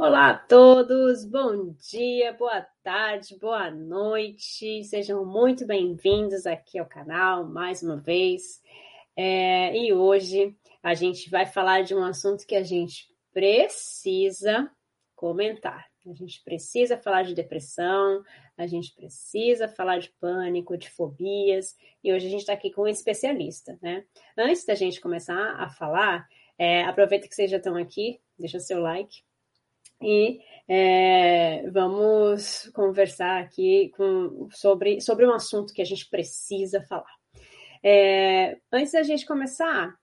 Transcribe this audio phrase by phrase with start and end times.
[0.00, 7.44] Olá a todos, bom dia, boa tarde, boa noite, sejam muito bem-vindos aqui ao canal
[7.44, 8.62] mais uma vez.
[9.16, 14.70] É, e hoje a gente vai falar de um assunto que a gente precisa
[15.16, 15.84] comentar.
[16.06, 18.22] A gente precisa falar de depressão,
[18.56, 22.82] a gente precisa falar de pânico, de fobias, e hoje a gente está aqui com
[22.82, 24.04] um especialista, né?
[24.36, 28.80] Antes da gente começar a falar, é, aproveita que vocês já estão aqui, deixa seu
[28.80, 29.26] like,
[30.00, 37.16] e é, vamos conversar aqui com, sobre, sobre um assunto que a gente precisa falar.
[37.82, 39.96] É, antes da gente começar,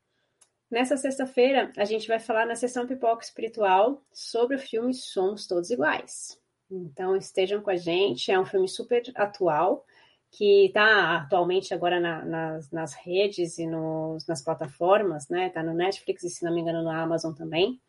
[0.70, 5.70] nessa sexta-feira a gente vai falar na sessão Pipoca Espiritual sobre o filme Somos Todos
[5.70, 6.40] Iguais.
[6.70, 9.86] Então estejam com a gente, é um filme super atual
[10.32, 15.48] que está atualmente agora na, nas, nas, redes e nos, nas plataformas, né?
[15.48, 17.80] Está no Netflix e se não me engano na Amazon também.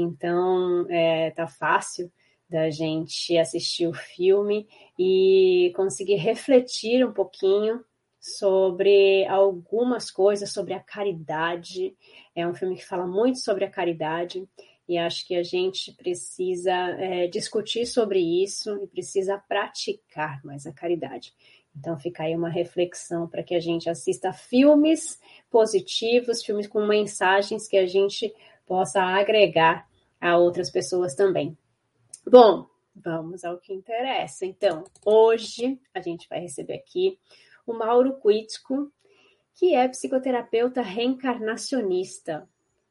[0.00, 2.10] Então, é, tá fácil
[2.48, 7.84] da gente assistir o filme e conseguir refletir um pouquinho
[8.20, 11.96] sobre algumas coisas, sobre a caridade.
[12.34, 14.48] É um filme que fala muito sobre a caridade
[14.88, 20.72] e acho que a gente precisa é, discutir sobre isso e precisa praticar mais a
[20.72, 21.34] caridade.
[21.76, 25.18] Então fica aí uma reflexão para que a gente assista filmes
[25.50, 28.32] positivos, filmes com mensagens que a gente
[28.66, 29.87] possa agregar
[30.20, 31.56] a outras pessoas também.
[32.26, 34.44] Bom, vamos ao que interessa.
[34.44, 37.18] Então, hoje a gente vai receber aqui
[37.66, 38.92] o Mauro Quitsko,
[39.54, 42.48] que é psicoterapeuta reencarnacionista.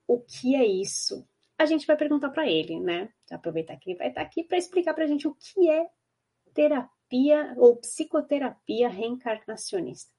[0.08, 1.28] O que é isso?
[1.58, 3.10] A gente vai perguntar para ele, né?
[3.32, 5.88] Aproveitar que ele vai estar aqui para explicar para a gente o que é
[6.54, 10.12] terapia ou psicoterapia reencarnacionista.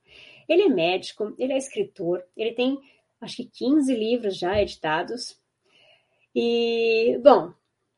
[0.48, 2.78] Ele é médico, ele é escritor, ele tem
[3.20, 5.37] acho que 15 livros já editados,
[6.34, 7.52] e, bom,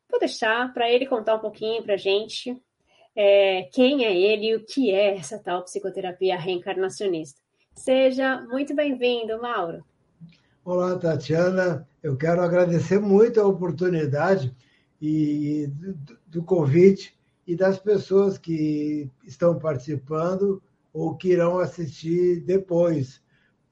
[0.09, 2.61] vou deixar para ele contar um pouquinho para a gente
[3.15, 7.41] é, quem é ele e o que é essa tal psicoterapia reencarnacionista.
[7.75, 9.85] Seja muito bem-vindo, Mauro.
[10.65, 11.89] Olá, Tatiana.
[12.03, 14.55] Eu quero agradecer muito a oportunidade
[15.01, 20.63] e do, do convite e das pessoas que estão participando
[20.93, 23.23] ou que irão assistir depois.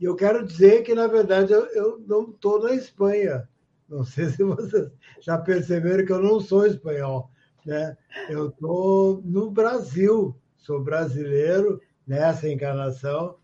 [0.01, 3.49] E eu quero dizer que, na verdade, eu, eu não estou na Espanha.
[3.89, 4.91] Não sei se vocês
[5.21, 7.31] já perceberam que eu não sou espanhol.
[7.65, 7.97] Né?
[8.29, 13.37] Eu estou no Brasil, sou brasileiro nessa encarnação.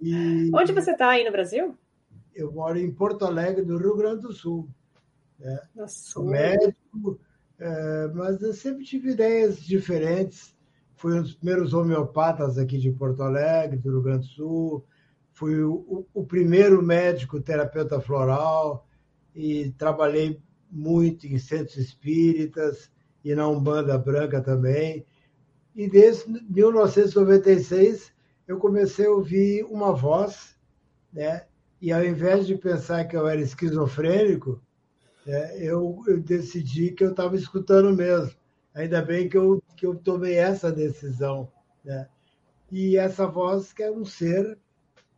[0.00, 1.76] E Onde você está aí no Brasil?
[2.34, 4.68] Eu moro em Porto Alegre, do Rio Grande do Sul.
[5.38, 5.58] Né?
[5.86, 7.20] Sou médico,
[7.58, 10.54] é, mas eu sempre tive ideias diferentes.
[10.96, 14.86] Fui um dos primeiros homeopatas aqui de Porto Alegre, do Rio Grande do Sul.
[15.32, 18.86] Fui o, o primeiro médico terapeuta floral
[19.34, 20.40] e trabalhei
[20.70, 22.90] muito em centros espíritas
[23.24, 25.04] e na Umbanda Branca também.
[25.74, 28.12] E desde 1996
[28.46, 30.56] eu comecei a ouvir uma voz,
[31.12, 31.46] né?
[31.80, 34.60] E ao invés de pensar que eu era esquizofrênico,
[35.26, 38.34] né, eu, eu decidi que eu estava escutando mesmo.
[38.74, 41.50] Ainda bem que eu, que eu tomei essa decisão.
[41.84, 42.08] Né?
[42.70, 44.58] E essa voz que é um ser,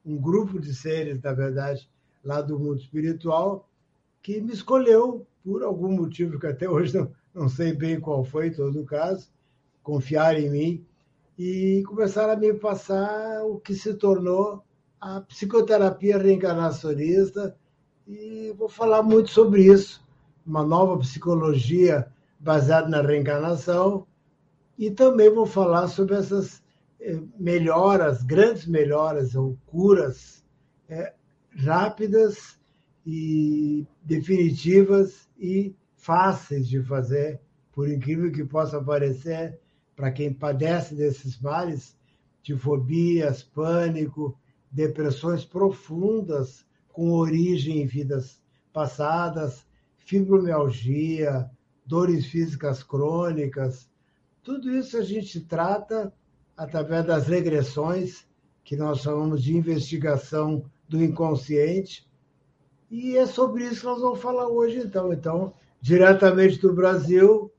[0.04, 1.88] um grupo de seres, na verdade,
[2.24, 3.68] lá do mundo espiritual,
[4.26, 8.48] que me escolheu por algum motivo que até hoje não, não sei bem qual foi,
[8.48, 9.30] em todo caso,
[9.84, 10.86] confiar em mim
[11.38, 14.64] e começaram a me passar o que se tornou
[15.00, 17.56] a psicoterapia reencarnacionista
[18.04, 20.04] e vou falar muito sobre isso,
[20.44, 22.08] uma nova psicologia
[22.40, 24.08] baseada na reencarnação
[24.76, 26.64] e também vou falar sobre essas
[27.00, 30.44] eh, melhoras, grandes melhoras ou curas
[30.88, 31.14] é,
[31.56, 32.58] rápidas
[33.06, 37.40] e definitivas e fáceis de fazer,
[37.72, 39.60] por incrível que possa parecer,
[39.94, 41.96] para quem padece desses males,
[42.42, 44.36] de fobias, pânico,
[44.70, 49.66] depressões profundas com origem em vidas passadas,
[49.98, 51.50] fibromialgia,
[51.84, 53.88] dores físicas crônicas.
[54.42, 56.12] Tudo isso a gente trata
[56.56, 58.26] através das regressões,
[58.64, 62.05] que nós chamamos de investigação do inconsciente,
[62.90, 65.12] e é sobre isso que nós vamos falar hoje, então.
[65.12, 67.52] Então, diretamente do Brasil,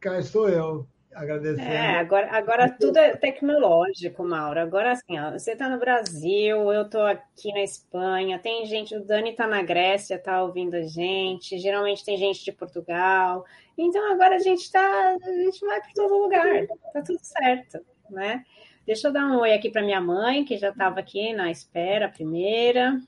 [0.00, 1.68] cá estou eu, agradecendo.
[1.68, 4.60] É, agora, agora tudo é tecnológico, Mauro.
[4.60, 9.04] Agora, assim, ó, você está no Brasil, eu estou aqui na Espanha, tem gente, o
[9.04, 13.44] Dani está na Grécia, está ouvindo a gente, geralmente tem gente de Portugal.
[13.76, 17.80] Então, agora a gente está, a gente vai para todo lugar, tá tudo certo,
[18.10, 18.44] né?
[18.86, 22.08] Deixa eu dar um oi aqui para minha mãe, que já estava aqui na espera,
[22.08, 23.00] primeira.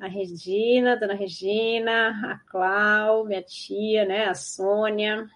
[0.00, 5.28] A Regina, Dona Regina, a Clau, minha tia, né, a Sônia,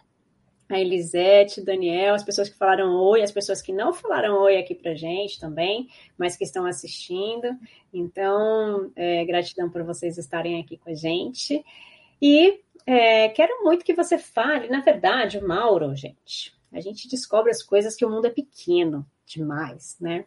[0.69, 4.75] a Elisete, Daniel, as pessoas que falaram oi, as pessoas que não falaram oi aqui
[4.75, 7.49] pra gente também, mas que estão assistindo.
[7.93, 11.62] Então, é, gratidão por vocês estarem aqui com a gente.
[12.20, 17.50] E é, quero muito que você fale, na verdade, o Mauro, gente, a gente descobre
[17.50, 20.25] as coisas que o mundo é pequeno demais, né?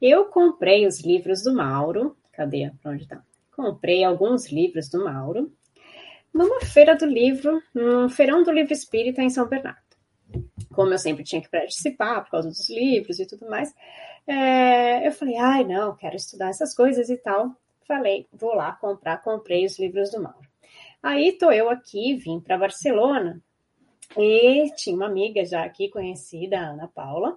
[0.00, 2.72] Eu comprei os livros do Mauro, cadê?
[2.80, 3.22] Pra onde tá?
[3.58, 5.52] Comprei alguns livros do Mauro
[6.32, 9.82] numa feira do livro, num feirão do livro espírita em São Bernardo.
[10.72, 13.74] Como eu sempre tinha que participar por causa dos livros e tudo mais,
[14.28, 17.50] é, eu falei, ai, não, quero estudar essas coisas e tal.
[17.84, 20.48] Falei, vou lá comprar, comprei os livros do Mauro.
[21.02, 23.42] Aí tô eu aqui, vim para Barcelona
[24.16, 27.36] e tinha uma amiga já aqui conhecida, a Ana Paula,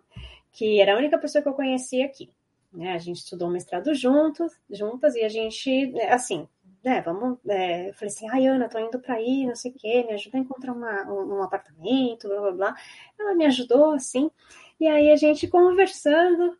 [0.51, 2.29] que era a única pessoa que eu conhecia aqui.
[2.71, 2.93] Né?
[2.93, 6.47] A gente estudou o mestrado juntos, juntas e a gente, assim,
[6.83, 7.37] né, vamos.
[7.47, 10.13] É, eu falei assim, ai, Ana, tô indo para aí, não sei o quê, me
[10.13, 12.75] ajuda a encontrar uma, um, um, apartamento, blá blá blá.
[13.19, 14.31] Ela me ajudou, assim,
[14.79, 16.57] e aí a gente conversando,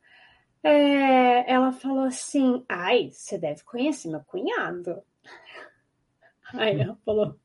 [0.64, 5.02] é, ela falou assim, ai, você deve conhecer meu cunhado.
[6.54, 7.36] Aí ela falou,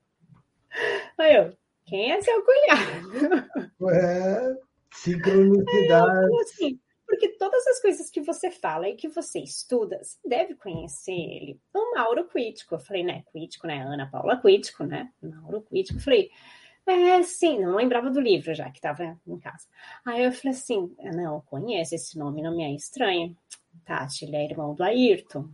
[1.16, 3.46] aí eu, quem é seu cunhado?
[3.90, 4.56] É,
[4.92, 6.40] sincronicidade.
[6.40, 11.12] Assim, porque todas as coisas que você fala e que você estuda, você deve conhecer
[11.12, 11.60] ele.
[11.72, 12.74] O Mauro Quítico.
[12.74, 13.22] Eu falei, né?
[13.32, 13.82] Quítico, né?
[13.82, 15.10] Ana Paula Quítico, né?
[15.22, 15.98] Mauro Quítico.
[15.98, 16.30] Eu falei,
[16.86, 19.66] é, sim, não lembrava do livro já que estava em casa.
[20.04, 23.36] Aí eu falei assim: não, conheço esse nome, não me é estranho.
[23.84, 25.48] Tati, ele é irmão do Ayrton.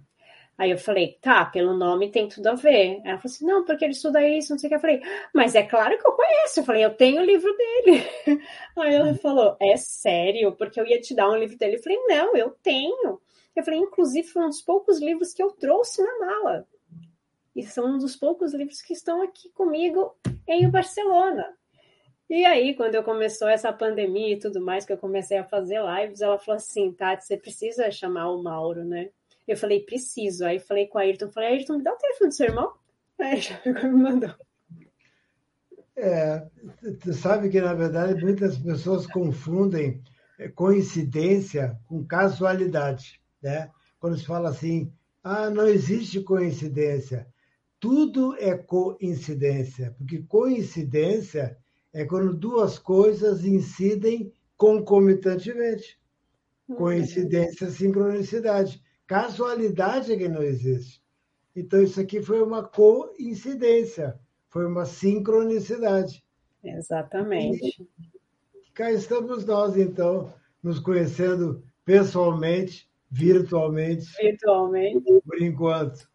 [0.63, 3.01] Aí eu falei, tá, pelo nome tem tudo a ver.
[3.05, 4.77] Ela falou assim, não, porque ele estuda isso, não sei o que.
[4.77, 5.03] Eu falei,
[5.35, 6.61] mas é claro que eu conheço.
[6.61, 8.07] Eu falei, eu tenho o livro dele.
[8.79, 10.53] Aí ela falou, é sério?
[10.53, 11.75] Porque eu ia te dar um livro dele.
[11.75, 13.21] Eu falei, não, eu tenho.
[13.57, 16.65] Eu falei, inclusive, foi um dos poucos livros que eu trouxe na mala.
[17.57, 20.15] E são um dos poucos livros que estão aqui comigo
[20.47, 21.45] em Barcelona.
[22.31, 25.81] E aí, quando eu começou essa pandemia e tudo mais, que eu comecei a fazer
[25.83, 29.11] lives, ela falou assim, Tati, você precisa chamar o Mauro, né?
[29.47, 30.45] Eu falei, preciso.
[30.45, 32.73] Aí falei com a Ayrton, falei, Ayrton, me dá o telefone do seu irmão?
[33.19, 34.35] Aí já me mandou.
[35.97, 36.47] É,
[37.01, 40.03] tu sabe que, na verdade, muitas pessoas confundem
[40.39, 43.71] é, coincidência com casualidade, né?
[44.01, 44.93] Quando se fala assim,
[45.23, 47.27] ah, não existe coincidência.
[47.79, 51.57] Tudo é coincidência, porque coincidência
[51.93, 56.01] é quando duas coisas incidem concomitantemente.
[56.69, 56.77] Uhum.
[56.77, 58.83] Coincidência, sincronicidade.
[59.07, 61.03] Casualidade que não existe.
[61.55, 64.19] Então, isso aqui foi uma coincidência,
[64.49, 66.25] foi uma sincronicidade.
[66.65, 67.87] Exatamente.
[68.55, 70.33] E cá estamos nós, então,
[70.63, 74.07] nos conhecendo pessoalmente, virtualmente.
[74.21, 75.21] Virtualmente.
[75.25, 76.11] Por enquanto.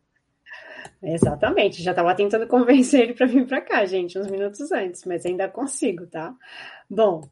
[1.02, 5.26] Exatamente, já estava tentando convencer ele para vir para cá, gente, uns minutos antes, mas
[5.26, 6.36] ainda consigo, tá?
[6.90, 7.30] Bom,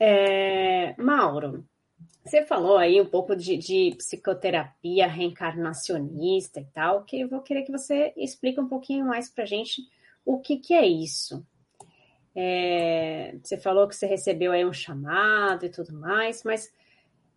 [0.00, 1.00] é...
[1.00, 1.64] Mauro,
[2.24, 7.64] você falou aí um pouco de, de, psicoterapia reencarnacionista e tal, que eu vou querer
[7.64, 9.82] que você explique um pouquinho mais para gente
[10.24, 11.46] o que, que é isso.
[12.34, 16.72] É, você falou que você recebeu aí um chamado e tudo mais, mas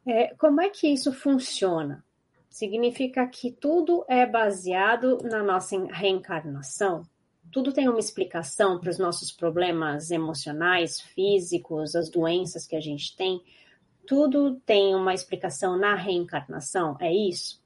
[0.05, 2.03] é, como é que isso funciona?
[2.49, 7.03] Significa que tudo é baseado na nossa reencarnação?
[7.51, 13.15] Tudo tem uma explicação para os nossos problemas emocionais, físicos, as doenças que a gente
[13.17, 13.43] tem?
[14.07, 16.97] Tudo tem uma explicação na reencarnação?
[16.99, 17.61] É isso?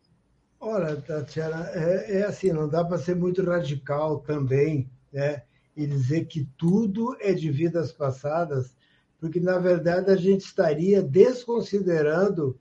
[0.60, 5.43] Olha, Tatiana, é, é assim, não dá para ser muito radical também, né?
[5.75, 8.75] E dizer que tudo é de vidas passadas,
[9.19, 12.60] porque, na verdade, a gente estaria desconsiderando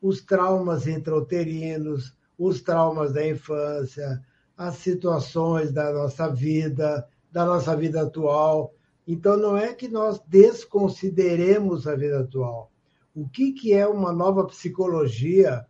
[0.00, 4.20] os traumas intrauterinos, os traumas da infância,
[4.56, 8.74] as situações da nossa vida, da nossa vida atual.
[9.06, 12.71] Então, não é que nós desconsideremos a vida atual
[13.14, 15.66] o que, que é uma nova psicologia,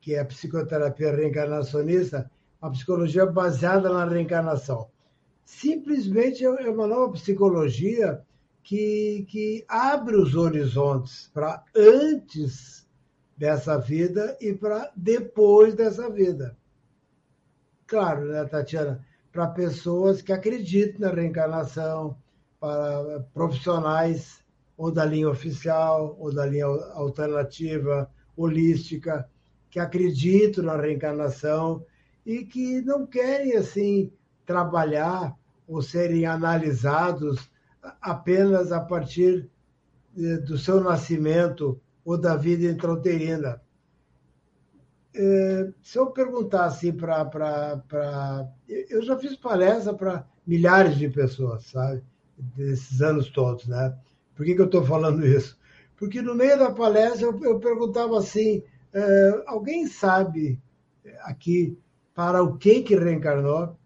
[0.00, 4.88] que é a psicoterapia reencarnacionista, uma psicologia baseada na reencarnação.
[5.44, 8.22] Simplesmente é uma nova psicologia
[8.62, 12.86] que, que abre os horizontes para antes
[13.36, 16.56] dessa vida e para depois dessa vida.
[17.86, 19.04] Claro, né, Tatiana?
[19.32, 22.16] Para pessoas que acreditam na reencarnação,
[22.60, 24.39] para profissionais
[24.80, 29.28] ou da linha oficial, ou da linha alternativa, holística,
[29.68, 31.84] que acreditam na reencarnação
[32.24, 34.10] e que não querem, assim,
[34.46, 35.36] trabalhar
[35.68, 37.50] ou serem analisados
[38.00, 39.50] apenas a partir
[40.46, 43.60] do seu nascimento ou da vida intrauterina.
[45.14, 47.26] é, se eu perguntasse para.
[47.26, 48.48] Pra...
[48.66, 52.02] Eu já fiz palestra para milhares de pessoas, sabe?
[52.56, 53.94] Desses anos todos, né?
[54.40, 55.58] Por que, que eu estou falando isso?
[55.98, 60.58] Porque no meio da palestra eu, eu perguntava assim: é, alguém sabe
[61.24, 61.76] aqui
[62.14, 63.76] para o que que reencarnou?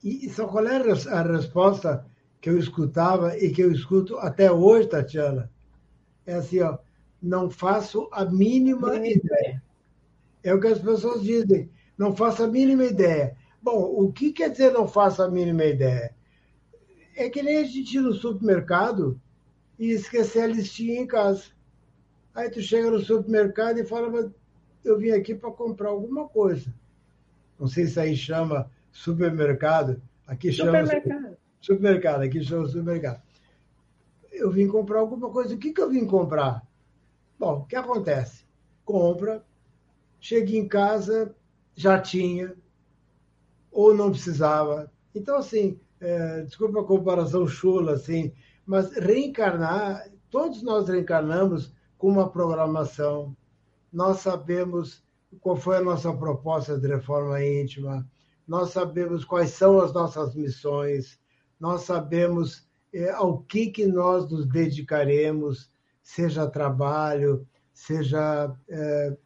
[0.00, 2.06] E só qual era a resposta
[2.40, 5.50] que eu escutava e que eu escuto até hoje, Tatiana?
[6.24, 6.78] É assim, ó,
[7.20, 9.60] não faço a mínima ideia.
[10.44, 11.68] É o que as pessoas dizem,
[11.98, 13.36] não faço a mínima ideia.
[13.60, 16.14] Bom, o que quer dizer não faço a mínima ideia?
[17.16, 19.20] É que nem a gente ir no supermercado
[19.82, 21.46] e esquecer a listinha em casa.
[22.32, 24.32] Aí tu chega no supermercado e fala,
[24.84, 26.72] eu vim aqui para comprar alguma coisa.
[27.58, 31.36] Não sei se aí chama supermercado, aqui chama supermercado.
[31.60, 33.22] supermercado, aqui chama supermercado.
[34.30, 35.56] Eu vim comprar alguma coisa.
[35.56, 36.64] O que, que eu vim comprar?
[37.36, 38.44] Bom, o que acontece?
[38.84, 39.44] Compra,
[40.20, 41.34] chega em casa,
[41.74, 42.54] já tinha,
[43.72, 44.92] ou não precisava.
[45.12, 48.32] Então, assim, é, desculpa a comparação chula, assim,
[48.66, 53.36] mas reencarnar, todos nós reencarnamos com uma programação.
[53.92, 55.02] Nós sabemos
[55.40, 58.06] qual foi a nossa proposta de reforma íntima,
[58.46, 61.18] nós sabemos quais são as nossas missões,
[61.58, 65.70] nós sabemos é, ao que, que nós nos dedicaremos,
[66.02, 69.16] seja trabalho, seja é,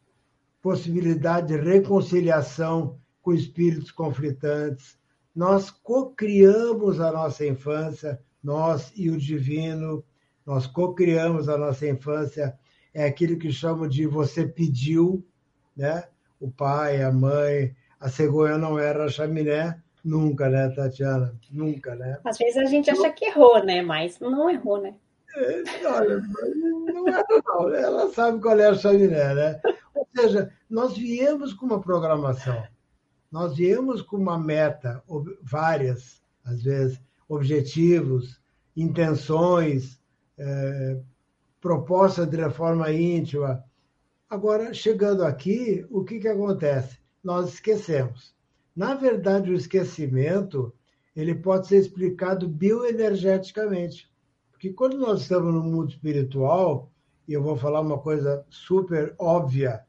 [0.62, 4.99] possibilidade de reconciliação com espíritos conflitantes.
[5.35, 10.04] Nós co-criamos a nossa infância, nós e o divino,
[10.46, 12.56] nós co-criamos a nossa infância,
[12.94, 15.26] é aquilo que chamam de você pediu,
[15.76, 16.04] né?
[16.38, 21.34] O pai, a mãe, a cegonha não era a chaminé, nunca, né, Tatiana?
[21.50, 22.20] Nunca, né?
[22.24, 23.82] Às vezes a gente acha que errou, né?
[23.82, 24.94] Mas não errou, né?
[25.34, 26.22] É, olha,
[26.94, 27.74] não era, não.
[27.74, 29.60] Ela sabe qual é a chaminé, né?
[29.92, 32.62] Ou seja, nós viemos com uma programação,
[33.28, 35.02] nós viemos com uma meta,
[35.42, 38.40] várias, às vezes, objetivos,
[38.76, 40.00] intenções,
[40.38, 41.00] é,
[41.61, 43.64] propostas de reforma íntima.
[44.28, 46.99] Agora, chegando aqui, o que, que acontece?
[47.23, 48.35] Nós esquecemos.
[48.75, 50.73] Na verdade, o esquecimento
[51.14, 54.11] ele pode ser explicado bioenergeticamente.
[54.52, 56.90] Porque quando nós estamos no mundo espiritual,
[57.26, 59.85] e eu vou falar uma coisa super óbvia,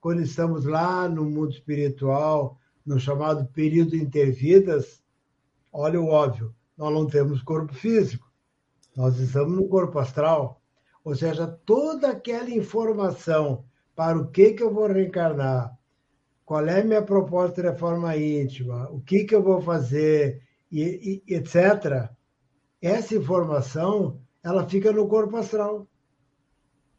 [0.00, 5.02] quando estamos lá no mundo espiritual, no chamado período intervidas,
[5.72, 8.30] olha o óbvio, nós não temos corpo físico,
[8.96, 10.60] nós estamos no corpo astral.
[11.04, 13.64] Ou seja, toda aquela informação
[13.94, 15.76] para o que, que eu vou reencarnar,
[16.44, 21.22] qual é a minha proposta de reforma íntima, o que, que eu vou fazer, e,
[21.26, 22.10] e, etc.,
[22.80, 25.88] essa informação ela fica no corpo astral.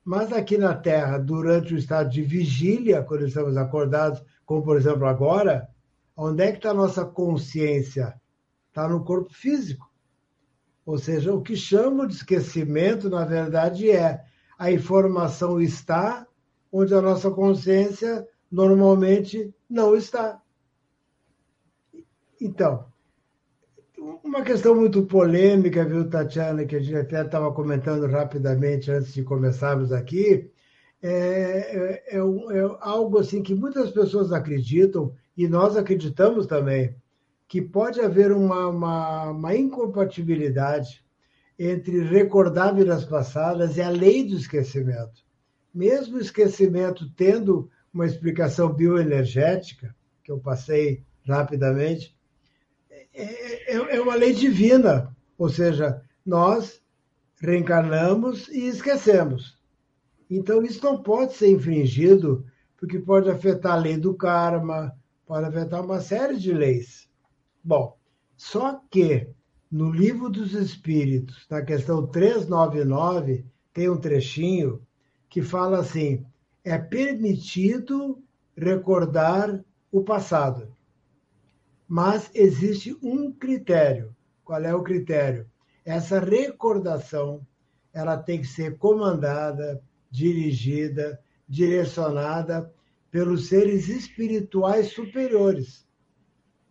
[0.04, 5.06] Mas aqui na Terra, durante o estado de vigília, quando estamos acordados, como por exemplo
[5.06, 5.70] agora,
[6.16, 8.20] onde é que está a nossa consciência?
[8.78, 9.92] Está no corpo físico.
[10.86, 14.24] Ou seja, o que chamo de esquecimento, na verdade, é
[14.56, 16.28] a informação está
[16.72, 20.40] onde a nossa consciência normalmente não está.
[22.40, 22.86] Então,
[24.24, 29.24] uma questão muito polêmica, viu, Tatiana, que a gente até estava comentando rapidamente antes de
[29.24, 30.52] começarmos aqui,
[31.02, 36.96] é, é, é, é, algo assim que muitas pessoas acreditam, e nós acreditamos também,
[37.48, 41.04] que pode haver uma, uma, uma incompatibilidade
[41.58, 45.26] entre recordar vidas passadas e a lei do esquecimento.
[45.74, 52.16] Mesmo o esquecimento tendo uma explicação bioenergética, que eu passei rapidamente,
[53.14, 56.82] é, é, é uma lei divina, ou seja, nós
[57.40, 59.58] reencarnamos e esquecemos.
[60.30, 64.94] Então, isso não pode ser infringido, porque pode afetar a lei do karma,
[65.26, 67.07] pode afetar uma série de leis.
[67.68, 67.98] Bom,
[68.38, 69.28] só que
[69.70, 74.82] no Livro dos Espíritos, na questão 399, tem um trechinho
[75.30, 76.26] que fala assim:
[76.64, 78.24] é permitido
[78.56, 80.74] recordar o passado.
[81.86, 84.16] Mas existe um critério.
[84.46, 85.46] Qual é o critério?
[85.84, 87.46] Essa recordação
[87.92, 92.74] ela tem que ser comandada, dirigida, direcionada
[93.12, 95.86] pelos seres espirituais superiores.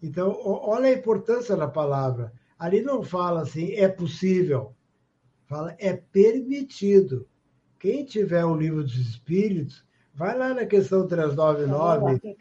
[0.06, 2.32] Então, olha a importância da palavra.
[2.56, 4.72] Ali não fala assim, é possível.
[5.46, 7.26] Fala, é permitido.
[7.78, 9.84] Quem tiver o livro dos Espíritos,
[10.14, 12.36] vai lá na questão 399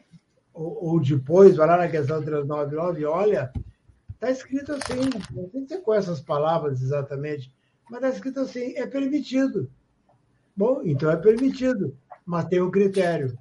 [0.54, 3.52] ou, ou depois, vai lá na questão 399 e olha,
[4.14, 7.54] está escrito assim, não sei se você conhece as palavras exatamente,
[7.90, 9.70] mas está escrito assim, é permitido.
[10.56, 13.38] Bom, então é permitido, mas tem um critério.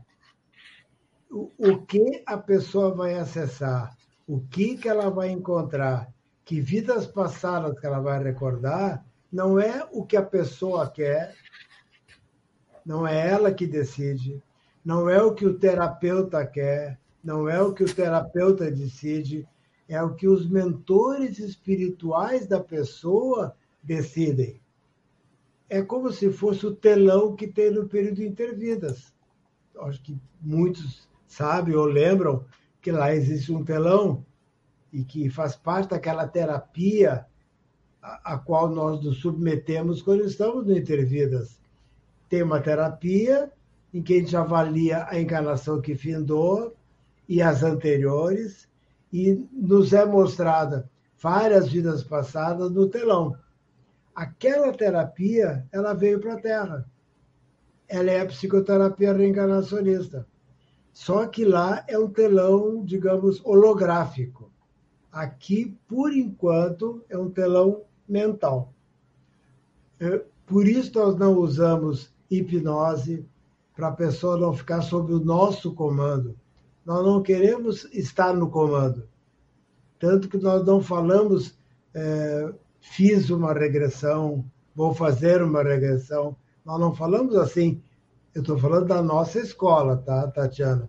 [1.31, 6.13] o, o que a pessoa vai acessar, o que, que ela vai encontrar,
[6.45, 11.35] que vidas passadas que ela vai recordar, não é o que a pessoa quer,
[12.85, 14.43] não é ela que decide,
[14.85, 19.49] não é o que o terapeuta quer, não é o que o terapeuta decide,
[19.89, 24.61] é o que os mentores espirituais da pessoa decidem.
[25.69, 29.13] É como se fosse o telão que tem no período intervidas.
[29.81, 32.45] Acho que muitos sabem ou lembram
[32.85, 34.23] que lá existe um telão
[34.93, 37.25] e que faz parte daquela terapia
[38.03, 41.59] a, a qual nós nos submetemos quando estamos no intervidas.
[42.29, 43.51] Tem uma terapia
[43.93, 46.77] em que a gente avalia a encarnação que findou
[47.27, 48.69] e as anteriores,
[49.11, 53.35] e nos é mostrada várias vidas passadas no telão.
[54.15, 56.85] Aquela terapia, ela veio para a Terra.
[57.89, 60.27] Ela é a psicoterapia reencarnacionista.
[60.95, 64.49] Só que lá é um telão, digamos, holográfico.
[65.11, 68.73] Aqui, por enquanto, é um telão mental.
[69.99, 73.27] É, por isso, nós não usamos hipnose,
[73.75, 76.37] para a pessoa não ficar sob o nosso comando.
[76.87, 79.09] Nós não queremos estar no comando.
[79.99, 81.59] Tanto que nós não falamos,
[81.93, 84.45] é, fiz uma regressão,
[84.77, 86.37] vou fazer uma regressão.
[86.65, 87.83] Nós não falamos assim.
[88.35, 90.89] Eu estou falando da nossa escola, tá, Tatiana?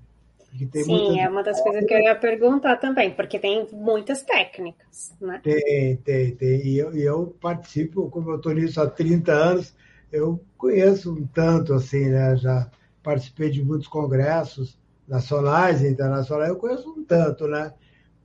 [0.57, 1.17] Sim, muitas...
[1.17, 5.41] é uma das coisas que eu ia perguntar também, porque tem muitas técnicas, né?
[5.43, 6.65] Tem, tem, tem.
[6.65, 9.75] E eu, eu participo, como eu estou nisso há 30 anos,
[10.11, 12.37] eu conheço um tanto, assim, né?
[12.37, 12.71] Já
[13.03, 17.73] participei de muitos congressos nacionais e internacionais, eu conheço um tanto, né?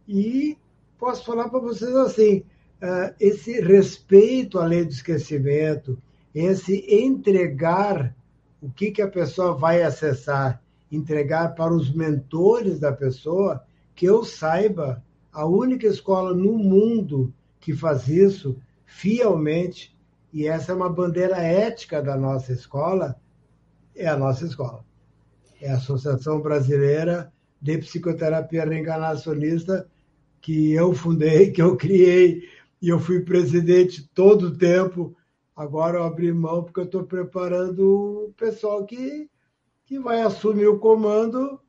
[0.07, 0.57] E
[0.99, 2.45] posso falar para vocês assim,
[2.81, 5.99] eh, esse respeito à lei do esquecimento,
[6.35, 8.15] esse entregar
[8.61, 13.63] o que, que a pessoa vai acessar, entregar para os mentores da pessoa,
[13.95, 15.03] que eu saiba,
[15.33, 19.95] a única escola no mundo que faz isso fielmente
[20.33, 23.17] e essa é uma bandeira ética da nossa escola,
[23.97, 24.85] é a nossa escola.
[25.61, 29.87] É a Associação Brasileira de Psicoterapia Reencarnacionista,
[30.41, 32.49] que eu fundei, que eu criei,
[32.81, 35.15] e eu fui presidente todo o tempo.
[35.55, 39.29] Agora eu abri mão porque eu estou preparando o pessoal que,
[39.85, 41.61] que vai assumir o comando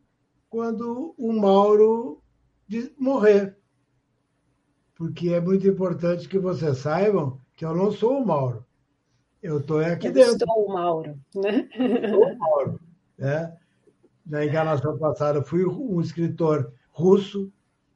[0.49, 2.21] quando o Mauro
[2.97, 3.57] morrer.
[4.95, 8.65] Porque é muito importante que vocês saibam que eu não sou o Mauro.
[9.41, 10.45] Eu estou aqui eu dentro.
[10.47, 11.19] Sou o Mauro.
[11.35, 11.67] Né?
[12.09, 12.79] Sou o Mauro.
[13.17, 13.57] Né?
[14.25, 17.51] Na encarnação passada, fui um escritor russo,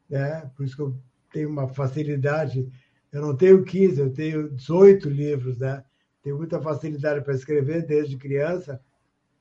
[0.10, 0.50] né?
[0.56, 0.98] por isso que eu
[1.32, 2.67] tenho uma facilidade.
[3.15, 5.60] Eu não tenho 15, eu tenho 18 livros.
[5.60, 5.82] Né?
[6.21, 8.82] Tenho muita facilidade para escrever desde criança.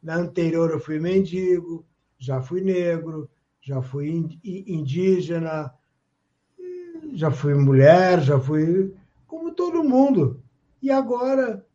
[0.00, 1.84] Na anterior, eu fui mendigo,
[2.16, 3.28] já fui negro,
[3.60, 5.74] já fui indígena,
[7.14, 8.94] já fui mulher, já fui
[9.26, 10.40] como todo mundo.
[10.80, 11.66] E agora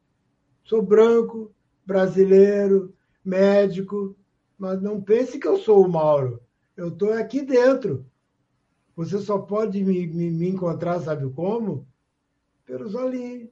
[0.63, 1.51] sou branco,
[1.85, 2.93] brasileiro,
[3.25, 4.15] médico,
[4.57, 6.39] mas não pense que eu sou o Mauro.
[6.77, 8.05] Eu estou aqui dentro.
[8.95, 11.88] Você só pode me, me, me encontrar, sabe como?
[12.69, 13.49] Pelos olhinhos.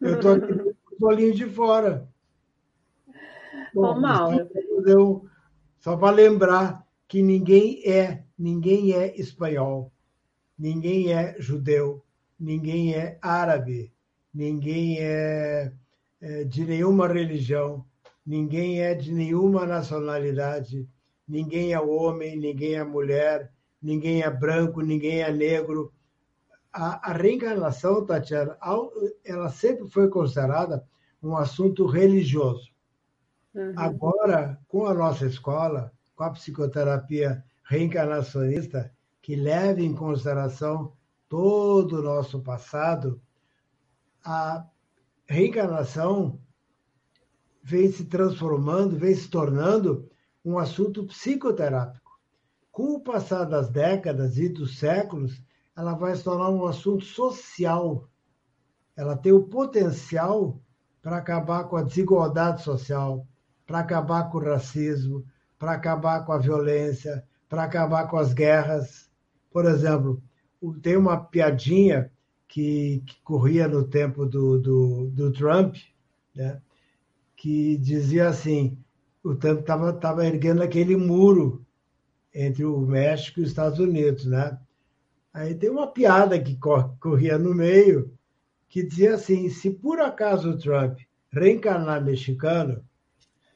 [0.00, 2.08] Eu estou aqui pelos olhinhos de fora.
[3.72, 4.50] Bom, Ô, Mauro.
[4.84, 5.28] Eu,
[5.78, 9.92] só para lembrar que ninguém é, ninguém é espanhol,
[10.58, 12.04] ninguém é judeu,
[12.38, 13.92] ninguém é árabe,
[14.34, 15.72] ninguém é,
[16.20, 17.86] é de nenhuma religião,
[18.26, 20.88] ninguém é de nenhuma nacionalidade,
[21.28, 25.92] ninguém é homem, ninguém é mulher, ninguém é branco, ninguém é negro.
[26.76, 28.58] A, a reencarnação, Tatiana,
[29.24, 30.86] ela sempre foi considerada
[31.22, 32.70] um assunto religioso.
[33.54, 33.72] Uhum.
[33.74, 40.92] Agora, com a nossa escola, com a psicoterapia reencarnacionista, que leva em consideração
[41.30, 43.22] todo o nosso passado,
[44.22, 44.66] a
[45.26, 46.38] reencarnação
[47.62, 50.10] vem se transformando, vem se tornando
[50.44, 52.20] um assunto psicoterápico.
[52.70, 55.42] Com o passar das décadas e dos séculos,
[55.76, 58.08] ela vai se tornar um assunto social.
[58.96, 60.58] Ela tem o potencial
[61.02, 63.26] para acabar com a desigualdade social,
[63.66, 65.24] para acabar com o racismo,
[65.58, 69.10] para acabar com a violência, para acabar com as guerras.
[69.52, 70.22] Por exemplo,
[70.82, 72.10] tem uma piadinha
[72.48, 75.76] que, que corria no tempo do, do, do, Trump,
[76.34, 76.60] né?
[77.36, 78.78] que dizia assim:
[79.22, 81.64] o Trump estava tava erguendo aquele muro
[82.34, 84.26] entre o México e os Estados Unidos.
[84.26, 84.58] Né?
[85.36, 86.58] Aí tem uma piada que
[86.98, 88.10] corria no meio
[88.70, 90.98] que dizia assim: se por acaso o Trump
[91.30, 92.82] reencarnar mexicano,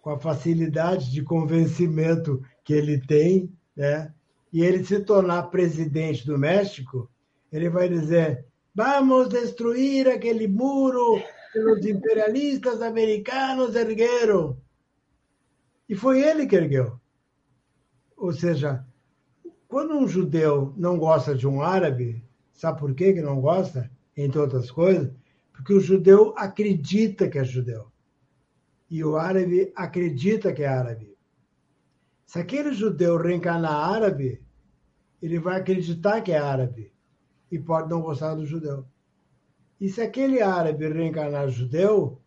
[0.03, 4.13] com a facilidade de convencimento que ele tem, né?
[4.53, 7.11] e ele se tornar presidente do México,
[7.51, 11.19] ele vai dizer: vamos destruir aquele muro
[11.51, 14.59] que os imperialistas americanos ergueram.
[15.89, 17.01] E foi ele que ergueu.
[18.19, 18.85] Ou seja,
[19.71, 22.21] quando um judeu não gosta de um árabe,
[22.53, 23.89] sabe por que não gosta?
[24.17, 25.15] Entre outras coisas,
[25.53, 27.87] porque o judeu acredita que é judeu.
[28.91, 31.17] E o árabe acredita que é árabe.
[32.27, 34.43] Se aquele judeu reencarnar árabe,
[35.23, 36.93] ele vai acreditar que é árabe
[37.49, 38.85] e pode não gostar do judeu.
[39.81, 42.21] E se aquele árabe reencarnar judeu,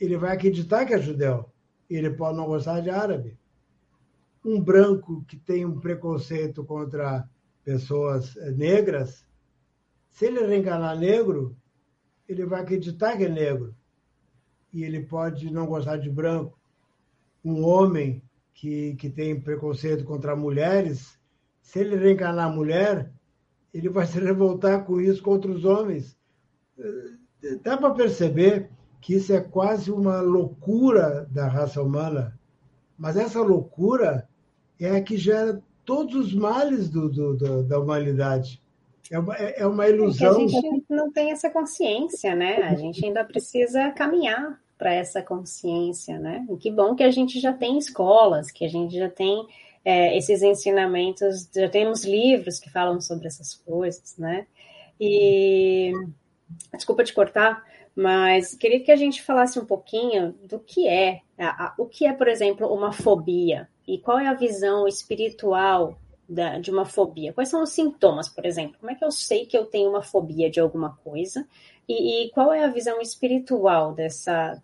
[0.00, 1.48] ele vai acreditar que é judeu
[1.88, 3.38] e ele pode não gostar de árabe.
[4.44, 7.28] Um branco que tem um preconceito contra
[7.64, 9.26] pessoas negras,
[10.10, 11.56] se ele reencarnar negro,
[12.28, 13.74] ele vai acreditar que é negro
[14.72, 16.58] e ele pode não gostar de branco.
[17.44, 21.18] Um homem que, que tem preconceito contra mulheres,
[21.60, 23.12] se ele reencarnar mulher,
[23.72, 26.18] ele vai se revoltar com isso contra os homens.
[27.62, 32.38] Dá para perceber que isso é quase uma loucura da raça humana,
[32.98, 34.28] mas essa loucura
[34.80, 38.60] é a que gera todos os males do, do, do da humanidade.
[39.10, 40.40] É uma, é, é uma ilusão.
[40.40, 42.56] É a gente não tem essa consciência, né?
[42.62, 46.46] A gente ainda precisa caminhar para essa consciência, né?
[46.50, 49.46] E que bom que a gente já tem escolas, que a gente já tem
[49.84, 54.46] é, esses ensinamentos, já temos livros que falam sobre essas coisas, né?
[54.98, 55.92] E
[56.72, 57.62] desculpa te cortar,
[57.94, 62.06] mas queria que a gente falasse um pouquinho do que é, a, a, o que
[62.06, 67.32] é, por exemplo, uma fobia e qual é a visão espiritual da, de uma fobia.
[67.32, 68.76] Quais são os sintomas, por exemplo?
[68.78, 71.46] Como é que eu sei que eu tenho uma fobia de alguma coisa?
[71.88, 74.60] E, e qual é a visão espiritual dessa,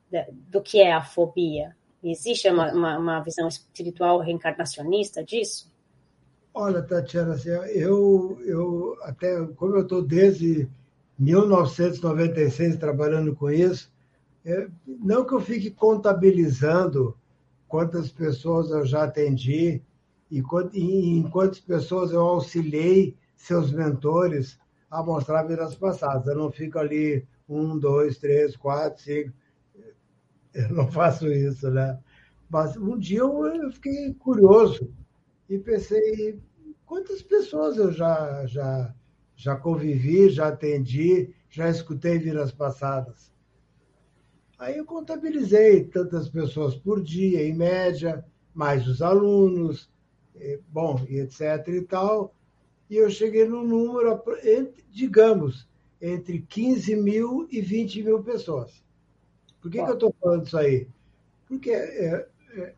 [0.48, 1.76] do que é a fobia?
[2.02, 5.70] Existe uma, uma, uma, visão espiritual reencarnacionista disso?
[6.54, 10.66] Olha, Tatiana, assim, eu, eu até como eu estou desde
[11.18, 13.92] 1996 trabalhando com isso,
[14.44, 17.14] é, não que eu fique contabilizando
[17.70, 19.80] quantas pessoas eu já atendi
[20.28, 20.42] e,
[20.82, 24.58] em quantas pessoas eu auxiliei seus mentores
[24.90, 26.26] a mostrar vidas passadas.
[26.26, 29.32] Eu não fico ali um, dois, três, quatro, cinco.
[30.52, 31.96] Eu não faço isso, né?
[32.50, 34.92] Mas um dia eu fiquei curioso
[35.48, 36.40] e pensei
[36.84, 38.92] quantas pessoas eu já já
[39.36, 43.32] já convivi, já atendi, já escutei vidas passadas.
[44.60, 49.90] Aí eu contabilizei tantas pessoas por dia, em média, mais os alunos,
[50.68, 52.34] bom, e etc e tal.
[52.90, 54.22] E eu cheguei no número,
[54.90, 55.66] digamos,
[55.98, 58.84] entre 15 mil e 20 mil pessoas.
[59.62, 60.86] Por que, que eu estou falando isso aí?
[61.48, 62.74] Porque é, é,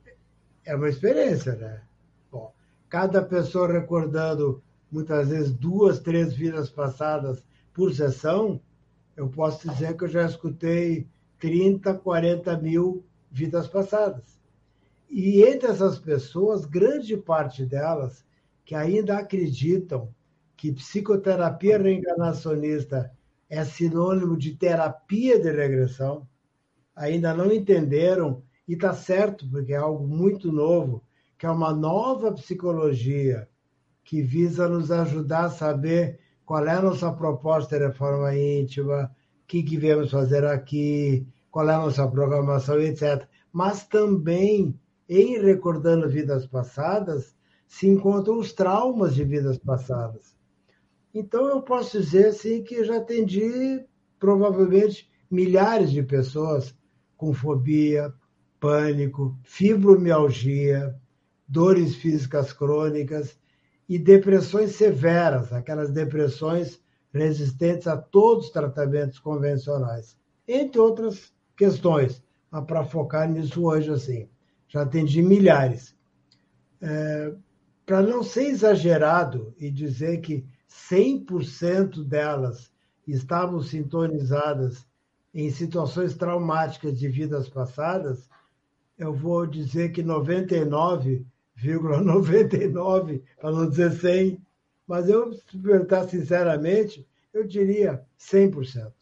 [0.66, 1.83] é, uma experiência, né?
[2.31, 2.55] Bom,
[2.88, 8.61] cada pessoa recordando muitas vezes duas, três vidas passadas por sessão,
[9.16, 11.09] eu posso dizer que eu já escutei
[11.43, 14.41] 30, 40 mil vidas passadas.
[15.11, 18.25] E entre essas pessoas, grande parte delas
[18.65, 20.15] que ainda acreditam
[20.57, 23.13] que psicoterapia reencarnacionista
[23.51, 26.29] é sinônimo de terapia de regressão,
[26.95, 31.03] ainda não entenderam, e está certo, porque é algo muito novo,
[31.37, 33.49] que é uma nova psicologia
[34.05, 39.11] que visa nos ajudar a saber qual é a nossa proposta de reforma íntima,
[39.53, 43.29] que, que viemos fazer aqui, qual é a nossa programação, etc.
[43.53, 44.75] Mas também,
[45.07, 47.37] em recordando vidas passadas,
[47.69, 50.35] se encontram os traumas de vidas passadas.
[51.12, 53.85] Então, eu posso dizer assim, que já atendi
[54.19, 56.75] provavelmente milhares de pessoas
[57.15, 58.11] com fobia,
[58.59, 60.99] pânico, fibromialgia,
[61.47, 63.38] dores físicas crônicas
[63.87, 66.82] e depressões severas, aquelas depressões
[67.12, 70.16] resistentes a todos os tratamentos convencionais,
[70.48, 74.29] entre outras questões, mas para focar nisso hoje assim,
[74.68, 75.94] já atendi milhares.
[76.81, 77.33] É,
[77.85, 82.72] para não ser exagerado e dizer que 100% delas
[83.07, 84.87] estavam sintonizadas
[85.35, 88.29] em situações traumáticas de vidas passadas,
[88.98, 91.25] eu vou dizer que 99,99,
[93.40, 94.42] para não dizer 100,
[94.87, 98.92] mas eu, se perguntar sinceramente, eu diria 100%.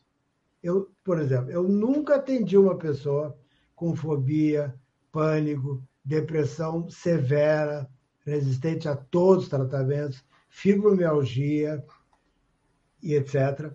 [0.63, 3.37] Eu, por exemplo, eu nunca atendi uma pessoa
[3.75, 4.75] com fobia,
[5.11, 7.89] pânico, depressão severa,
[8.25, 11.85] resistente a todos os tratamentos, fibromialgia
[13.03, 13.73] e etc.,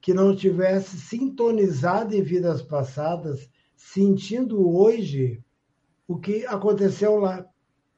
[0.00, 5.42] que não tivesse sintonizado em vidas passadas, sentindo hoje
[6.06, 7.44] o que aconteceu lá.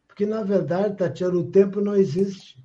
[0.06, 2.64] Porque, na verdade, Tatiana, o tempo não existe.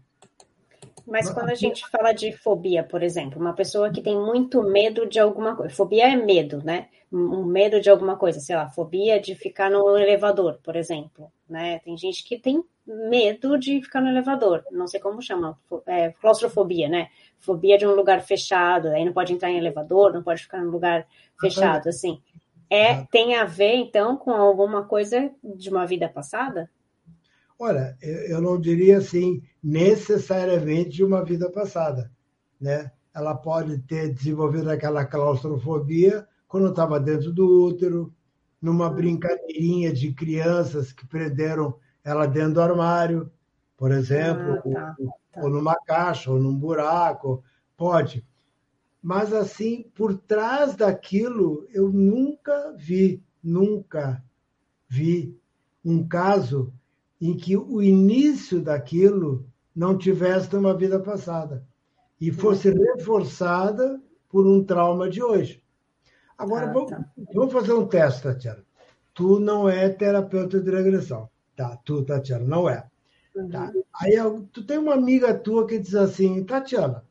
[1.05, 5.05] Mas quando a gente fala de fobia, por exemplo, uma pessoa que tem muito medo
[5.05, 6.87] de alguma coisa, fobia é medo, né?
[7.11, 11.79] Um medo de alguma coisa, sei lá, fobia de ficar no elevador, por exemplo, né?
[11.79, 16.89] Tem gente que tem medo de ficar no elevador, não sei como chama, é, claustrofobia,
[16.89, 17.09] né?
[17.37, 20.67] Fobia de um lugar fechado, aí não pode entrar em elevador, não pode ficar em
[20.67, 21.05] um lugar
[21.39, 22.21] fechado, assim.
[22.69, 26.69] É, tem a ver, então, com alguma coisa de uma vida passada?
[27.63, 32.11] Olha, eu não diria assim, necessariamente de uma vida passada,
[32.59, 32.91] né?
[33.15, 38.13] Ela pode ter desenvolvido aquela claustrofobia quando estava dentro do útero,
[38.61, 38.95] numa hum.
[38.95, 43.31] brincadeirinha de crianças que prenderam ela dentro do armário,
[43.77, 45.41] por exemplo, ah, tá, ou, tá.
[45.43, 47.41] ou numa caixa, ou num buraco,
[47.77, 48.25] pode.
[49.01, 54.21] Mas assim, por trás daquilo, eu nunca vi, nunca
[54.89, 55.39] vi
[55.85, 56.73] um caso
[57.19, 59.45] em que o início daquilo
[59.75, 61.65] não tivesse uma vida passada
[62.19, 65.63] e fosse reforçada por um trauma de hoje.
[66.37, 67.05] Agora, ah, vamos, tá.
[67.33, 68.63] vamos, fazer um teste, Tatiana.
[69.13, 71.29] Tu não é terapeuta de regressão.
[71.55, 72.85] Tá, tu, Tatiana, não é.
[73.35, 73.49] Uhum.
[73.49, 73.71] Tá.
[74.01, 74.15] Aí
[74.51, 77.03] tu tem uma amiga tua que diz assim, Tatiana,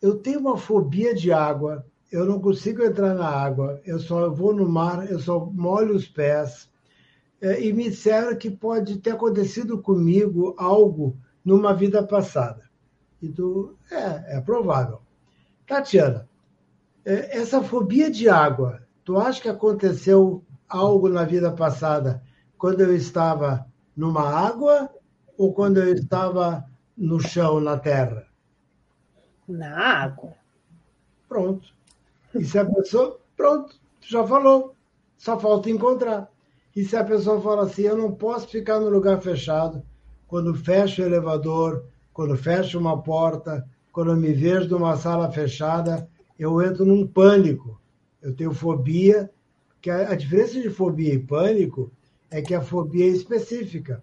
[0.00, 4.54] eu tenho uma fobia de água, eu não consigo entrar na água, eu só vou
[4.54, 6.70] no mar, eu só molho os pés,
[7.44, 12.70] e me disseram que pode ter acontecido comigo algo numa vida passada.
[13.20, 15.00] E tu, é, é provável.
[15.66, 16.28] Tatiana,
[17.04, 22.22] é, essa fobia de água, tu acha que aconteceu algo na vida passada
[22.56, 24.90] quando eu estava numa água
[25.36, 26.64] ou quando eu estava
[26.96, 28.26] no chão, na terra?
[29.46, 30.32] Na água.
[31.28, 31.74] Pronto.
[32.34, 33.20] E se a pessoa.
[33.36, 34.74] Pronto, já falou.
[35.18, 36.30] Só falta encontrar.
[36.74, 39.82] E se a pessoa fala assim, eu não posso ficar no lugar fechado,
[40.26, 46.08] quando fecho o elevador, quando fecho uma porta, quando eu me vejo numa sala fechada,
[46.38, 47.80] eu entro num pânico.
[48.20, 49.30] Eu tenho fobia,
[49.80, 51.92] que a, diferença de fobia e pânico
[52.30, 54.02] é que a fobia é específica.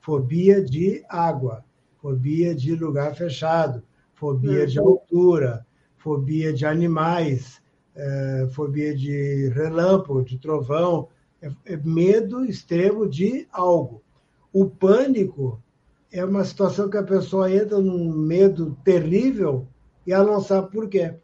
[0.00, 1.64] Fobia de água,
[2.00, 3.82] fobia de lugar fechado,
[4.14, 4.66] fobia uhum.
[4.66, 7.60] de altura, fobia de animais,
[7.96, 11.08] é, fobia de relâmpago, de trovão,
[11.42, 14.02] é, é medo extremo de algo.
[14.52, 15.60] O pânico
[16.10, 19.66] é uma situação que a pessoa entra num medo terrível
[20.06, 21.14] e ela não sabe por quê.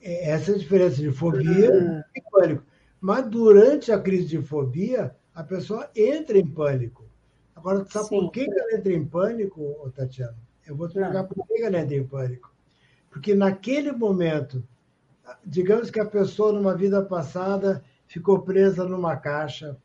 [0.00, 2.02] É essa é a diferença de fobia uhum.
[2.14, 2.62] e pânico.
[3.00, 7.04] Mas durante a crise de fobia, a pessoa entra em pânico.
[7.54, 8.20] Agora, tu sabe Sim.
[8.20, 10.36] por que ela entra em pânico, Tatiana?
[10.66, 12.52] Eu vou te explicar por que ela entra em pânico.
[13.10, 14.62] Porque naquele momento,
[15.44, 19.76] digamos que a pessoa, numa vida passada, ficou presa numa caixa.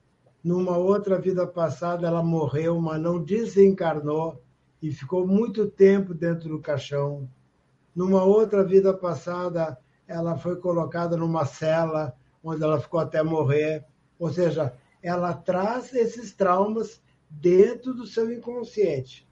[0.44, 4.42] Numa outra vida passada, ela morreu, mas não desencarnou
[4.82, 7.30] e ficou muito tempo dentro do caixão.
[7.96, 13.86] Numa outra vida passada, ela foi colocada numa cela, onde ela ficou até morrer.
[14.18, 19.28] Ou seja, ela traz esses traumas dentro do seu inconsciente.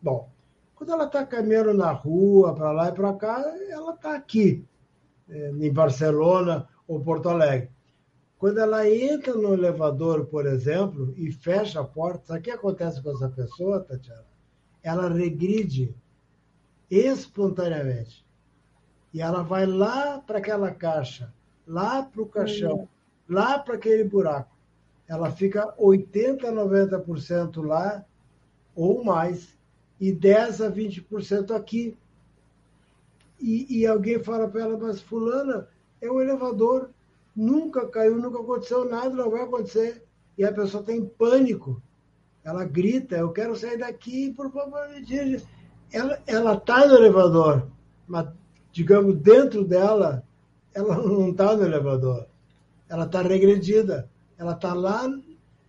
[0.00, 0.30] Bom,
[0.74, 4.64] quando ela está caminhando na rua, para lá e para cá, ela está aqui,
[5.28, 7.70] eh, em Barcelona ou Porto Alegre.
[8.38, 13.02] Quando ela entra no elevador, por exemplo, e fecha a porta, sabe o que acontece
[13.02, 14.26] com essa pessoa, Tatiana?
[14.82, 15.94] Ela regride
[16.90, 18.24] espontaneamente.
[19.12, 21.32] E ela vai lá para aquela caixa,
[21.66, 22.88] lá para o caixão, hum.
[23.28, 24.54] lá para aquele buraco.
[25.08, 28.04] Ela fica 80%, 90% lá
[28.74, 29.56] ou mais,
[29.98, 31.96] e 10% a 20% aqui.
[33.40, 35.66] E, e alguém fala para ela, mas fulana,
[36.00, 36.90] é um elevador
[37.36, 40.02] nunca caiu, nunca aconteceu nada, não vai acontecer.
[40.38, 41.82] E a pessoa tem pânico.
[42.42, 45.42] Ela grita, eu quero sair daqui, por favor, me tire.
[46.26, 47.68] Ela está no elevador,
[48.06, 48.28] mas,
[48.72, 50.24] digamos, dentro dela,
[50.74, 52.26] ela não está no elevador.
[52.88, 54.08] Ela está regredida.
[54.38, 55.08] Ela está lá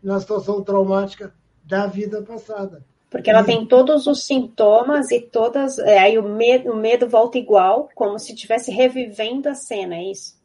[0.04, 2.86] na situação traumática da vida passada.
[3.10, 5.80] Porque ela tem todos os sintomas e todas.
[5.80, 10.12] É, aí o medo, o medo volta igual, como se estivesse revivendo a cena, é
[10.12, 10.37] isso?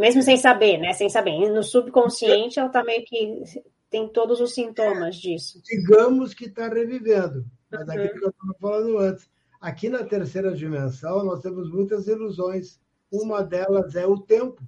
[0.00, 0.94] Mesmo sem saber, né?
[0.94, 1.50] Sem saber.
[1.50, 3.42] No subconsciente, ela está meio que
[3.90, 5.60] tem todos os sintomas disso.
[5.62, 7.44] Digamos que está revivendo.
[7.70, 7.92] Mas uhum.
[7.92, 9.30] aquilo que eu estava falando antes.
[9.60, 12.80] Aqui na terceira dimensão, nós temos muitas ilusões.
[13.12, 14.62] Uma delas é o tempo.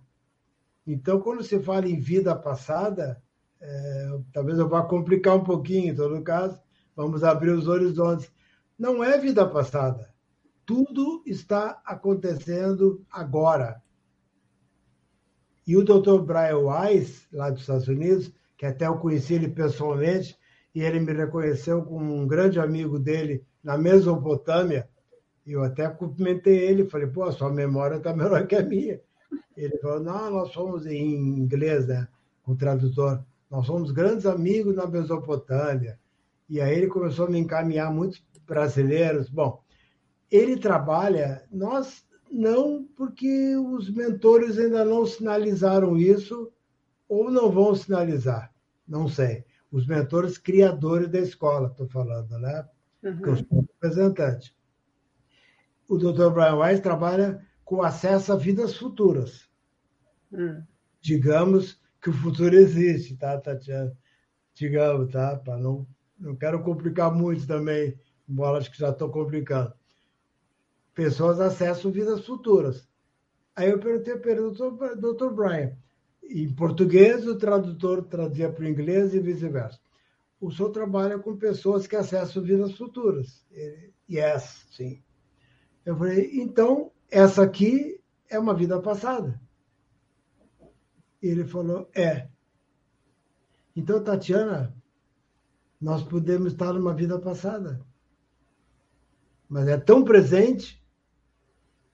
[0.87, 3.23] Então, quando se fala em vida passada,
[3.59, 6.61] é, talvez eu vá complicar um pouquinho, em todo caso,
[6.95, 8.31] vamos abrir os horizontes.
[8.79, 10.13] Não é vida passada.
[10.67, 13.81] Tudo está acontecendo agora.
[15.67, 16.21] E o Dr.
[16.23, 20.37] Brian Weiss, lá dos Estados Unidos, que até eu conheci ele pessoalmente,
[20.75, 24.89] e ele me reconheceu como um grande amigo dele na Mesopotâmia.
[25.47, 29.01] E eu até cumprimentei ele, falei, pô, a sua memória está melhor que a minha.
[29.57, 32.09] Ele falou, não, nós somos em inglês, né,
[32.43, 35.99] com o tradutor, nós somos grandes amigos na Mesopotâmia.
[36.49, 39.29] E aí ele começou a me encaminhar muitos brasileiros.
[39.29, 39.63] Bom,
[40.31, 46.51] ele trabalha, nós não, porque os mentores ainda não sinalizaram isso,
[47.07, 48.51] ou não vão sinalizar,
[48.89, 49.45] não sei.
[49.71, 52.67] Os mentores criadores da escola, estou falando, né?
[53.03, 53.21] Uhum.
[53.21, 54.57] Que eu sou representante.
[55.87, 56.31] O Dr.
[56.31, 59.49] Brian Weiss trabalha com acesso a vidas futuras.
[60.31, 60.63] Uhum.
[61.03, 63.95] Digamos que o futuro existe, tá, Tatiana?
[64.55, 65.37] Digamos, tá?
[65.37, 65.87] Para não,
[66.19, 69.75] não quero complicar muito também, embora acho que já estou complicando
[70.95, 72.89] pessoas acessam vidas futuras.
[73.55, 75.31] Aí eu perguntei para o Dr.
[75.31, 75.77] Brian,
[76.23, 79.79] em português, o tradutor traduzia para o inglês e vice-versa.
[80.41, 83.45] O senhor trabalha com pessoas que acessam vidas futuras.
[83.51, 85.03] Ele, yes, sim.
[85.85, 89.41] Eu falei, então, essa aqui é uma vida passada.
[91.21, 92.29] Ele falou, é.
[93.77, 94.75] Então, Tatiana,
[95.81, 97.81] nós podemos estar numa vida passada.
[99.49, 100.82] Mas é tão presente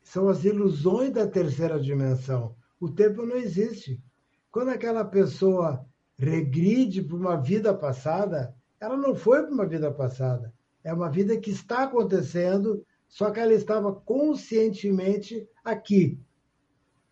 [0.09, 2.57] são as ilusões da terceira dimensão.
[2.81, 4.03] O tempo não existe.
[4.51, 5.85] Quando aquela pessoa
[6.17, 10.51] regride para uma vida passada, ela não foi para uma vida passada.
[10.83, 16.19] É uma vida que está acontecendo, só que ela estava conscientemente aqui.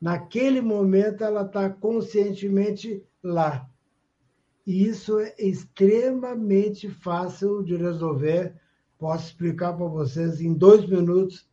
[0.00, 3.68] Naquele momento, ela está conscientemente lá.
[4.66, 8.54] E isso é extremamente fácil de resolver.
[8.98, 11.46] Posso explicar para vocês em dois minutos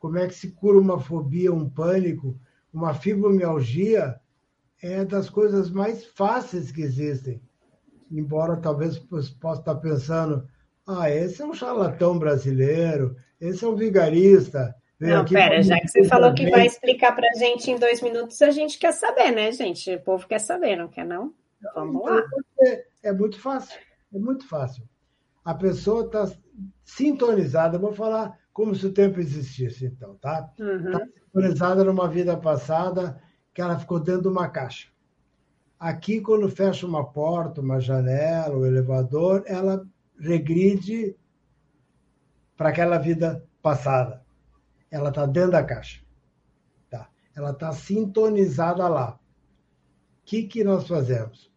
[0.00, 2.34] como é que se cura uma fobia, um pânico,
[2.72, 4.18] uma fibromialgia,
[4.82, 7.40] é das coisas mais fáceis que existem.
[8.10, 10.48] Embora talvez você possa estar pensando,
[10.88, 14.74] ah, esse é um charlatão brasileiro, esse é um vigarista.
[14.98, 18.40] Não, pera, já que você falou que vai explicar para a gente em dois minutos,
[18.40, 19.94] a gente quer saber, né, gente?
[19.94, 21.34] O povo quer saber, não quer não?
[21.74, 22.22] Vamos então, lá.
[22.62, 23.78] É, é muito fácil,
[24.14, 24.82] é muito fácil.
[25.44, 26.30] A pessoa está
[26.84, 30.52] sintonizada, vou falar como se o tempo existisse, então, tá?
[30.60, 30.92] Uhum.
[30.92, 33.18] Tá sincronizada numa vida passada
[33.54, 34.88] que ela ficou dentro de uma caixa.
[35.78, 41.16] Aqui, quando fecha uma porta, uma janela, o um elevador, ela regride
[42.54, 44.22] para aquela vida passada.
[44.90, 46.02] Ela está dentro da caixa.
[46.90, 47.08] Tá?
[47.34, 49.12] Ela está sintonizada lá.
[49.12, 49.18] O
[50.26, 51.50] que, que nós fazemos?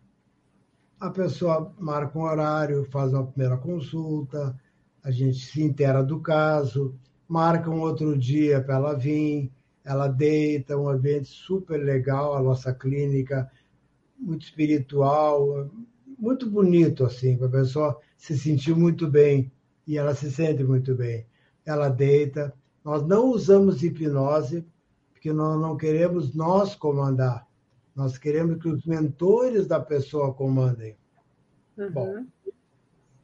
[1.02, 4.58] A pessoa marca um horário, faz uma primeira consulta,
[5.04, 6.96] a gente se intera do caso,
[7.28, 9.52] marca um outro dia para ela vir,
[9.84, 13.52] ela deita, um ambiente super legal, a nossa clínica,
[14.18, 15.70] muito espiritual,
[16.18, 19.52] muito bonito, assim, para a pessoa se sentir muito bem,
[19.86, 21.26] e ela se sente muito bem.
[21.66, 24.66] Ela deita, nós não usamos hipnose,
[25.12, 27.46] porque nós não queremos nós comandar,
[27.94, 30.96] nós queremos que os mentores da pessoa comandem.
[31.78, 31.92] Uhum.
[31.92, 32.26] Bom,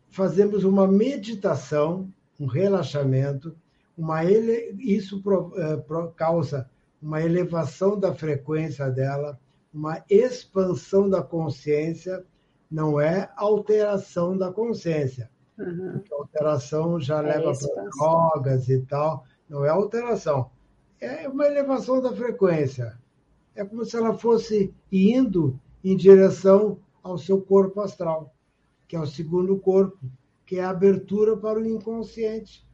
[0.09, 3.55] fazemos uma meditação, um relaxamento,
[3.97, 4.75] uma ele...
[4.79, 5.53] isso pro...
[5.57, 6.11] É, pro...
[6.11, 6.69] causa
[7.01, 9.39] uma elevação da frequência dela,
[9.73, 12.25] uma expansão da consciência,
[12.69, 15.29] não é alteração da consciência.
[15.57, 16.01] Uhum.
[16.11, 20.49] Alteração já é leva para drogas e tal, não é alteração.
[20.99, 22.97] É uma elevação da frequência.
[23.55, 28.33] É como se ela fosse indo em direção ao seu corpo astral
[28.89, 29.99] que é o segundo corpo,
[30.47, 32.67] que é a abertura para o inconsciente.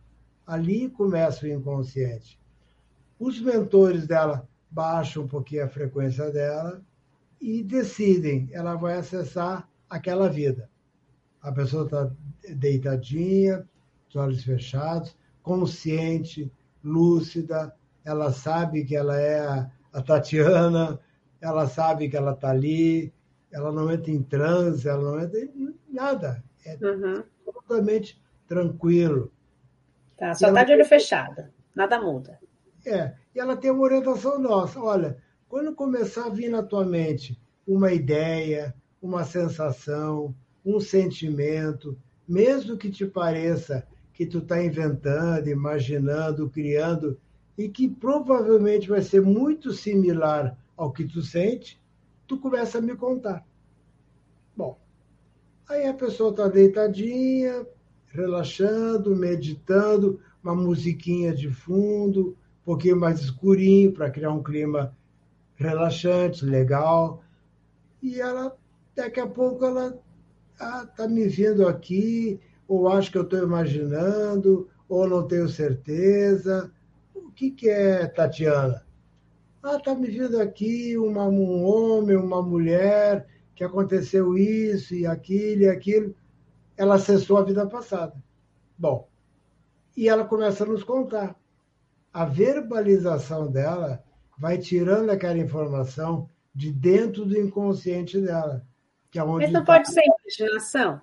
[0.48, 2.40] Ali começa o inconsciente.
[3.20, 6.82] Os mentores dela baixam um pouquinho a frequência dela
[7.42, 10.70] e decidem, ela vai acessar aquela vida.
[11.42, 12.10] A pessoa está
[12.56, 13.68] deitadinha,
[14.08, 16.50] os olhos fechados, consciente,
[16.82, 17.76] lúcida,
[18.06, 20.98] ela sabe que ela é a Tatiana,
[21.42, 23.14] ela sabe que ela está ali,
[23.56, 26.44] ela não entra em transe, ela não entra em nada.
[26.66, 27.24] É uhum.
[27.46, 29.32] totalmente tranquilo.
[30.18, 32.38] Tá, só está de olho fechado, nada muda.
[32.86, 34.78] É, e ela tem uma orientação nossa.
[34.82, 40.36] Olha, quando começar a vir na tua mente uma ideia, uma sensação,
[40.66, 41.98] um sentimento,
[42.28, 47.18] mesmo que te pareça que tu está inventando, imaginando, criando,
[47.58, 51.80] e que provavelmente vai ser muito similar ao que tu sente,
[52.28, 53.46] tu começa a me contar.
[54.56, 54.80] Bom,
[55.68, 57.66] aí a pessoa está deitadinha,
[58.08, 64.96] relaxando, meditando, uma musiquinha de fundo, um pouquinho mais escurinho para criar um clima
[65.56, 67.24] relaxante, legal.
[68.02, 68.56] E ela
[68.96, 70.00] daqui a pouco ela
[70.60, 76.72] ah, me vindo aqui, ou acho que eu estou imaginando, ou não tenho certeza.
[77.14, 78.85] O que, que é, Tatiana?
[79.68, 85.64] Ah, está me vindo aqui uma, um homem, uma mulher, que aconteceu isso e aquilo
[85.64, 86.16] e aquilo.
[86.78, 88.14] Ela acessou a vida passada.
[88.78, 89.10] Bom,
[89.98, 91.36] e ela começa a nos contar.
[92.14, 94.04] A verbalização dela
[94.38, 98.64] vai tirando aquela informação de dentro do inconsciente dela.
[99.10, 99.74] Que é onde Mas não tá...
[99.74, 101.02] pode ser imaginação?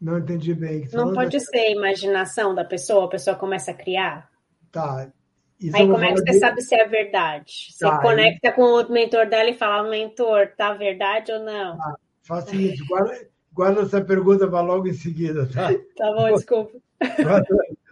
[0.00, 0.88] Não entendi bem.
[0.92, 4.28] Não pode ser imaginação da pessoa, a pessoa começa a criar?
[4.72, 5.12] Tá.
[5.60, 6.38] Isso aí como é que você de...
[6.38, 7.52] sabe se é verdade?
[7.70, 8.54] Você tá, conecta aí...
[8.54, 11.76] com o mentor dela e fala, mentor, tá verdade ou não?
[11.76, 11.94] Tá.
[12.22, 15.68] Faça isso, guarda, guarda essa pergunta para logo em seguida, tá?
[15.96, 16.78] Tá bom, desculpa.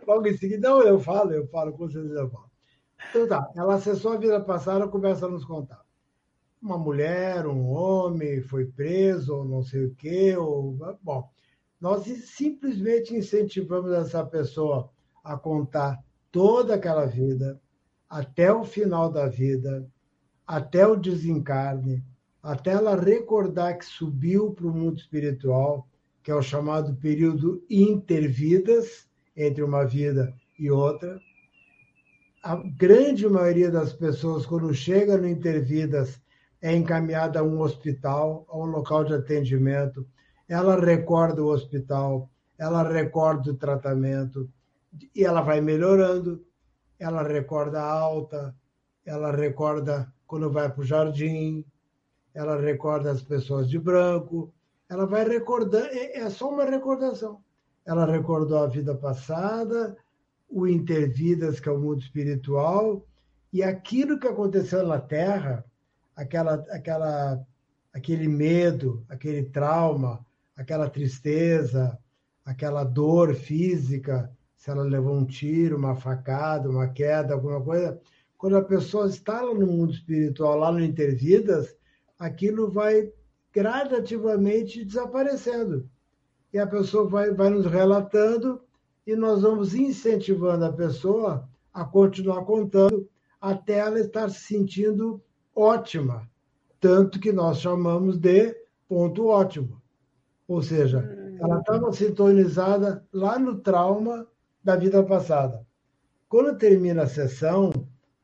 [0.07, 2.51] Logo em seguida, não, eu falo, eu falo, com certeza eu falo.
[3.11, 5.83] Então tá, ela acessou a vida passada, começa a nos contar
[6.63, 10.79] uma mulher, um homem foi preso, ou não sei o quê, ou.
[11.03, 11.29] Bom,
[11.81, 14.89] nós simplesmente incentivamos essa pessoa
[15.25, 15.99] a contar
[16.33, 17.61] toda aquela vida,
[18.09, 19.87] até o final da vida,
[20.47, 22.03] até o desencarne,
[22.43, 25.87] até ela recordar que subiu para o mundo espiritual,
[26.22, 29.07] que é o chamado período intervidas,
[29.37, 31.18] entre uma vida e outra.
[32.43, 36.20] A grande maioria das pessoas, quando chega no intervidas,
[36.61, 40.07] é encaminhada a um hospital, a um local de atendimento,
[40.49, 44.49] ela recorda o hospital, ela recorda o tratamento,
[45.14, 46.45] e ela vai melhorando,
[46.99, 48.55] ela recorda alta,
[49.05, 51.64] ela recorda quando vai para o jardim,
[52.34, 54.53] ela recorda as pessoas de branco,
[54.88, 57.43] ela vai recordando, é, é só uma recordação.
[57.84, 59.97] Ela recordou a vida passada,
[60.49, 63.07] o intervidas, que é o mundo espiritual,
[63.53, 65.64] e aquilo que aconteceu na Terra,
[66.14, 67.45] aquela, aquela,
[67.93, 70.24] aquele medo, aquele trauma,
[70.57, 71.99] aquela tristeza,
[72.45, 74.30] aquela dor física,
[74.63, 78.01] se ela levou um tiro, uma facada, uma queda, alguma coisa,
[78.39, 81.77] quando a pessoa está lá no mundo espiritual, lá no Intervidas,
[82.17, 83.13] aquilo vai
[83.53, 85.91] gradativamente desaparecendo.
[86.53, 88.63] E a pessoa vai, vai nos relatando
[89.05, 93.09] e nós vamos incentivando a pessoa a continuar contando
[93.41, 95.21] até ela estar se sentindo
[95.57, 96.31] ótima,
[96.79, 98.55] tanto que nós chamamos de
[98.89, 99.83] ponto ótimo.
[100.47, 101.39] Ou seja, hum.
[101.41, 104.25] ela estava sintonizada lá no trauma
[104.63, 105.67] da vida passada.
[106.29, 107.71] Quando termina a sessão,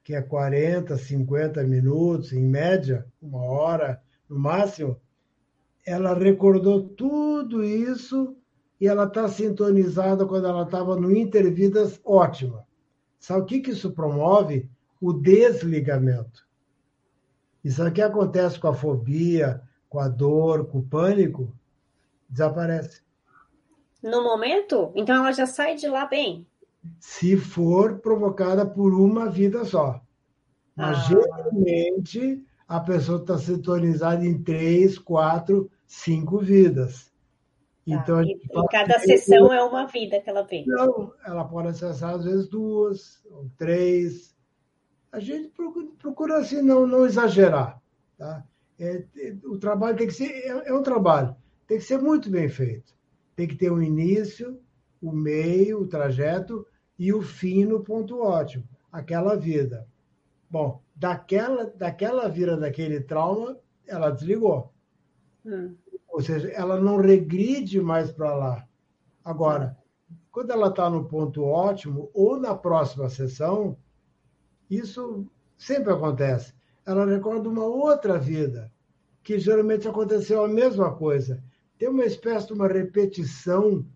[0.02, 4.98] que é 40, 50 minutos, em média, uma hora no máximo,
[5.84, 8.36] ela recordou tudo isso
[8.80, 12.64] e ela está sintonizada quando ela estava no Intervidas ótima.
[13.18, 14.70] Sabe o que, que isso promove?
[15.00, 16.46] O desligamento.
[17.64, 21.52] Isso aqui acontece com a fobia, com a dor, com o pânico,
[22.28, 23.02] desaparece.
[24.02, 24.92] No momento?
[24.94, 26.46] Então ela já sai de lá bem?
[27.00, 30.00] Se for provocada por uma vida só.
[30.76, 31.00] Mas ah.
[31.08, 37.04] geralmente a pessoa está sintonizada em três, quatro, cinco vidas.
[37.04, 37.94] Tá.
[37.94, 38.38] Então, e,
[38.70, 40.62] cada sessão é uma vida que ela vê.
[40.66, 44.36] Não, ela pode acessar às vezes duas, ou três,
[45.10, 47.80] a gente procura, procura assim, não, não exagerar.
[48.16, 48.44] Tá?
[48.78, 51.34] É, é, o trabalho tem que ser, é, é, um trabalho,
[51.66, 52.94] tem que ser muito bem feito.
[53.38, 54.60] Tem que ter um início,
[55.00, 56.66] o meio, o trajeto
[56.98, 59.86] e o fim no ponto ótimo, aquela vida.
[60.50, 64.72] Bom, daquela, daquela vida, daquele trauma, ela desligou.
[65.46, 65.76] Hum.
[66.08, 68.68] Ou seja, ela não regride mais para lá.
[69.24, 69.78] Agora,
[70.32, 73.78] quando ela está no ponto ótimo, ou na próxima sessão,
[74.68, 76.52] isso sempre acontece.
[76.84, 78.68] Ela recorda uma outra vida,
[79.22, 81.40] que geralmente aconteceu a mesma coisa.
[81.78, 83.86] Tem uma espécie de uma repetição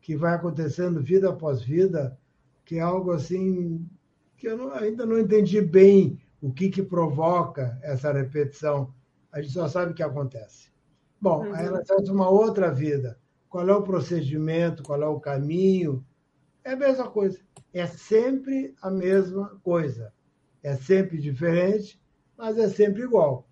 [0.00, 2.18] que vai acontecendo vida após vida,
[2.64, 3.88] que é algo assim
[4.36, 8.92] que eu não, ainda não entendi bem o que, que provoca essa repetição.
[9.32, 10.70] A gente só sabe o que acontece.
[11.20, 11.54] Bom, uhum.
[11.54, 13.18] aí ela traz uma outra vida.
[13.48, 16.04] Qual é o procedimento, qual é o caminho?
[16.64, 17.40] É a mesma coisa.
[17.72, 20.12] É sempre a mesma coisa.
[20.62, 22.00] É sempre diferente,
[22.36, 23.48] mas é sempre igual.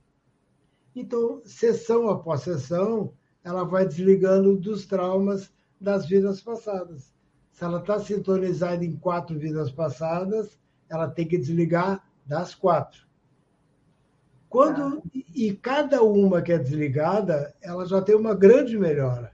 [0.94, 3.12] Então, sessão após sessão,
[3.46, 7.14] ela vai desligando dos traumas das vidas passadas.
[7.52, 13.06] Se ela está sintonizada em quatro vidas passadas, ela tem que desligar das quatro.
[14.48, 15.00] Quando ah.
[15.32, 19.32] e cada uma que é desligada, ela já tem uma grande melhora.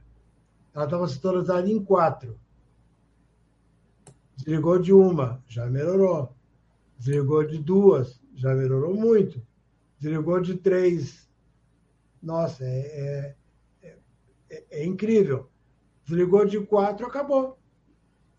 [0.75, 2.39] Ela estava sintonizada em quatro.
[4.37, 6.37] Desligou de uma, já melhorou.
[6.99, 9.41] Desligou de duas, já melhorou muito.
[9.99, 11.27] Desligou de três,
[12.23, 13.37] Nossa, é, é,
[14.53, 15.49] é, é incrível.
[16.05, 17.59] Desligou de quatro, acabou.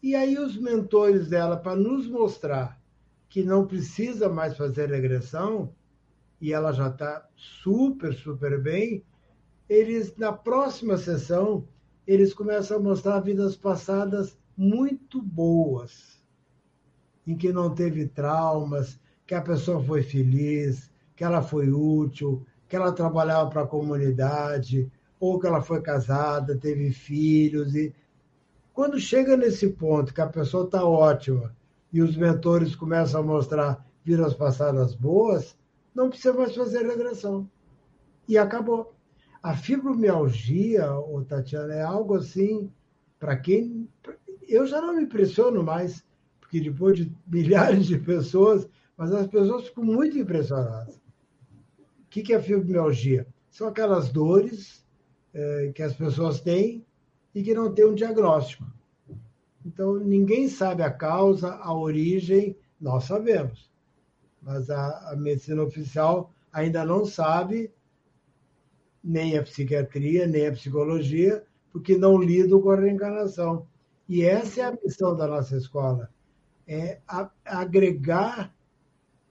[0.02, 2.80] E aí os mentores dela, para nos mostrar
[3.28, 5.74] que não precisa mais fazer regressão,
[6.40, 9.04] e ela já está super, super bem,
[9.68, 11.68] eles, na próxima sessão,
[12.06, 16.22] eles começam a mostrar vidas passadas muito boas,
[17.26, 22.76] em que não teve traumas, que a pessoa foi feliz, que ela foi útil, que
[22.76, 24.92] ela trabalhava para a comunidade,
[25.24, 27.74] ou que ela foi casada, teve filhos.
[27.76, 27.96] E
[28.74, 31.56] quando chega nesse ponto que a pessoa está ótima
[31.94, 35.58] e os mentores começam a mostrar vidas passadas boas,
[35.96, 37.50] não precisa mais fazer regressão.
[38.28, 38.94] E acabou.
[39.42, 42.70] A fibromialgia, ô, Tatiana, é algo assim,
[43.18, 43.88] para quem.
[44.46, 46.06] Eu já não me impressiono mais,
[46.42, 48.68] porque depois de milhares de pessoas,
[48.98, 51.02] mas as pessoas ficam muito impressionadas.
[52.02, 53.26] O que é fibromialgia?
[53.50, 54.83] São aquelas dores
[55.34, 56.86] é, que as pessoas têm
[57.34, 58.66] e que não têm um diagnóstico.
[59.66, 63.72] Então, ninguém sabe a causa, a origem, nós sabemos.
[64.42, 67.72] Mas a, a medicina oficial ainda não sabe,
[69.04, 73.66] nem a psiquiatria, nem a psicologia, porque não lidam com a reencarnação.
[74.08, 76.10] E essa é a missão da nossa escola,
[76.68, 77.00] é
[77.46, 78.54] agregar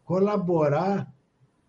[0.04, 1.10] colaborar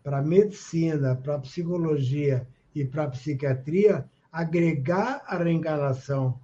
[0.04, 6.40] para a medicina, para a psicologia e para a psiquiatria, agregar a reencarnação,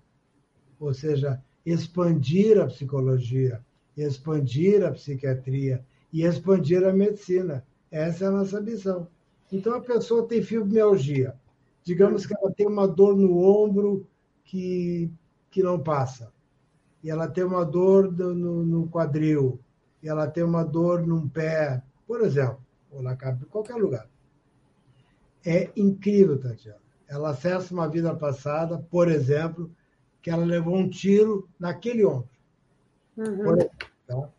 [0.80, 3.60] ou seja, expandir a psicologia,
[3.98, 5.84] expandir a psiquiatria
[6.14, 7.66] e expandir a medicina.
[7.92, 9.08] Essa é a nossa missão.
[9.52, 11.36] Então, a pessoa tem fibromialgia.
[11.84, 14.08] Digamos que ela tem uma dor no ombro
[14.46, 15.12] que,
[15.50, 16.32] que não passa.
[17.04, 19.60] E ela tem uma dor no, no quadril.
[20.04, 22.60] E ela tem uma dor num pé por exemplo,
[22.90, 24.10] ou na cabeça, em qualquer lugar.
[25.46, 26.89] É incrível, Tatiana.
[27.10, 29.70] Ela acessa uma vida passada, por exemplo,
[30.22, 32.30] que ela levou um tiro naquele ombro.
[33.18, 33.56] Uhum.
[33.56, 33.70] Exemplo,
[34.08, 34.30] tá?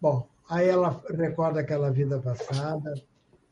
[0.00, 2.94] Bom, aí ela recorda aquela vida passada,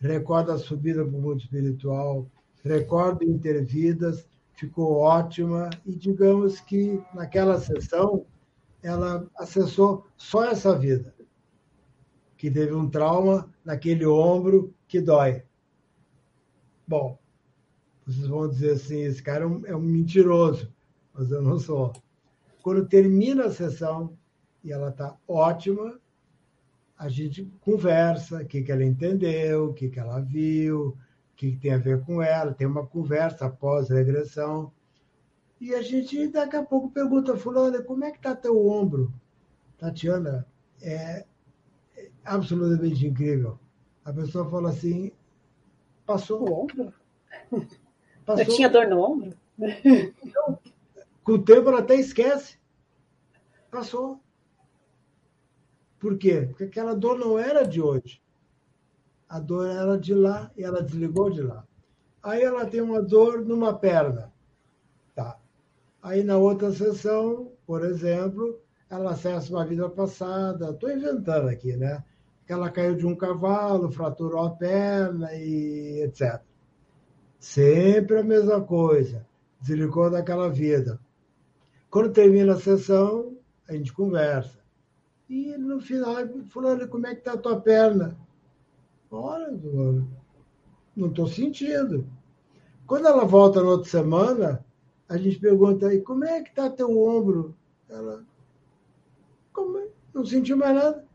[0.01, 2.27] recorda a subida para o mundo espiritual,
[2.65, 8.25] recorda intervidas, ficou ótima, e digamos que naquela sessão
[8.83, 11.15] ela acessou só essa vida
[12.37, 15.43] que teve um trauma naquele ombro que dói.
[16.87, 17.19] Bom,
[18.09, 20.73] vocês vão dizer assim: esse cara é um, é um mentiroso,
[21.13, 21.93] mas eu não sou.
[22.63, 24.17] Quando termina a sessão
[24.65, 26.01] e ela está ótima,
[26.97, 30.97] a gente conversa, o que, que ela entendeu, o que, que ela viu, o
[31.37, 34.73] que, que tem a ver com ela, tem uma conversa após a regressão.
[35.61, 39.13] E a gente daqui a pouco pergunta, fulano, como é que está teu ombro?
[39.77, 40.47] Tatiana,
[40.81, 41.27] é,
[42.25, 43.59] absolutamente incrível.
[44.03, 45.13] A pessoa fala assim,
[46.07, 46.49] passou.
[46.49, 46.93] O ombro?
[48.29, 48.45] Passou.
[48.45, 49.33] Eu tinha dor no ombro?
[50.23, 50.59] Então,
[51.25, 52.59] com o tempo ela até esquece.
[53.71, 54.21] Passou.
[55.99, 56.45] Por quê?
[56.47, 58.21] Porque aquela dor não era de hoje.
[59.27, 61.65] A dor era de lá e ela desligou de lá.
[62.23, 64.31] Aí ela tem uma dor numa perna.
[65.15, 65.39] Tá.
[66.03, 68.61] Aí na outra sessão, por exemplo,
[68.91, 70.69] ela acessa uma vida passada.
[70.69, 72.05] Estou inventando aqui, né?
[72.47, 76.43] ela caiu de um cavalo, fraturou a perna e etc.
[77.39, 79.27] Sempre a mesma coisa.
[79.61, 81.01] Desligou daquela vida.
[81.91, 83.37] Quando termina a sessão,
[83.69, 84.59] a gente conversa.
[85.29, 86.17] E no final,
[86.49, 88.17] fulano, como é que está a tua perna?
[89.11, 89.51] Olha,
[90.97, 92.07] não estou sentindo.
[92.87, 94.65] Quando ela volta na outra semana,
[95.09, 97.55] a gente pergunta aí, como é que está teu ombro?
[97.89, 98.25] Ela,
[99.53, 99.89] como é?
[100.13, 101.07] Não sentiu mais nada.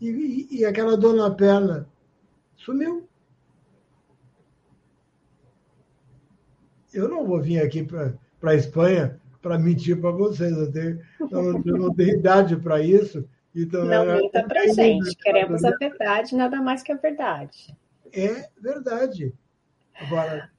[0.00, 1.88] E, e, aquela dor na perna
[2.56, 3.08] sumiu.
[6.92, 10.52] Eu não vou vir aqui para a Espanha para mentir para vocês.
[10.52, 13.24] Eu, tenho, eu, eu não tenho idade para isso.
[13.54, 15.14] Então, não minta para gente.
[15.16, 17.76] Queremos a verdade, nada mais que a verdade.
[18.12, 19.34] É verdade.
[20.00, 20.50] Agora,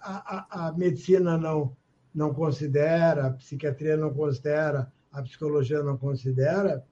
[0.00, 1.76] a, a, a medicina não,
[2.14, 6.84] não considera, a psiquiatria não considera, a psicologia não considera,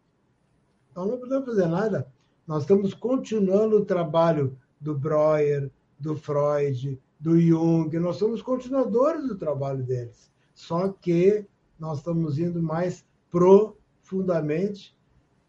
[0.95, 2.07] nós não podemos fazer nada.
[2.47, 9.37] Nós estamos continuando o trabalho do Breuer, do Freud, do Jung, nós somos continuadores do
[9.37, 10.33] trabalho deles.
[10.55, 11.47] Só que
[11.79, 14.97] nós estamos indo mais profundamente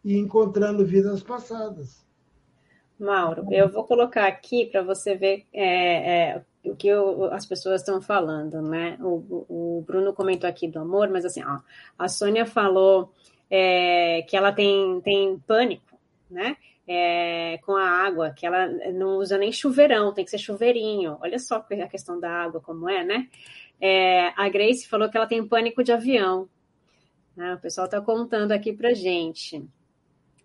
[0.04, 2.06] e encontrando vidas passadas.
[2.98, 7.80] Mauro, eu vou colocar aqui para você ver é, é, o que eu, as pessoas
[7.80, 8.96] estão falando, né?
[9.00, 11.58] O, o, Bruno comentou aqui do amor, mas assim, ó,
[11.98, 13.12] a Sônia falou
[13.50, 15.98] é, que ela tem, tem pânico,
[16.30, 16.56] né?
[16.86, 21.16] É, com a água, que ela não usa nem chuveirão, tem que ser chuveirinho.
[21.20, 23.28] Olha só a questão da água, como é, né?
[23.80, 26.48] É, a Grace falou que ela tem pânico de avião.
[27.36, 27.54] Né?
[27.54, 29.64] O pessoal está contando aqui para gente.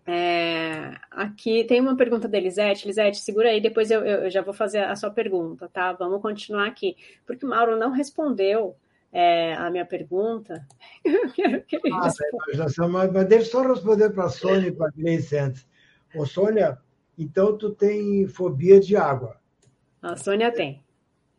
[0.06, 2.86] É, aqui tem uma pergunta da Elisete.
[2.86, 5.92] Elisete, segura aí, depois eu, eu, já vou fazer a sua pergunta, tá?
[5.92, 6.96] Vamos continuar aqui.
[7.26, 8.74] Porque o Mauro não respondeu
[9.12, 10.66] é, a minha pergunta.
[11.04, 12.88] Eu quero que ele ah, responda.
[12.88, 15.67] Mas, mas deixa eu só responder para a Sônia e para a Grace antes.
[16.14, 16.78] Ô, Sônia,
[17.16, 19.36] então tu tem fobia de água.
[20.00, 20.82] A Sônia tem.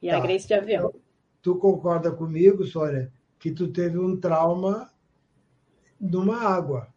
[0.01, 0.17] E tá.
[0.17, 0.89] a Grace de avião.
[0.89, 1.01] Então,
[1.41, 4.89] tu concorda comigo, Sônia, que tu teve um trauma
[5.99, 6.87] numa água?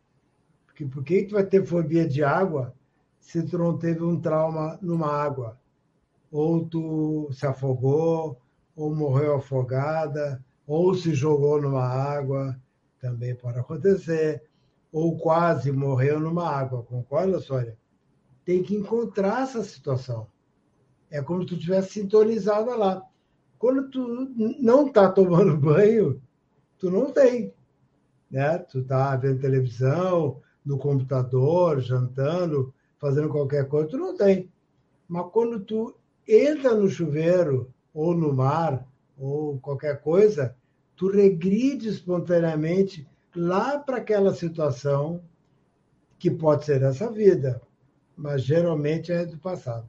[0.67, 2.75] Porque por que tu vai ter fobia de água
[3.21, 5.59] se tu não teve um trauma numa água?
[6.31, 8.41] Ou tu se afogou,
[8.75, 12.59] ou morreu afogada, ou se jogou numa água,
[12.99, 14.43] também pode acontecer
[14.93, 17.77] ou quase morreu numa água, concorda, Sônia?
[18.45, 20.27] Tem que encontrar essa situação.
[21.11, 23.03] É como se tu tivesse sintonizado lá.
[23.59, 24.31] Quando tu
[24.61, 26.21] não está tomando banho,
[26.79, 27.55] tu não tem.
[28.31, 28.59] Né?
[28.59, 34.51] Tu está vendo televisão, no computador, jantando, fazendo qualquer coisa, tu não tem.
[35.09, 38.87] Mas quando tu entra no chuveiro, ou no mar,
[39.19, 40.57] ou qualquer coisa,
[40.97, 45.23] tu regride espontaneamente lá para aquela situação
[46.19, 47.61] que pode ser essa vida,
[48.17, 49.89] mas geralmente é do passado.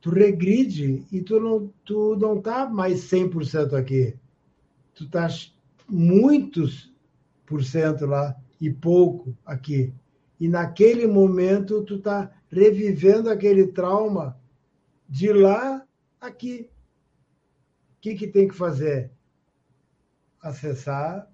[0.00, 4.16] Tu regride e tu não tu não tá mais 100% aqui.
[4.94, 5.56] Tu estás
[5.88, 6.92] muitos
[7.46, 9.92] por cento lá e pouco aqui.
[10.38, 14.38] E naquele momento tu tá revivendo aquele trauma
[15.08, 15.84] de lá
[16.20, 16.70] aqui.
[17.96, 19.10] O que, que tem que fazer?
[20.40, 21.28] Acessar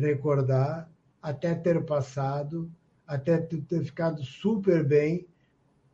[0.00, 0.90] recordar,
[1.20, 2.70] até ter passado,
[3.06, 5.26] até ter ficado super bem,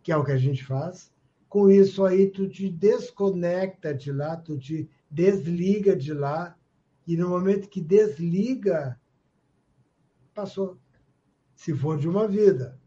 [0.03, 1.13] que é o que a gente faz.
[1.49, 6.57] Com isso aí, tu te desconecta de lá, tu te desliga de lá,
[7.07, 8.99] e no momento que desliga,
[10.35, 10.77] passou.
[11.55, 12.79] Se for de uma vida,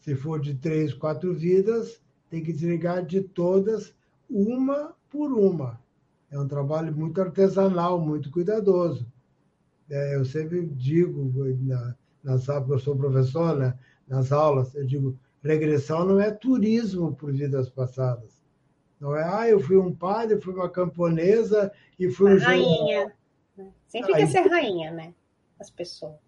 [0.00, 2.00] se for de três, quatro vidas,
[2.30, 3.94] tem que desligar de todas,
[4.28, 5.80] uma por uma.
[6.30, 9.06] É um trabalho muito artesanal, muito cuidadoso.
[9.90, 13.78] É, eu sempre digo, na, nas aulas, eu sou professor, né?
[14.06, 18.42] nas aulas, eu digo, regressão não é turismo por vidas passadas.
[19.00, 23.12] Não é, ah, eu fui um padre, fui uma camponesa e fui um rainha.
[23.86, 25.14] Sempre quer ser rainha, né?
[25.60, 26.18] As pessoas.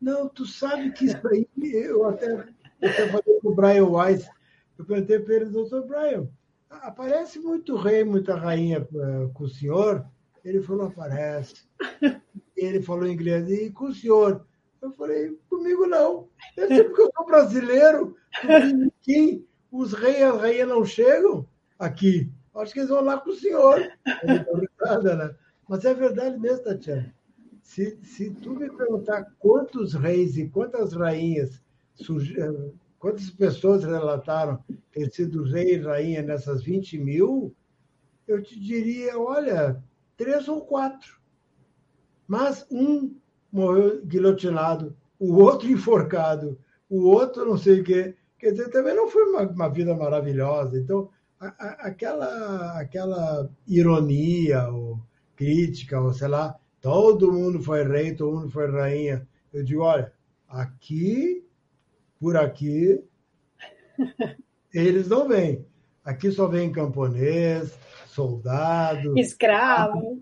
[0.00, 4.28] Não, tu sabe que isso aí, eu até, eu até falei com o Brian Weiss,
[4.78, 6.26] eu perguntei para ele, doutor Brian,
[6.68, 10.04] aparece muito rei, muita rainha eh, com o senhor?
[10.44, 11.64] Ele falou, aparece.
[12.56, 14.46] Ele falou em inglês, e com o senhor?
[14.80, 16.28] Eu falei, comigo não.
[16.56, 18.16] Eu sei porque eu sou brasileiro,
[19.00, 21.46] quem os reis e as rainhas não chegam
[21.78, 22.30] aqui.
[22.54, 23.80] Acho que eles vão lá com o senhor.
[25.16, 25.34] né?
[25.68, 27.14] Mas é verdade mesmo, Tatiana.
[27.62, 31.62] Se, se tu me perguntar quantos reis e quantas rainhas,
[32.00, 37.54] eh, quantas pessoas relataram ter sido rei e rainha nessas 20 mil,
[38.26, 39.82] eu te diria, olha,
[40.16, 41.20] três ou quatro.
[42.26, 43.14] Mas um
[43.52, 46.58] morreu guilhotinado, o outro enforcado,
[46.88, 48.16] o outro não sei o quê.
[48.38, 50.78] Quer dizer, também não foi uma, uma vida maravilhosa.
[50.78, 55.00] Então, a, a, aquela, aquela ironia ou
[55.36, 59.26] crítica, ou sei lá, todo mundo foi rei, todo mundo foi rainha.
[59.52, 60.12] Eu digo, olha,
[60.48, 61.44] aqui,
[62.18, 63.02] por aqui,
[64.72, 65.64] eles não vêm.
[66.04, 67.78] Aqui só vem camponês,
[68.12, 70.20] soldado, escravo,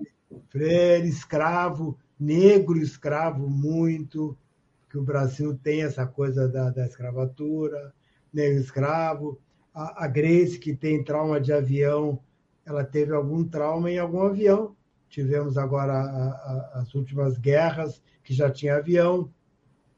[0.48, 4.36] freire, escravo, negro escravo muito,
[4.88, 7.92] que o Brasil tem essa coisa da, da escravatura,
[8.32, 9.40] negro escravo.
[9.74, 12.20] A, a Grace, que tem trauma de avião,
[12.64, 14.76] ela teve algum trauma em algum avião.
[15.08, 19.32] Tivemos agora a, a, as últimas guerras, que já tinha avião,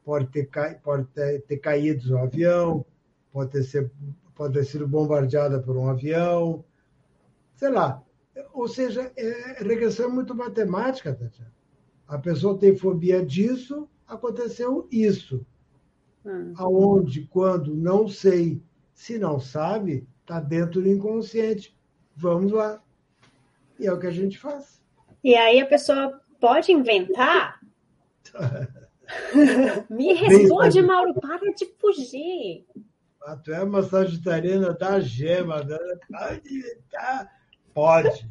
[0.03, 0.49] pode ter,
[0.81, 2.83] pode ter, ter caído o avião,
[3.31, 3.91] pode ter, ser,
[4.33, 6.63] pode ter sido bombardeada por um avião,
[7.55, 8.01] sei lá.
[8.51, 11.53] Ou seja, é, regressão é muito matemática, Tatiana.
[12.07, 15.45] A pessoa tem fobia disso, aconteceu isso.
[16.25, 16.53] Hum.
[16.57, 18.61] Aonde, quando, não sei.
[18.93, 21.77] Se não sabe, está dentro do inconsciente.
[22.15, 22.81] Vamos lá.
[23.79, 24.81] E é o que a gente faz.
[25.23, 27.59] E aí a pessoa pode inventar?
[29.89, 32.65] Me responde, Mauro, para de fugir.
[33.25, 35.77] Ah, tu é uma sagitariana da gema, né?
[36.09, 37.29] pode, tá,
[37.73, 38.29] pode,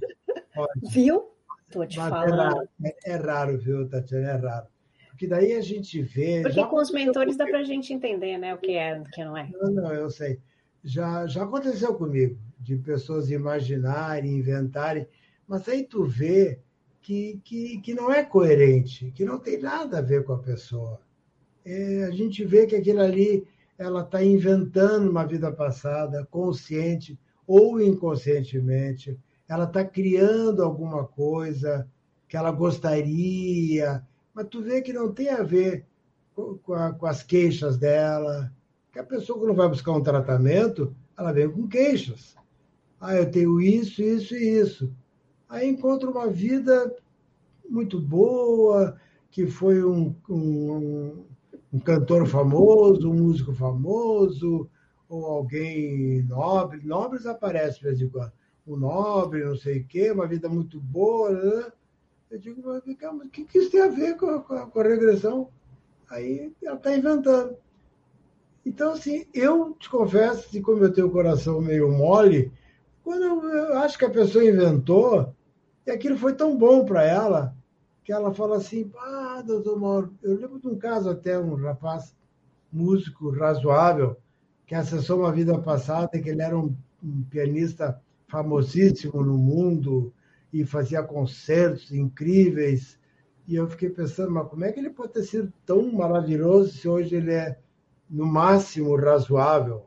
[0.55, 0.93] pode.
[0.93, 1.31] Viu?
[1.71, 2.35] Tô te Mas falando.
[2.35, 4.29] É raro, é, é raro, viu, Tatiana?
[4.29, 4.67] É raro.
[5.09, 6.43] Porque daí a gente vê.
[6.43, 8.55] Porque com os mentores dá para a gente entender, né?
[8.55, 9.49] O que é, o que não é.
[9.53, 10.39] Não, não, eu sei.
[10.83, 15.07] já, já aconteceu comigo, de pessoas imaginarem, inventarem,
[15.47, 16.59] mas aí tu vê
[17.01, 21.01] que, que, que não é coerente, que não tem nada a ver com a pessoa.
[21.65, 23.47] É, a gente vê que aquilo ali
[23.79, 29.19] ela está inventando uma vida passada, consciente ou inconscientemente,
[29.53, 31.87] ela está criando alguma coisa
[32.27, 35.85] que ela gostaria, mas tu vê que não tem a ver
[36.35, 38.51] com, a, com as queixas dela,
[38.91, 42.35] que a pessoa que não vai buscar um tratamento, ela vem com queixas.
[42.99, 44.91] Ah, eu tenho isso, isso e isso.
[45.51, 46.91] Aí encontra uma vida
[47.69, 48.97] muito boa,
[49.31, 51.25] que foi um, um,
[51.71, 54.67] um cantor famoso, um músico famoso,
[55.11, 56.81] ou alguém nobre.
[56.87, 58.33] Nobres aparece de vez em quando.
[58.67, 61.31] Um nobre, não sei o quê, uma vida muito boa.
[61.31, 61.73] Né?
[62.31, 65.49] Eu digo, mas o que, que isso tem a ver com a, com a regressão?
[66.09, 67.57] Aí ela está inventando.
[68.65, 72.53] Então, assim, eu te confesso que, como eu tenho o coração meio mole,
[73.03, 75.35] quando eu acho que a pessoa inventou,
[75.85, 77.57] e aquilo foi tão bom para ela,
[78.05, 82.15] que ela fala assim, ah, doutor Mauro, eu lembro de um caso até, um rapaz
[82.73, 84.17] músico razoável,
[84.67, 88.01] que acessou uma vida passada, que ele era um, um pianista
[88.33, 90.11] famosíssimo no mundo
[90.51, 92.99] e fazia concertos incríveis.
[93.47, 96.89] E eu fiquei pensando, mas como é que ele pode ter sido tão maravilhoso se
[96.89, 97.59] hoje ele é,
[98.09, 99.85] no máximo, razoável?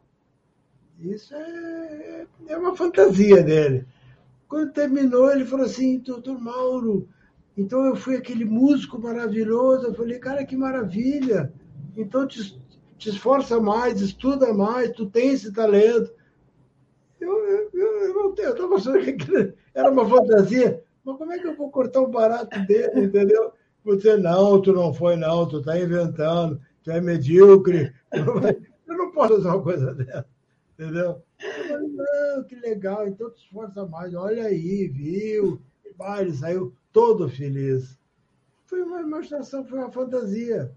[1.00, 3.88] Isso é, é uma fantasia dele.
[4.48, 7.10] Quando terminou, ele falou assim, doutor Mauro,
[7.58, 9.88] então eu fui aquele músico maravilhoso.
[9.88, 11.52] Eu falei, cara, que maravilha.
[11.98, 12.62] Então te,
[12.96, 16.14] te esforça mais, estuda mais, tu tem esse talento.
[17.26, 20.84] Eu, eu, eu, eu estava achando que aquilo era uma fantasia.
[21.04, 23.52] Mas como é que eu vou cortar o barato dele, entendeu?
[23.84, 27.94] Você, não, tu não foi, não, tu está inventando, tu é medíocre.
[28.88, 30.28] Eu não posso usar uma coisa dessa,
[30.74, 31.22] entendeu?
[31.40, 35.60] Eu falei, não, que legal, então te esforça mais, olha aí, viu?
[36.00, 37.98] Ah, ele saiu todo feliz.
[38.66, 40.72] Foi uma imaginação, foi uma fantasia.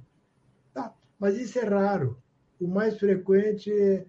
[0.72, 2.16] Tá, mas isso é raro.
[2.58, 4.06] O mais frequente é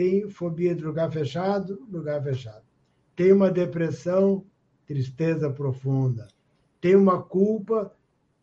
[0.00, 2.64] tem fobia de lugar fechado, lugar fechado.
[3.14, 4.46] Tem uma depressão,
[4.86, 6.26] tristeza profunda.
[6.80, 7.94] Tem uma culpa,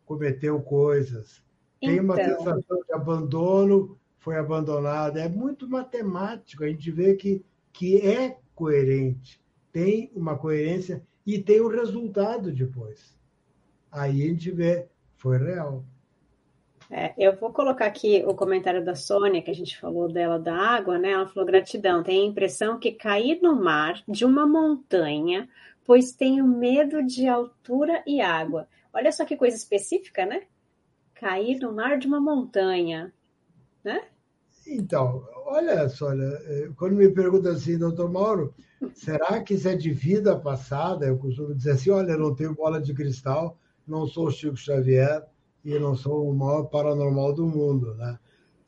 [0.05, 1.41] cometeu coisas.
[1.81, 2.37] Tem uma então...
[2.37, 5.19] sensação de abandono, foi abandonada.
[5.19, 6.63] É muito matemático.
[6.63, 7.43] A gente vê que,
[7.73, 9.41] que é coerente.
[9.73, 13.17] Tem uma coerência e tem o resultado depois.
[13.91, 15.83] Aí a gente vê, foi real.
[16.89, 20.55] É, eu vou colocar aqui o comentário da Sônia, que a gente falou dela da
[20.55, 21.11] água, né?
[21.11, 25.49] Ela falou: gratidão, tenho a impressão que cair no mar de uma montanha,
[25.83, 28.67] pois tenho medo de altura e água.
[28.93, 30.43] Olha só que coisa específica, né?
[31.13, 33.13] Cair no mar de uma montanha,
[33.83, 34.03] né?
[34.65, 38.53] Então, olha, Sônia, é, quando me perguntam assim, doutor Mauro,
[38.93, 41.05] será que isso é de vida passada?
[41.05, 45.25] Eu costumo dizer assim: olha, não tenho bola de cristal, não sou o Chico Xavier
[45.67, 48.17] e não sou o maior paranormal do mundo, né?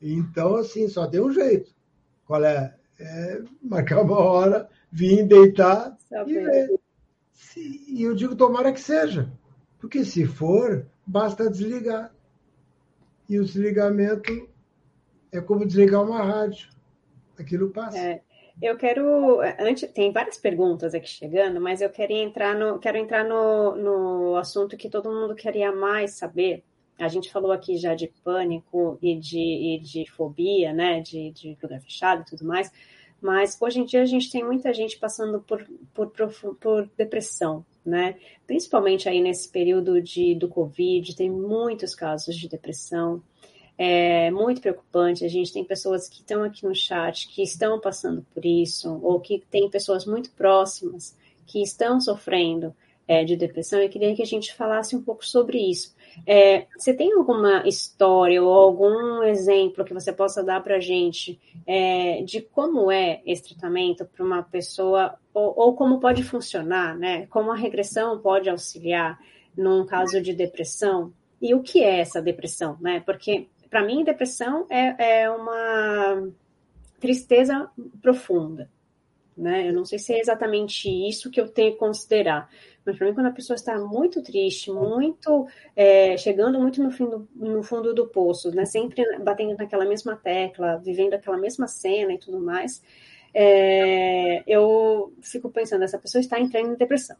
[0.02, 1.74] Então, assim, só tem um jeito.
[2.26, 2.74] Qual é?
[2.98, 6.32] é marcar uma hora, vir, deitar Sabe.
[6.32, 6.80] e ver.
[7.56, 9.32] e eu digo, tomara que seja.
[9.78, 12.12] Porque se for, basta desligar.
[13.26, 14.46] E o desligamento
[15.32, 16.68] é como desligar uma rádio.
[17.38, 17.96] Aquilo passa.
[17.96, 18.20] É,
[18.60, 19.40] eu quero.
[19.58, 24.36] Antes, tem várias perguntas aqui chegando, mas eu quero entrar no, quero entrar no, no
[24.36, 26.62] assunto que todo mundo queria mais saber.
[27.00, 31.00] A gente falou aqui já de pânico e de, e de fobia, né?
[31.00, 32.70] De, de lugar fechado e tudo mais.
[33.20, 36.10] Mas hoje em dia a gente tem muita gente passando por, por,
[36.60, 38.16] por, depressão, né?
[38.46, 43.22] Principalmente aí nesse período de, do Covid, tem muitos casos de depressão
[43.82, 45.24] é muito preocupante.
[45.24, 49.18] A gente tem pessoas que estão aqui no chat que estão passando por isso, ou
[49.18, 52.76] que tem pessoas muito próximas que estão sofrendo
[53.08, 53.80] é, de depressão.
[53.80, 55.94] Eu queria que a gente falasse um pouco sobre isso.
[56.26, 61.40] É, você tem alguma história ou algum exemplo que você possa dar para a gente
[61.66, 67.26] é, de como é esse tratamento para uma pessoa, ou, ou, como pode funcionar, né?
[67.26, 69.18] Como a regressão pode auxiliar
[69.56, 71.12] num caso de depressão?
[71.40, 73.00] E o que é essa depressão, né?
[73.00, 76.28] Porque para mim, depressão é, é uma
[76.98, 77.70] tristeza
[78.02, 78.68] profunda.
[79.36, 79.68] Né?
[79.68, 82.50] Eu não sei se é exatamente isso que eu tenho que considerar.
[82.90, 87.08] Mas para mim, quando a pessoa está muito triste, muito é, chegando muito no, fim
[87.08, 88.64] do, no fundo do poço, né?
[88.64, 92.82] sempre batendo naquela mesma tecla, vivendo aquela mesma cena e tudo mais,
[93.32, 97.16] é, eu fico pensando, essa pessoa está entrando em depressão.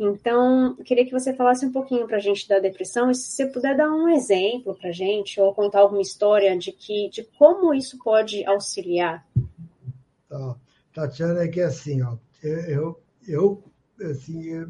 [0.00, 3.46] Então, queria que você falasse um pouquinho para a gente da depressão e se você
[3.46, 7.74] puder dar um exemplo para a gente ou contar alguma história de que de como
[7.74, 9.26] isso pode auxiliar.
[10.28, 10.56] Tá.
[10.94, 13.62] Tatiana, é que assim, ó, eu, eu
[14.02, 14.66] assim,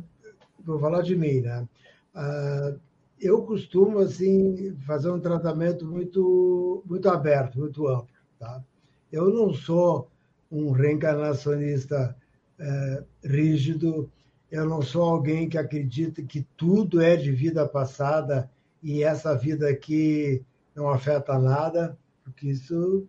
[0.64, 1.68] vou falar de mim, né?
[2.14, 2.81] Uh,
[3.20, 8.09] eu costumo assim fazer um tratamento muito muito aberto, muito amplo,
[8.39, 8.62] tá?
[9.11, 10.09] Eu não sou
[10.51, 12.16] um reencarnacionista
[12.59, 14.11] é, rígido,
[14.51, 18.51] eu não sou alguém que acredita que tudo é de vida passada
[18.83, 20.43] e essa vida aqui
[20.74, 23.07] não afeta nada, porque isso.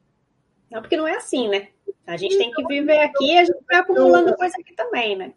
[0.70, 1.70] Não, porque não é assim, né?
[2.06, 5.34] A gente tem que viver aqui e a gente vai acumulando coisa aqui também, né?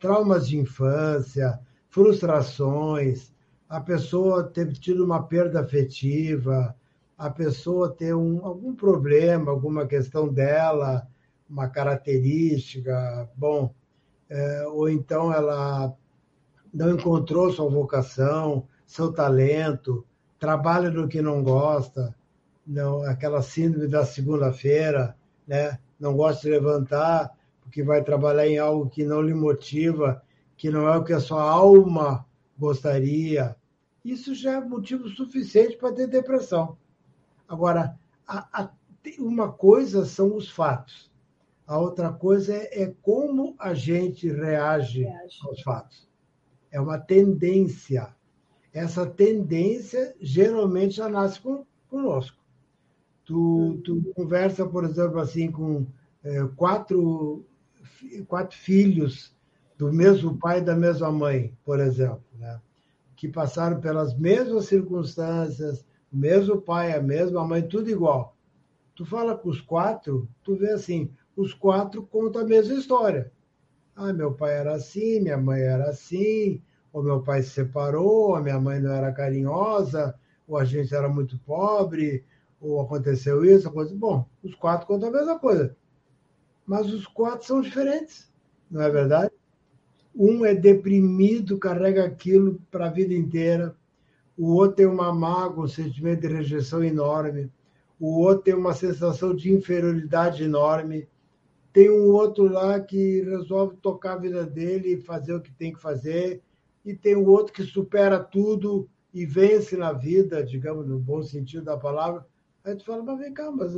[0.00, 3.32] Traumas de infância, frustrações,
[3.68, 6.74] a pessoa ter tido uma perda afetiva,
[7.16, 11.06] a pessoa ter um, algum problema, alguma questão dela,
[11.48, 13.72] uma característica, bom,
[14.28, 15.94] é, ou então ela
[16.72, 20.04] não encontrou sua vocação, seu talento,
[20.38, 22.14] trabalha no que não gosta,
[22.66, 25.14] não, aquela síndrome da segunda-feira,
[25.46, 25.78] né?
[25.98, 27.30] não gosta de levantar
[27.70, 30.20] porque vai trabalhar em algo que não lhe motiva,
[30.56, 32.26] que não é o que a sua alma
[32.58, 33.54] gostaria.
[34.04, 36.76] Isso já é motivo suficiente para ter depressão.
[37.46, 37.96] Agora,
[38.26, 38.70] a, a,
[39.20, 41.12] uma coisa são os fatos,
[41.64, 46.08] a outra coisa é, é como a gente reage, reage aos fatos.
[46.72, 48.12] É uma tendência.
[48.72, 52.36] Essa tendência geralmente já nasce com, conosco.
[53.24, 55.86] Tu, tu conversa, por exemplo, assim com
[56.24, 57.44] é, quatro,
[58.26, 59.34] quatro filhos
[59.76, 62.60] do mesmo pai e da mesma mãe, por exemplo, né?
[63.16, 68.34] que passaram pelas mesmas circunstâncias, o mesmo pai, a mesma mãe, tudo igual.
[68.94, 73.30] Tu fala com os quatro, tu vê assim, os quatro contam a mesma história.
[73.94, 78.40] Ah, meu pai era assim, minha mãe era assim, ou meu pai se separou, a
[78.40, 80.14] minha mãe não era carinhosa,
[80.48, 82.24] ou a gente era muito pobre,
[82.60, 83.98] ou aconteceu isso, aconteceu...
[83.98, 85.76] Bom, os quatro contam a mesma coisa.
[86.70, 88.30] Mas os quatro são diferentes,
[88.70, 89.32] não é verdade?
[90.14, 93.76] Um é deprimido, carrega aquilo para a vida inteira
[94.40, 97.52] o outro tem uma mágoa, um sentimento de rejeição enorme,
[98.00, 101.06] o outro tem uma sensação de inferioridade enorme,
[101.74, 105.74] tem um outro lá que resolve tocar a vida dele e fazer o que tem
[105.74, 106.42] que fazer,
[106.86, 111.66] e tem o outro que supera tudo e vence na vida, digamos, no bom sentido
[111.66, 112.26] da palavra.
[112.64, 113.74] Aí tu fala, mas vem cá, mas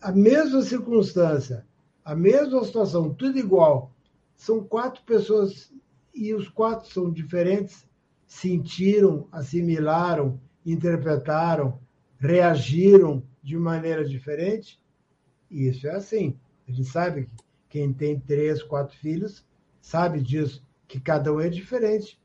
[0.00, 1.66] a, mesma circunstância,
[2.04, 3.92] a mesma situação, tudo igual.
[4.34, 5.72] São quatro pessoas
[6.14, 7.88] e os quatro são diferentes
[8.30, 11.80] sentiram, assimilaram, interpretaram,
[12.16, 14.80] reagiram de maneira diferente?
[15.50, 16.38] Isso é assim.
[16.68, 19.44] A gente sabe que quem tem três, quatro filhos
[19.80, 22.20] sabe disso, que cada um é diferente.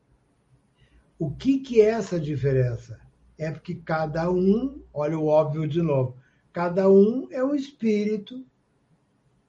[1.18, 3.00] O que, que é essa diferença?
[3.36, 6.18] É porque cada um, olha o óbvio de novo,
[6.56, 8.42] cada um é um espírito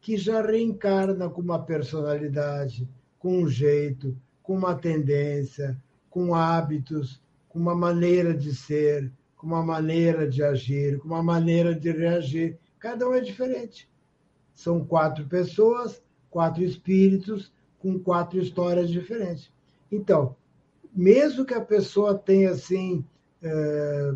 [0.01, 5.81] que já reencarna com uma personalidade, com um jeito, com uma tendência,
[6.11, 11.77] com hábitos, com uma maneira de ser, com uma maneira de agir, com uma maneira
[11.77, 12.59] de reagir.
[12.77, 13.89] Cada um é diferente.
[14.53, 19.49] São quatro pessoas, quatro espíritos, com quatro histórias diferentes.
[19.93, 20.35] Então,
[20.93, 23.05] mesmo que a pessoa tenha assim
[23.41, 24.15] é,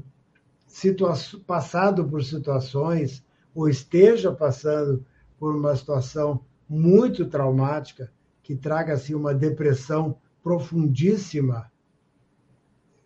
[1.46, 5.04] passado por situações ou esteja passando
[5.38, 8.12] por uma situação muito traumática
[8.42, 11.70] que traga assim uma depressão profundíssima,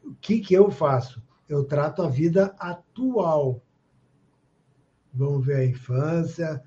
[0.05, 1.23] o que, que eu faço?
[1.49, 3.62] Eu trato a vida atual.
[5.12, 6.62] Vamos ver a infância,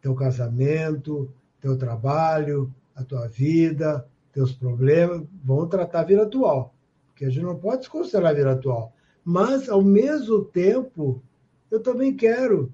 [0.00, 5.26] teu casamento, teu trabalho, a tua vida, teus problemas.
[5.44, 6.74] Vamos tratar a vida atual.
[7.06, 8.94] Porque a gente não pode desconsiderar a vida atual.
[9.24, 11.22] Mas, ao mesmo tempo,
[11.70, 12.72] eu também quero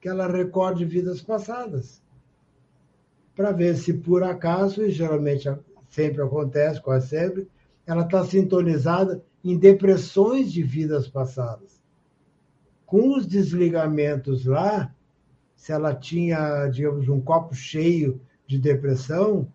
[0.00, 2.02] que ela recorde vidas passadas.
[3.34, 5.48] Para ver se por acaso, e geralmente
[5.88, 7.48] sempre acontece, quase sempre,
[7.86, 11.80] ela está sintonizada em depressões de vidas passadas.
[12.84, 14.94] Com os desligamentos lá,
[15.54, 19.50] se ela tinha, digamos, um copo cheio de depressão,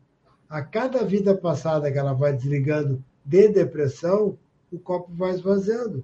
[0.49, 4.37] a cada vida passada que ela vai desligando de depressão,
[4.71, 6.03] o copo vai esvaziando.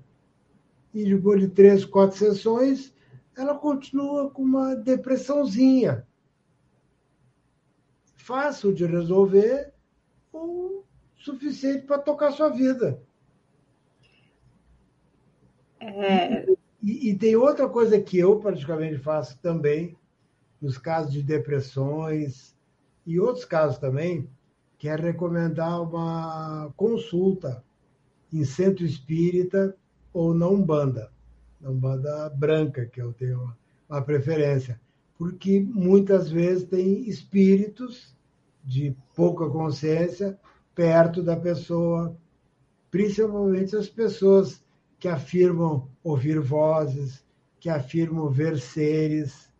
[0.93, 2.93] E depois de três, quatro sessões,
[3.37, 6.05] ela continua com uma depressãozinha.
[8.15, 9.73] Fácil de resolver,
[10.33, 10.83] o
[11.15, 13.01] suficiente para tocar sua vida.
[15.79, 16.45] É...
[16.81, 19.97] E, e, tem outra coisa que eu praticamente faço também,
[20.61, 22.55] nos casos de depressões
[23.05, 24.29] e outros casos também,
[24.77, 27.61] que é recomendar uma consulta
[28.31, 29.75] em centro espírita
[30.13, 31.11] ou não banda,
[31.59, 33.53] não banda branca, que eu tenho
[33.89, 34.79] uma preferência.
[35.17, 38.15] porque muitas vezes tem espíritos
[38.63, 40.39] de pouca consciência
[40.73, 42.15] perto da pessoa,
[42.89, 44.63] principalmente as pessoas
[44.97, 47.21] que afirmam ouvir vozes,
[47.59, 49.51] que afirmam ver seres.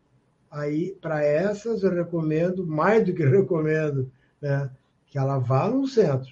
[0.50, 4.10] Aí, para essas, eu recomendo, mais do que recomendo,
[4.42, 4.70] né,
[5.06, 6.32] que ela vá no centro.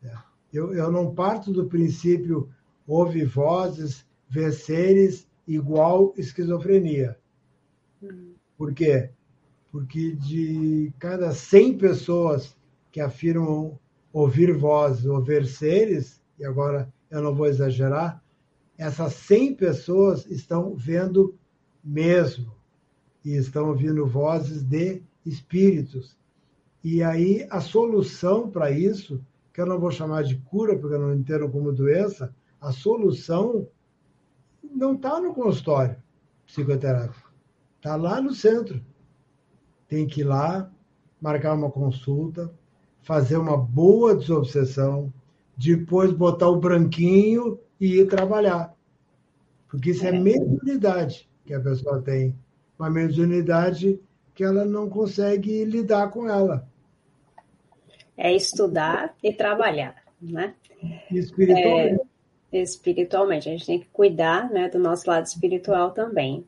[0.00, 0.16] Né.
[0.52, 2.48] Eu, eu não parto do princípio
[2.90, 7.16] ouve vozes, vê seres igual esquizofrenia.
[8.58, 9.10] Por quê?
[9.70, 12.56] Porque de cada 100 pessoas
[12.90, 13.78] que afirmam
[14.12, 18.20] ouvir vozes ou ver seres, e agora eu não vou exagerar,
[18.76, 21.38] essas 100 pessoas estão vendo
[21.84, 22.52] mesmo,
[23.24, 26.18] e estão ouvindo vozes de espíritos.
[26.82, 31.00] E aí a solução para isso, que eu não vou chamar de cura, porque eu
[31.00, 33.66] não entendo como doença, a solução
[34.62, 35.96] não está no consultório
[36.46, 37.32] psicoterápico,
[37.76, 38.84] está lá no centro.
[39.88, 40.70] Tem que ir lá,
[41.20, 42.52] marcar uma consulta,
[43.02, 45.12] fazer uma boa desobsessão,
[45.56, 48.74] depois botar o branquinho e ir trabalhar.
[49.68, 52.36] Porque isso é, é mediunidade que a pessoa tem.
[52.78, 54.00] Uma mediunidade
[54.34, 56.68] que ela não consegue lidar com ela.
[58.16, 60.54] É estudar e trabalhar, né?
[61.10, 62.00] Espiritualmente.
[62.00, 62.09] É,
[62.52, 63.48] espiritualmente.
[63.48, 66.44] A gente tem que cuidar né, do nosso lado espiritual também.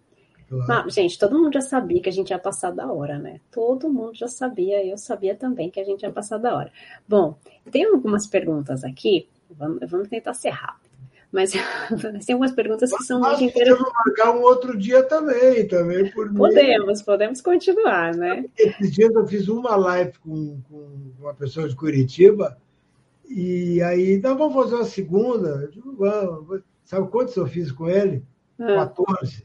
[0.49, 0.67] Claro.
[0.85, 3.41] Mas, gente, todo mundo já sabia que a gente ia passar da hora, né?
[3.51, 6.71] Todo mundo já sabia, eu sabia também que a gente ia passar da hora.
[7.09, 7.39] Bom,
[7.71, 10.93] tem algumas perguntas aqui, vamos, vamos tentar ser rápido.
[11.33, 11.53] Mas
[12.27, 13.83] tem algumas perguntas que são Mas muito interessantes.
[13.83, 17.05] Podemos marcar um outro dia também, também por Podemos, mim.
[17.07, 18.45] podemos continuar, né?
[18.59, 22.59] Esses dias eu fiz uma live com, com uma pessoa de Curitiba,
[23.35, 25.49] e aí, então vamos fazer uma segunda.
[25.49, 26.63] Eu digo, vamos.
[26.85, 28.25] Sabe quantos eu fiz com ele?
[28.59, 28.87] Ah.
[28.87, 29.45] 14.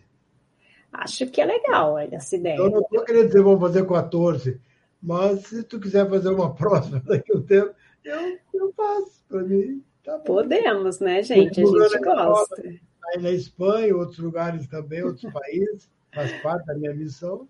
[0.91, 2.57] Acho que é legal essa ideia.
[2.57, 4.59] Eu não estou querendo dizer vamos fazer 14,
[5.01, 7.73] mas se tu quiser fazer uma próxima daqui a um tempo,
[8.03, 9.17] eu, eu faço.
[9.27, 11.61] Para mim, tá Podemos, né, gente?
[11.61, 12.61] A gente gosta.
[12.61, 17.47] Aí na Espanha, outros lugares também, outros países, faz parte da minha missão.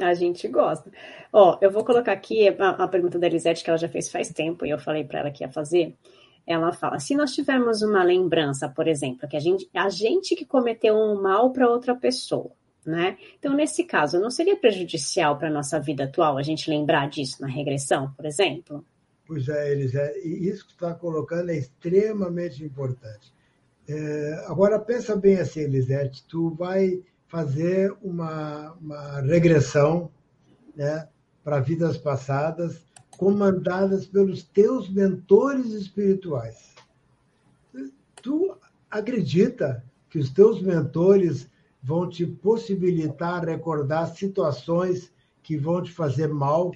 [0.00, 0.90] A gente gosta.
[1.32, 4.28] Ó, eu vou colocar aqui a, a pergunta da Elisete, que ela já fez faz
[4.30, 5.96] tempo, e eu falei para ela que ia fazer
[6.46, 10.44] ela fala: se nós tivermos uma lembrança, por exemplo, que a gente, a gente que
[10.44, 12.50] cometeu um mal para outra pessoa,
[12.84, 13.16] né?
[13.38, 17.40] Então, nesse caso, não seria prejudicial para a nossa vida atual a gente lembrar disso
[17.40, 18.84] na regressão, por exemplo?
[19.26, 20.18] Pois é, Elisete,
[20.48, 23.32] isso que está colocando é extremamente importante.
[23.88, 27.02] É, agora, pensa bem assim, Elisete, tu vai
[27.34, 30.08] fazer uma, uma regressão
[30.76, 31.08] né,
[31.42, 32.86] para vidas passadas
[33.18, 36.76] comandadas pelos teus mentores espirituais.
[38.22, 38.56] Tu
[38.88, 41.50] acredita que os teus mentores
[41.82, 45.12] vão te possibilitar recordar situações
[45.42, 46.72] que vão te fazer mal,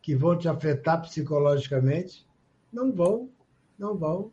[0.00, 2.26] que vão te afetar psicologicamente?
[2.72, 3.30] Não vão,
[3.78, 4.32] não vão,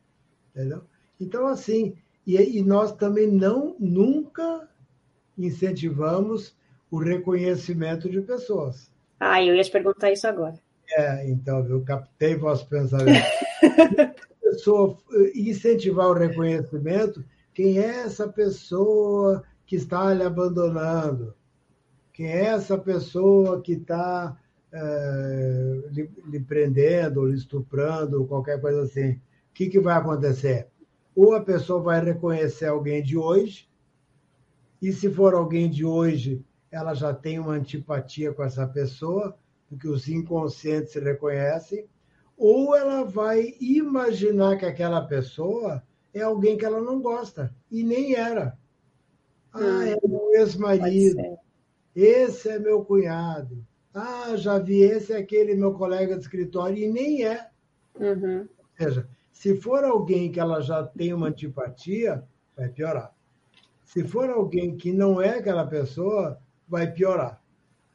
[0.49, 0.81] entendeu?
[1.19, 1.95] Então, assim,
[2.25, 4.67] e, e nós também não, nunca
[5.45, 6.55] incentivamos
[6.91, 8.91] o reconhecimento de pessoas.
[9.19, 10.55] Ah, eu ia te perguntar isso agora.
[10.91, 13.25] É, então, eu captei vosso pensamento.
[14.49, 14.97] pessoa
[15.35, 17.23] incentivar o reconhecimento,
[17.53, 21.35] quem é essa pessoa que está lhe abandonando?
[22.11, 24.37] Quem é essa pessoa que está
[24.71, 29.11] é, lhe, lhe, prendendo, lhe estuprando, ou qualquer coisa assim?
[29.11, 29.19] O
[29.53, 30.67] que, que vai acontecer?
[31.15, 33.68] Ou a pessoa vai reconhecer alguém de hoje,
[34.81, 39.87] e se for alguém de hoje, ela já tem uma antipatia com essa pessoa, porque
[39.87, 41.85] os inconscientes se reconhecem,
[42.37, 48.15] ou ela vai imaginar que aquela pessoa é alguém que ela não gosta, e nem
[48.15, 48.57] era.
[49.51, 49.81] Ah, hum.
[49.81, 51.37] é meu ex-marido.
[51.95, 53.65] Esse é meu cunhado.
[53.93, 57.49] Ah, já vi esse é aquele meu colega de escritório, e nem é.
[57.99, 58.47] Uhum.
[58.57, 62.23] Ou seja, se for alguém que ela já tem uma antipatia,
[62.55, 63.13] vai piorar.
[63.89, 67.41] Se for alguém que não é aquela pessoa, vai piorar.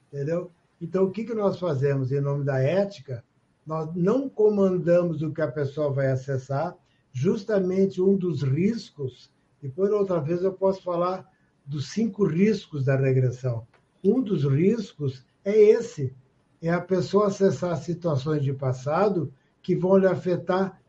[0.08, 0.50] Entendeu?
[0.80, 3.24] Então, o que, que nós fazemos em nome da ética?
[3.64, 6.76] Nós não comandamos o que a pessoa vai acessar,
[7.12, 9.32] justamente um dos riscos,
[9.62, 11.30] depois outra vez eu posso falar
[11.64, 13.64] dos cinco riscos da regressão.
[14.02, 16.12] Um dos riscos é esse:
[16.60, 19.32] é a pessoa acessar situações de passado
[19.62, 20.82] que vão lhe afetar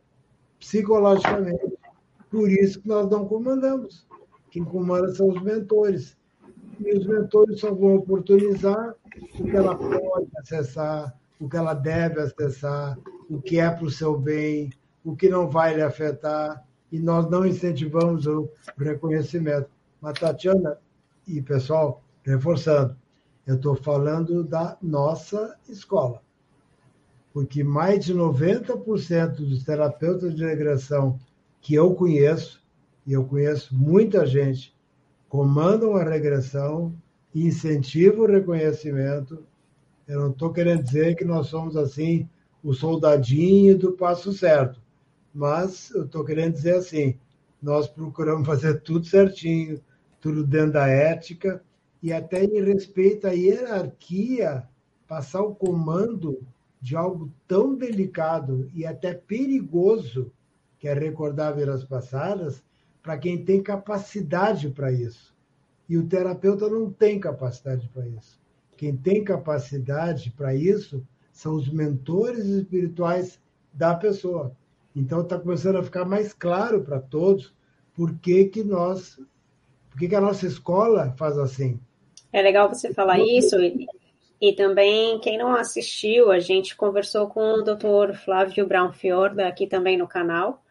[0.57, 1.77] psicologicamente.
[2.27, 4.07] Por isso que nós não comandamos.
[4.55, 6.15] Quem comanda são os mentores.
[6.79, 8.95] E os mentores só vão oportunizar
[9.37, 12.97] o que ela pode acessar, o que ela deve acessar,
[13.29, 14.71] o que é para o seu bem,
[15.03, 16.65] o que não vai lhe afetar.
[16.89, 19.69] E nós não incentivamos o reconhecimento.
[19.99, 20.77] Mas, Tatiana
[21.27, 22.95] e pessoal, reforçando,
[23.45, 26.21] Eu estou falando da nossa escola.
[27.33, 31.19] Porque mais de 90% dos terapeutas de regressão
[31.59, 32.64] que eu conheço,
[33.05, 34.75] e eu conheço muita gente,
[35.29, 36.93] comandam a regressão,
[37.33, 39.43] incentivam o reconhecimento.
[40.07, 42.27] Eu não estou querendo dizer que nós somos assim
[42.63, 44.81] o soldadinho do passo certo,
[45.33, 47.17] mas eu estou querendo dizer assim,
[47.61, 49.79] nós procuramos fazer tudo certinho,
[50.19, 51.61] tudo dentro da ética
[52.01, 54.67] e até em respeito à hierarquia,
[55.07, 56.39] passar o comando
[56.81, 60.31] de algo tão delicado e até perigoso,
[60.79, 62.63] que é recordar vidas passadas,
[63.05, 65.31] para quem tem capacidade para isso.
[65.87, 68.41] E o terapeuta não tem capacidade para isso.
[68.75, 73.39] Quem tem capacidade para isso são os mentores espirituais
[73.71, 74.57] da pessoa.
[74.95, 77.53] Então está começando a ficar mais claro para todos
[77.93, 79.19] por que, que nós
[79.91, 81.79] por que, que a nossa escola faz assim?
[82.33, 83.55] É legal você falar isso.
[83.61, 83.85] E,
[84.41, 88.15] e também, quem não assistiu, a gente conversou com o Dr.
[88.15, 90.64] Flávio Brownfield aqui também no canal.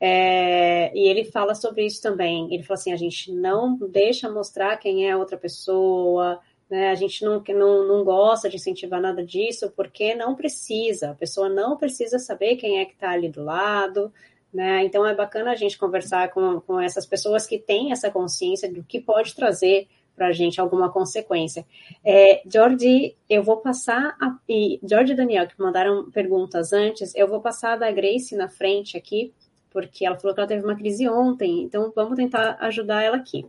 [0.00, 2.52] É, e ele fala sobre isso também.
[2.52, 6.40] Ele fala assim: a gente não deixa mostrar quem é a outra pessoa,
[6.70, 6.90] né?
[6.90, 11.48] a gente não, não, não gosta de incentivar nada disso, porque não precisa, a pessoa
[11.48, 14.10] não precisa saber quem é que está ali do lado,
[14.52, 14.84] né?
[14.84, 18.82] Então é bacana a gente conversar com, com essas pessoas que têm essa consciência do
[18.82, 19.86] que pode trazer
[20.16, 21.64] para a gente alguma consequência.
[22.04, 27.26] É, Jorge, eu vou passar a, e Jorge e Daniel que mandaram perguntas antes, eu
[27.28, 29.32] vou passar da Grace na frente aqui,
[29.70, 33.46] porque ela falou que ela teve uma crise ontem, então vamos tentar ajudar ela aqui.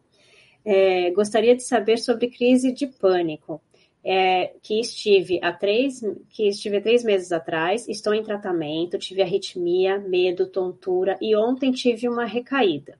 [0.63, 3.61] É, gostaria de saber sobre crise de pânico
[4.03, 9.21] é, que estive há três, que estive há três meses atrás, estou em tratamento, tive
[9.21, 12.99] arritmia, medo, tontura e ontem tive uma recaída.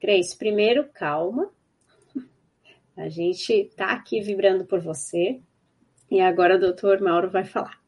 [0.00, 1.50] Grace, primeiro, calma.
[2.96, 5.40] A gente está aqui vibrando por você.
[6.10, 7.80] E agora o doutor Mauro vai falar.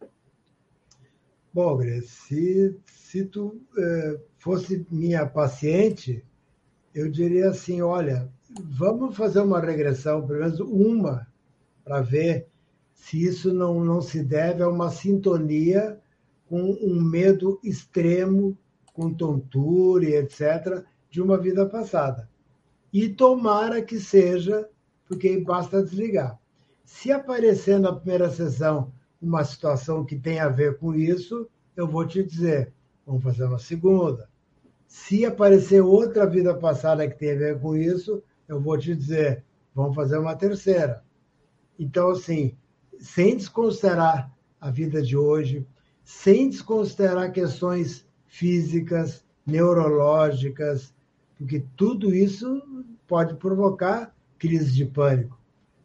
[1.53, 2.75] Bom, Grace,
[3.15, 6.25] se, tu é, fosse minha paciente,
[6.93, 8.29] eu diria assim, olha,
[8.61, 11.25] vamos fazer uma regressão, pelo menos uma,
[11.85, 12.49] para ver
[12.93, 16.01] se isso não, não se deve a uma sintonia
[16.49, 18.59] com um medo extremo,
[18.93, 22.29] com tontura e etc., de uma vida passada.
[22.93, 24.69] E tomara que seja,
[25.07, 26.37] porque basta desligar.
[26.85, 28.93] Se aparecer na primeira sessão
[29.23, 32.73] uma situação que tem a ver com isso, eu vou te dizer,
[33.07, 34.29] vamos fazer uma segunda.
[34.87, 39.45] Se aparecer outra vida passada que tem a ver com isso, eu vou te dizer,
[39.75, 41.03] vamos fazer uma terceira.
[41.79, 42.57] Então, assim,
[42.99, 45.67] sem desconsiderar a vida de hoje,
[46.05, 50.95] sem desconsiderar questões físicas, neurológicas,
[51.37, 52.63] porque tudo isso
[53.07, 55.39] pode provocar crise de pânico.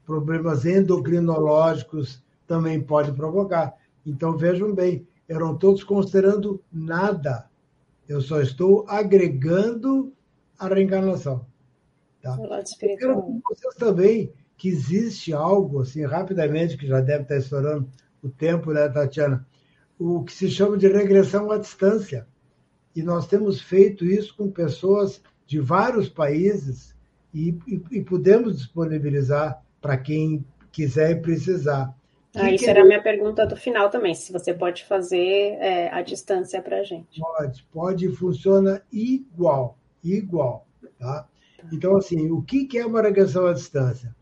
[0.05, 3.75] Problemas endocrinológicos também pode provocar.
[4.05, 7.47] Então, vejam bem, eu não estou desconsiderando nada.
[8.07, 10.11] Eu só estou agregando
[10.57, 11.45] a reencarnação.
[12.19, 12.35] Tá?
[12.35, 17.87] Eu quero que vocês também que existe algo, assim, rapidamente, que já deve estar estourando
[18.21, 19.47] o tempo, né, Tatiana?
[19.97, 22.27] O que se chama de regressão à distância.
[22.95, 26.95] E nós temos feito isso com pessoas de vários países
[27.33, 31.95] e, e, e podemos disponibilizar para quem quiser e precisar.
[32.39, 36.01] Ah, isso era a minha pergunta do final também, se você pode fazer é, a
[36.01, 37.19] distância para a gente.
[37.19, 41.27] Pode, pode, funciona igual, igual, tá?
[41.71, 44.15] Então, assim, o que é uma regressão à distância?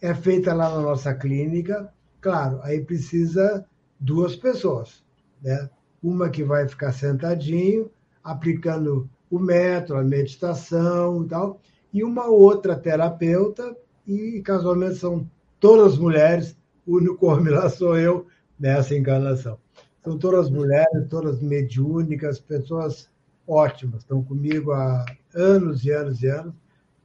[0.00, 1.92] é feita lá na nossa clínica.
[2.20, 3.64] Claro, aí precisa
[3.98, 5.04] duas pessoas,
[5.42, 5.68] né?
[6.02, 7.90] Uma que vai ficar sentadinho,
[8.22, 11.60] aplicando o método, a meditação e tal,
[11.92, 13.76] e uma outra terapeuta,
[14.06, 15.28] e casualmente são
[15.60, 16.56] todas mulheres,
[16.88, 18.26] o único homem lá sou eu
[18.58, 19.58] nessa encarnação.
[20.02, 23.10] São todas mulheres, todas mediúnicas, pessoas
[23.46, 25.04] ótimas, estão comigo há
[25.34, 26.54] anos e anos e anos.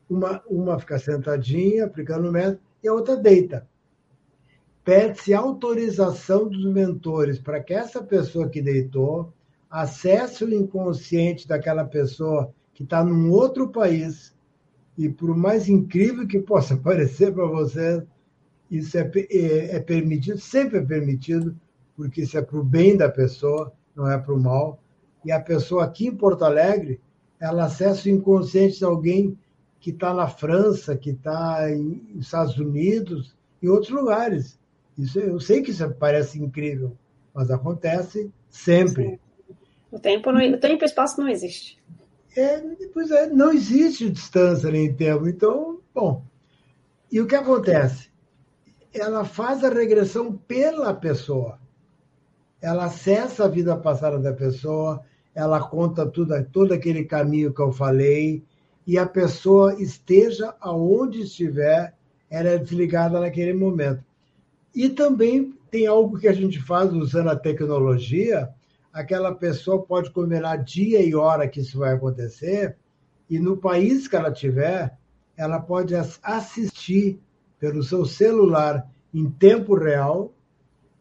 [0.09, 3.67] Uma, uma fica sentadinha, aplicando o método, e a outra deita.
[4.85, 9.33] Pede-se autorização dos mentores para que essa pessoa que deitou
[9.69, 14.33] acesse o inconsciente daquela pessoa que está num outro país.
[14.97, 18.05] E por mais incrível que possa parecer para você,
[18.77, 21.55] isso é, é, é, permitido, sempre é permitido,
[21.95, 24.79] porque isso é para o bem da pessoa, não é para o mal.
[25.23, 26.99] E a pessoa aqui em Porto Alegre,
[27.39, 29.37] ela acessa o inconsciente de alguém
[29.79, 34.59] que está na França, que está nos Estados Unidos, em outros lugares.
[34.97, 36.97] Isso, eu sei que isso parece incrível,
[37.33, 39.19] mas acontece sempre.
[39.91, 41.77] O tempo, não, o tempo e o espaço não existe.
[42.35, 42.59] É,
[42.91, 45.27] pois é, não existe distância nem tempo.
[45.27, 46.23] Então, bom.
[47.11, 48.12] E o que acontece?
[48.93, 51.59] Ela faz a regressão pela pessoa.
[52.61, 55.01] Ela acessa a vida passada da pessoa,
[55.33, 58.43] ela conta tudo, todo aquele caminho que eu falei,
[58.85, 61.95] e a pessoa esteja aonde estiver,
[62.29, 64.03] ela é desligada naquele momento.
[64.75, 68.49] E também tem algo que a gente faz usando a tecnologia,
[68.91, 72.77] aquela pessoa pode combinar dia e hora que isso vai acontecer,
[73.29, 74.95] e no país que ela tiver,
[75.35, 77.19] ela pode assistir
[77.63, 80.33] pelo seu celular em tempo real,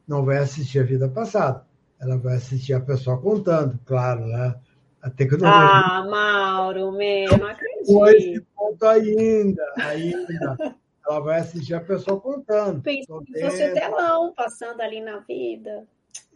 [0.07, 1.67] não vai assistir a vida passada,
[2.01, 4.55] ela vai assistir a pessoa contando, claro, né?
[5.03, 5.51] A tecnologia.
[5.51, 8.07] Ah, Mauro, meu, não acredito.
[8.07, 10.77] esse ponto ainda, ainda.
[11.05, 12.81] Ela vai assistir a pessoa contando.
[12.81, 15.85] Pense que fosse o telão passando ali na vida.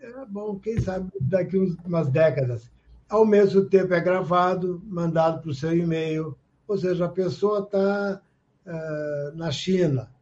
[0.01, 2.69] É bom, quem sabe daqui umas décadas.
[3.09, 6.37] Ao mesmo tempo é gravado, mandado para o seu e-mail.
[6.67, 8.21] Ou seja, a pessoa está
[8.67, 10.16] uh, eh, na China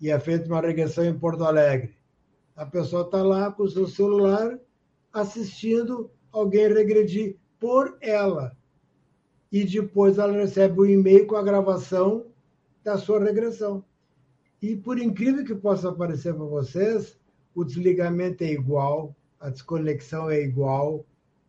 [0.00, 1.94] e é feita uma regressão em Porto Alegre.
[2.54, 4.58] A pessoa está lá com o seu celular
[5.12, 8.56] assistindo alguém regredir por ela.
[9.50, 12.26] E depois ela recebe um e-mail com a gravação
[12.84, 13.84] da sua regressão.
[14.60, 17.18] E por incrível que possa parecer para vocês,
[17.54, 21.04] o desligamento é igual, a desconexão é igual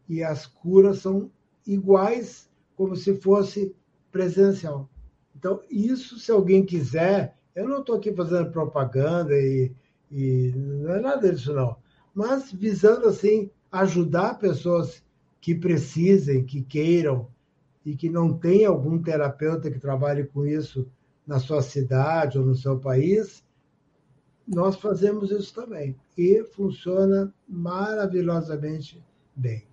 [0.07, 1.31] e as curas são
[1.65, 3.75] iguais, como se fosse
[4.11, 4.89] presencial.
[5.35, 9.71] Então, isso, se alguém quiser, eu não estou aqui fazendo propaganda e,
[10.09, 11.75] e não é nada disso, não.
[12.13, 15.03] Mas visando, assim, ajudar pessoas
[15.41, 17.27] que precisem, que queiram
[17.85, 20.89] e que não tem algum terapeuta que trabalhe com isso
[21.27, 23.43] na sua cidade ou no seu país,
[24.47, 25.95] nós fazemos isso também.
[26.17, 29.03] E funciona maravilhosamente
[29.35, 29.67] bem.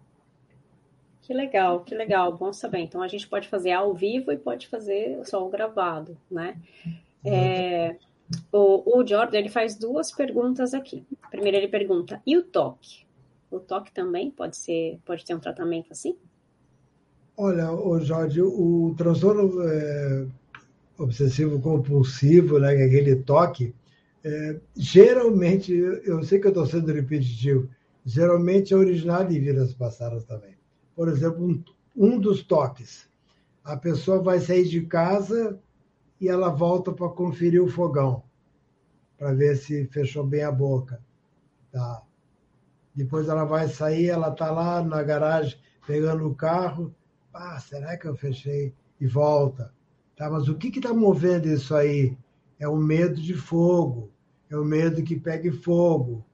[1.22, 2.80] Que legal, que legal, bom saber.
[2.80, 6.60] Então a gente pode fazer ao vivo e pode fazer só o gravado, né?
[7.26, 7.96] É,
[8.52, 11.04] o, o Jordan ele faz duas perguntas aqui.
[11.30, 13.06] Primeiro ele pergunta: e o toque?
[13.50, 16.16] O toque também pode ser, pode ter um tratamento assim?
[17.36, 20.26] Olha, o Jorge, o transtorno é,
[20.98, 23.74] obsessivo compulsivo, né, é aquele toque,
[24.24, 27.68] é, geralmente, eu sei que eu estou sendo repetitivo,
[28.04, 30.56] geralmente é originado em vidas passadas também.
[30.96, 31.62] Por exemplo, um,
[31.94, 33.08] um dos toques.
[33.62, 35.56] A pessoa vai sair de casa
[36.20, 38.22] e ela volta para conferir o fogão,
[39.18, 41.00] para ver se fechou bem a boca.
[41.70, 42.02] Tá?
[42.94, 46.94] Depois ela vai sair, ela está lá na garagem pegando o carro.
[47.32, 48.74] Ah, será que eu fechei?
[48.98, 49.72] E volta.
[50.16, 52.16] Tá, mas o que está movendo isso aí?
[52.58, 54.10] É o medo de fogo,
[54.48, 56.24] é o medo que pegue fogo.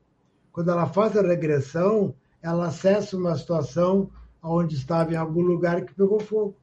[0.53, 4.09] Quando ela faz a regressão, ela acessa uma situação
[4.41, 6.57] onde estava em algum lugar que pegou fogo.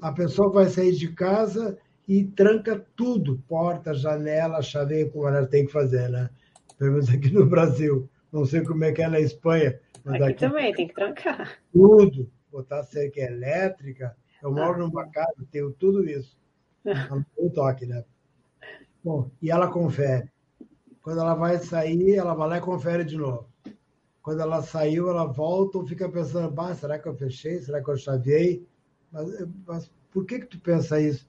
[0.00, 5.66] A pessoa vai sair de casa e tranca tudo, porta, janela, chaveiro, como ela tem
[5.66, 6.30] que fazer, né?
[6.78, 8.08] Pelo menos aqui no Brasil.
[8.32, 9.78] Não sei como é que é na Espanha.
[10.04, 11.58] Mas aqui, aqui também tem que trancar.
[11.72, 12.30] Tudo.
[12.50, 14.16] Botar cerca elétrica.
[14.42, 14.78] Eu moro ah.
[14.78, 16.38] numa casa, tenho tudo isso.
[17.38, 18.04] Não toque, né?
[19.02, 20.30] Bom, e ela confere.
[21.02, 23.48] Quando ela vai sair, ela vai lá e confere de novo.
[24.22, 27.60] Quando ela saiu, ela volta ou fica pensando, bah, será que eu fechei?
[27.60, 28.67] Será que eu chaveei?
[29.12, 31.26] Mas, mas por que que tu pensa isso?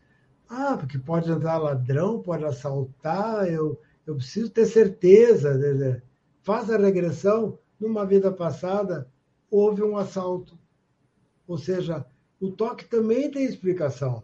[0.48, 5.54] Ah, porque pode entrar ladrão, pode assaltar, eu, eu preciso ter certeza.
[5.56, 6.02] Né?
[6.42, 9.08] faz a regressão, numa vida passada
[9.52, 10.58] houve um assalto.
[11.48, 12.06] Ou seja,
[12.40, 14.24] o toque também tem explicação,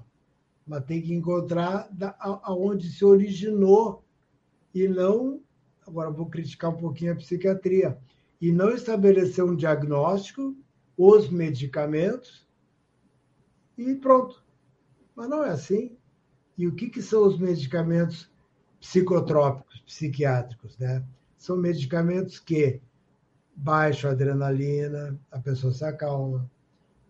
[0.65, 4.03] mas tem que encontrar da, aonde se originou
[4.73, 5.41] e não,
[5.85, 7.97] agora vou criticar um pouquinho a psiquiatria,
[8.41, 10.55] e não estabelecer um diagnóstico,
[10.97, 12.44] os medicamentos
[13.77, 14.43] e pronto.
[15.15, 15.97] Mas não é assim.
[16.57, 18.31] E o que, que são os medicamentos
[18.79, 21.05] psicotrópicos, psiquiátricos, né?
[21.37, 22.81] são medicamentos que
[23.55, 26.49] baixam a adrenalina, a pessoa se acalma,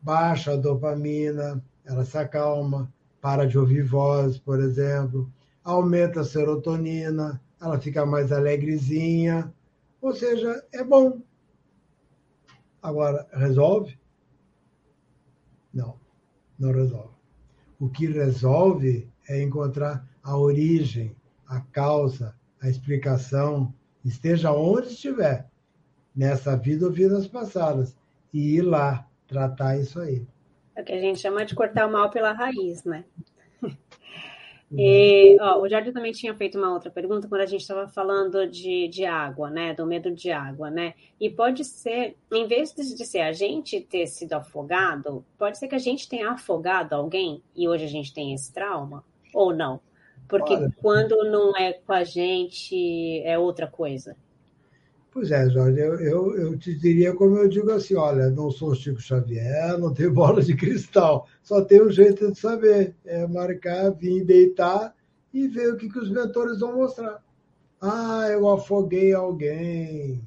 [0.02, 5.32] baixa a dopamina, ela se acalma, para de ouvir voz, por exemplo,
[5.64, 9.52] aumenta a serotonina, ela fica mais alegrezinha,
[10.00, 11.22] ou seja, é bom.
[12.84, 13.98] Agora, resolve?
[15.74, 15.98] Não,
[16.58, 17.14] não resolve.
[17.80, 21.16] O que resolve é encontrar a origem,
[21.48, 23.74] a causa, a explicação
[24.04, 25.50] esteja onde estiver,
[26.16, 27.96] nessa vida ou vidas passadas,
[28.34, 30.26] e ir lá tratar isso aí.
[30.76, 33.06] É o que a gente chama de cortar o mal pela raiz, né?
[34.72, 38.48] E ó, o Jorge também tinha feito uma outra pergunta quando a gente estava falando
[38.48, 39.74] de, de água, né?
[39.74, 40.96] Do medo de água, né?
[41.20, 45.68] E pode ser, em vez de, de ser a gente ter sido afogado, pode ser
[45.68, 49.80] que a gente tenha afogado alguém e hoje a gente tem esse trauma, ou não?
[50.28, 54.18] Porque Olha, quando não é com a gente, é outra coisa.
[55.16, 58.76] Pois é, Jorge, eu, eu, eu, te diria como eu digo assim, olha, não sou
[58.76, 63.92] Chico Xavier, não tenho bola de cristal, só tem um jeito de saber, é marcar,
[63.92, 64.94] vir deitar
[65.34, 67.24] e ver o que, que os mentores vão mostrar.
[67.80, 70.22] Ah, eu afoguei alguém.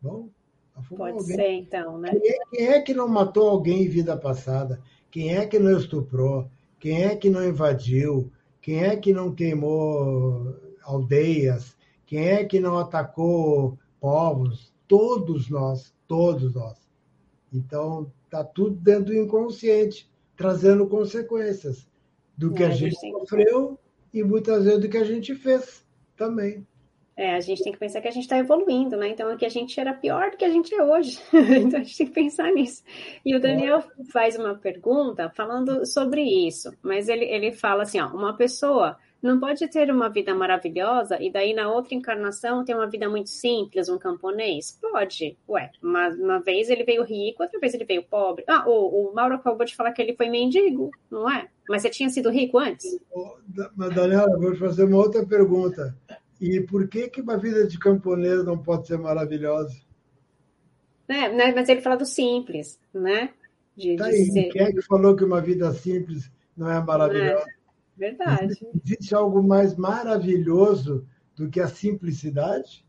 [0.00, 0.30] Bom,
[0.74, 1.36] afogou Pode alguém.
[1.36, 2.08] ser, então, né?
[2.18, 4.80] Quem é, quem é que não matou alguém em vida passada?
[5.10, 6.48] Quem é que não estuprou?
[6.80, 8.32] Quem é que não invadiu?
[8.62, 11.75] Quem é que não queimou aldeias?
[12.06, 14.72] Quem é que não atacou povos?
[14.86, 16.78] Todos nós, todos nós.
[17.52, 21.88] Então, está tudo dentro do inconsciente, trazendo consequências
[22.36, 23.78] do que é, a, gente, sofreu
[24.12, 25.84] e muitas vezes do que a gente fez
[26.16, 26.66] também.
[27.16, 29.08] É, a gente tem que pensar que a gente está evoluindo, né?
[29.08, 31.18] Então, que a gente era pior do que a gente é hoje.
[31.32, 32.84] então, a gente tem que pensar nisso.
[33.24, 38.08] E o Daniel faz uma pergunta falando sobre isso, mas ele, ele fala assim: ó,
[38.08, 42.86] uma pessoa não pode ter uma vida maravilhosa e daí na outra encarnação ter uma
[42.86, 44.78] vida muito simples, um camponês?
[44.80, 45.36] Pode.
[45.48, 48.44] Ué, uma, uma vez ele veio rico, outra vez ele veio pobre.
[48.46, 51.48] Ah, o, o Mauro acabou de falar que ele foi mendigo, não é?
[51.68, 52.98] Mas você tinha sido rico antes?
[53.74, 55.96] Mas, Daniela, vou te fazer uma outra pergunta.
[56.40, 59.74] E por que, que uma vida de camponês não pode ser maravilhosa?
[61.08, 63.30] É, né, mas ele fala do simples, né?
[63.76, 64.48] De, tá de aí, ser...
[64.50, 67.46] quem é que falou que uma vida simples não é maravilhosa?
[67.96, 68.54] Verdade.
[68.84, 72.84] Existe algo mais maravilhoso do que a simplicidade?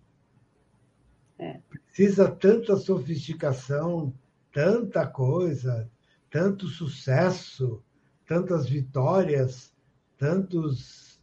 [1.40, 1.60] É.
[1.70, 4.14] Precisa tanta sofisticação,
[4.52, 5.90] tanta coisa,
[6.30, 7.82] tanto sucesso,
[8.26, 9.74] tantas vitórias,
[10.18, 11.22] tantos.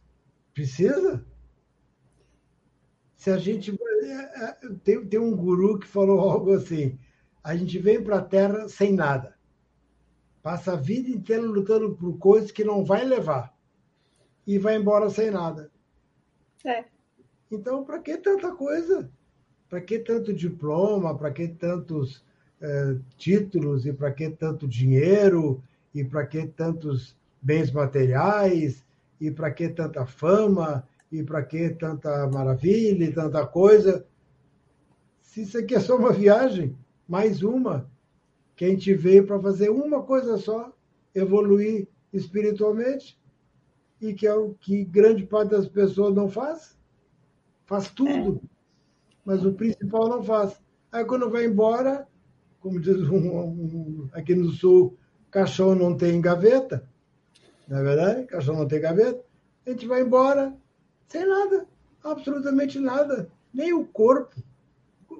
[0.53, 1.23] Precisa?
[3.15, 3.77] Se a gente.
[4.03, 4.51] É, é,
[4.83, 6.97] tem, tem um guru que falou algo assim:
[7.43, 9.35] a gente vem para a Terra sem nada.
[10.41, 13.54] Passa a vida inteira lutando por coisas que não vai levar
[14.45, 15.71] e vai embora sem nada.
[16.63, 16.85] É.
[17.51, 19.09] Então, para que tanta coisa?
[19.69, 21.17] Para que tanto diploma?
[21.17, 22.23] Para que tantos
[22.61, 23.85] é, títulos?
[23.85, 25.63] E para que tanto dinheiro?
[25.93, 28.85] E para que tantos bens materiais?
[29.19, 30.87] E para que tanta fama?
[31.11, 34.05] E para que tanta maravilha e tanta coisa?
[35.21, 36.75] Se isso aqui é só uma viagem,
[37.07, 37.89] mais uma,
[38.55, 40.73] que a gente veio para fazer uma coisa só,
[41.13, 43.17] evoluir espiritualmente
[44.01, 46.77] e que é o que grande parte das pessoas não faz.
[47.65, 48.47] Faz tudo, é.
[49.23, 50.61] mas o principal não faz.
[50.91, 52.07] Aí quando vai embora,
[52.59, 54.97] como diz um, um, aqui no sul,
[55.31, 56.87] caixão não tem gaveta,
[57.67, 58.27] não é verdade?
[58.27, 59.23] Caixão não tem gaveta.
[59.65, 60.55] A gente vai embora
[61.07, 61.67] sem nada,
[62.03, 63.29] absolutamente nada.
[63.53, 64.35] Nem o corpo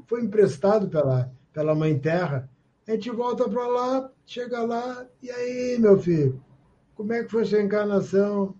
[0.07, 2.49] foi emprestado pela, pela Mãe Terra.
[2.87, 6.43] A gente volta para lá, chega lá, e aí, meu filho,
[6.93, 8.55] como é que foi sua encarnação?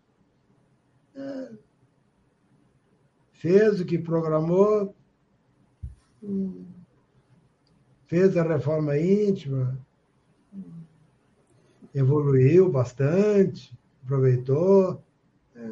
[3.31, 4.95] Fez o que programou,
[8.05, 9.77] fez a reforma íntima,
[11.93, 15.01] evoluiu bastante, aproveitou,
[15.55, 15.69] é.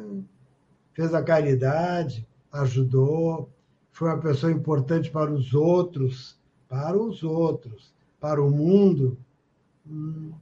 [0.92, 3.50] fez a caridade, ajudou,
[3.90, 9.18] foi uma pessoa importante para os outros, para os outros, para o mundo.
[9.86, 10.32] Hum.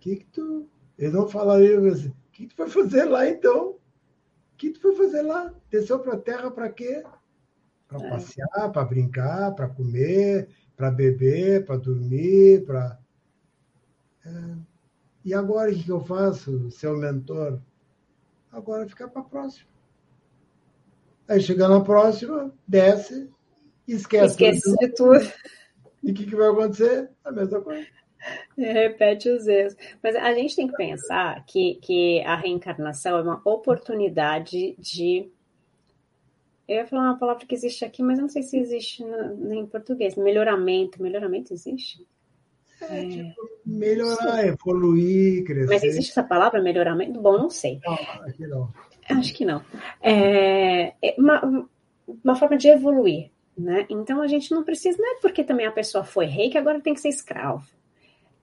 [0.00, 0.66] que, que tu.
[0.98, 3.70] Eles não falariam assim, que tu foi fazer lá então?
[3.70, 5.52] O que tu foi fazer lá?
[5.70, 7.02] Desceu para a terra para quê?
[7.88, 8.10] Para é.
[8.10, 12.98] passear, para brincar, para comer, para beber, para dormir, para.
[14.24, 14.56] É.
[15.24, 17.60] E agora o que eu faço, seu mentor?
[18.52, 19.68] Agora ficar para a próxima.
[21.26, 23.28] Aí chega na próxima, desce,
[23.86, 25.20] esquece, esquece de tudo.
[26.02, 27.10] E o que, que vai acontecer?
[27.24, 27.86] A mesma coisa.
[28.56, 29.76] Repete os erros.
[30.02, 35.30] Mas a gente tem que pensar que, que a reencarnação é uma oportunidade de.
[36.66, 39.54] Eu ia falar uma palavra que existe aqui, mas eu não sei se existe no,
[39.54, 40.16] em português.
[40.16, 41.02] Melhoramento.
[41.02, 42.06] Melhoramento existe?
[42.82, 43.08] É, é...
[43.08, 45.66] Tipo, melhorar, evoluir, crescer.
[45.66, 47.20] Mas existe essa palavra, melhoramento?
[47.20, 47.80] Bom, não sei.
[47.84, 48.72] Não, aqui não.
[49.08, 49.62] Acho que não.
[50.02, 51.66] É, é uma,
[52.22, 53.30] uma forma de evoluir.
[53.56, 53.86] Né?
[53.90, 56.80] Então a gente não precisa, não é porque também a pessoa foi rei que agora
[56.80, 57.66] tem que ser escravo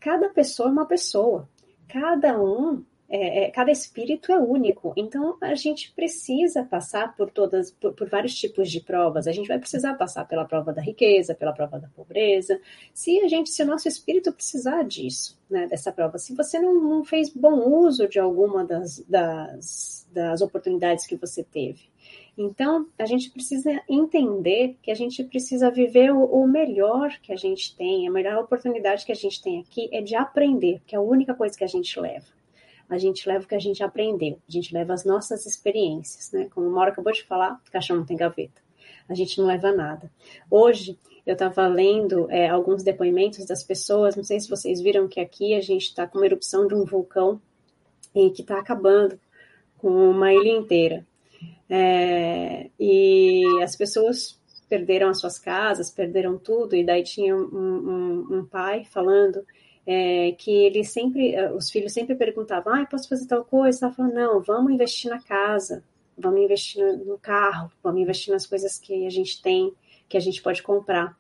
[0.06, 1.49] cada pessoa é uma pessoa,
[1.88, 4.94] cada um, é, é, cada espírito é único.
[4.95, 9.26] Então a gente precisa passar por todas, por, por, vários tipos de provas.
[9.26, 12.61] A gente vai precisar passar pela prova da riqueza, pela prova da pobreza.
[12.94, 16.76] Se a gente, se o nosso espírito precisar disso, né, dessa prova, se você não,
[16.76, 21.90] não fez bom uso de alguma das, das, das oportunidades que você teve,
[22.38, 27.76] então, a gente precisa entender que a gente precisa viver o, melhor que a gente
[27.76, 31.02] tem, a melhor oportunidade que a gente tem aqui é de aprender, que é a
[31.02, 32.26] única coisa que a gente leva.
[32.90, 36.48] a gente leva o que a gente aprendeu, a gente leva as nossas experiências, né?
[36.53, 38.62] Como o Mauro acabou de falar, caixão não tem gaveta.
[39.07, 40.12] A gente não leva nada.
[40.52, 45.20] Hoje, eu estava lendo é, alguns depoimentos das pessoas, não sei se vocês viram que
[45.20, 47.41] aqui a gente está com uma erupção de um vulcão
[48.14, 49.20] e que está acabando
[49.78, 51.06] com uma ilha inteira.
[51.69, 54.39] É, e as pessoas
[54.69, 59.45] perderam as suas casas, perderam tudo, e daí tinha um, um, um pai falando
[59.85, 63.85] é, que ele sempre, eh, os filhos sempre perguntavam, ah, posso fazer tal coisa?
[63.85, 65.83] Ela falou, não, vamos investir na casa,
[66.17, 69.71] vamos investir no carro, vamos investir nas coisas que a gente tem,
[70.09, 71.15] que a gente pode comprar.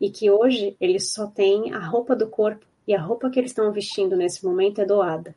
[0.00, 3.52] E que hoje eles só têm a roupa do corpo, e a roupa que eles
[3.52, 5.36] estão vestindo nesse momento é doada.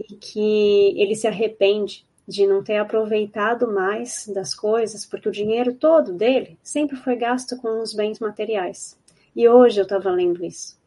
[0.00, 5.74] E que ele se arrepende de não ter aproveitado mais das coisas, porque o dinheiro
[5.74, 8.98] todo dele sempre foi gasto com os bens materiais.
[9.36, 10.78] E hoje eu estava lendo isso.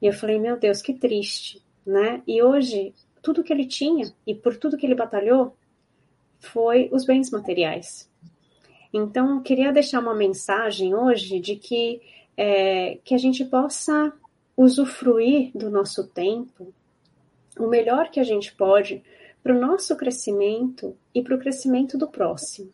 [0.00, 2.22] E eu falei, meu Deus, que triste, né?
[2.26, 5.56] E hoje, tudo que ele tinha e por tudo que ele batalhou
[6.38, 8.08] foi os bens materiais.
[8.92, 12.00] Então, queria deixar uma mensagem hoje de que,
[12.36, 14.12] é, que a gente possa
[14.56, 16.72] usufruir do nosso tempo
[17.58, 19.02] o melhor que a gente pode
[19.46, 22.68] para o nosso crescimento e para o crescimento do próximo.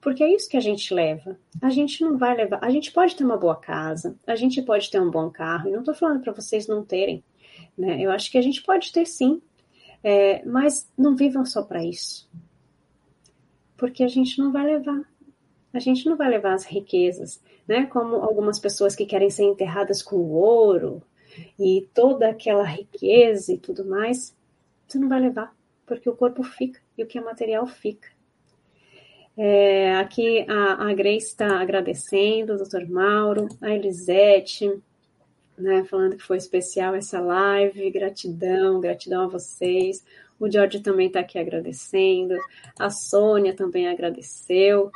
[0.00, 1.36] Porque é isso que a gente leva.
[1.60, 2.60] A gente não vai levar.
[2.62, 5.72] A gente pode ter uma boa casa, a gente pode ter um bom carro, e
[5.72, 7.24] não estou falando para vocês não terem.
[7.76, 8.00] Né?
[8.00, 9.42] Eu acho que a gente pode ter sim,
[10.04, 12.30] é, mas não vivam só para isso.
[13.76, 15.02] Porque a gente não vai levar.
[15.72, 17.86] A gente não vai levar as riquezas, né?
[17.86, 21.02] Como algumas pessoas que querem ser enterradas com ouro
[21.58, 24.32] e toda aquela riqueza e tudo mais,
[24.86, 25.52] você não vai levar,
[25.86, 28.08] porque o corpo fica e o que é material fica.
[29.36, 34.70] É, aqui a, a Grace está agradecendo, o doutor Mauro, a Elisete,
[35.58, 40.04] né, falando que foi especial essa live, gratidão, gratidão a vocês.
[40.38, 42.36] O Jorge também está aqui agradecendo,
[42.78, 44.90] a Sônia também agradeceu,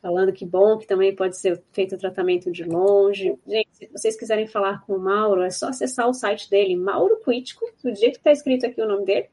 [0.00, 3.38] falando que bom que também pode ser feito o tratamento de longe.
[3.46, 7.20] Gente, se vocês quiserem falar com o Mauro, é só acessar o site dele, Mauro
[7.24, 9.28] Quítico, do jeito que está escrito aqui o nome dele,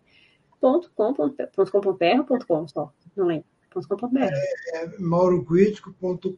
[0.60, 1.36] ponto .com, ponto,
[2.27, 3.45] ponto .com, só, não lembro
[4.18, 6.36] é, é maurocrítico.com.br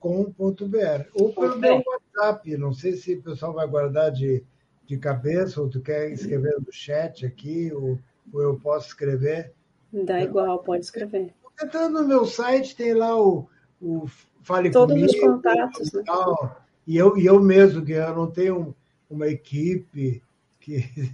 [1.14, 2.58] ou pelo meu WhatsApp.
[2.58, 4.44] Não sei se o pessoal vai guardar de,
[4.86, 7.98] de cabeça ou tu quer escrever no chat aqui ou,
[8.34, 9.54] ou eu posso escrever.
[9.94, 11.34] Dá igual, pode escrever.
[11.62, 13.48] Entrando no meu site, tem lá o,
[13.82, 14.06] o
[14.42, 15.12] Fale Todos comigo.
[15.14, 15.94] Todos os contatos.
[15.94, 16.04] Né?
[16.88, 18.76] E, eu, e eu mesmo, que eu não tenho
[19.10, 20.22] uma equipe
[20.60, 21.14] que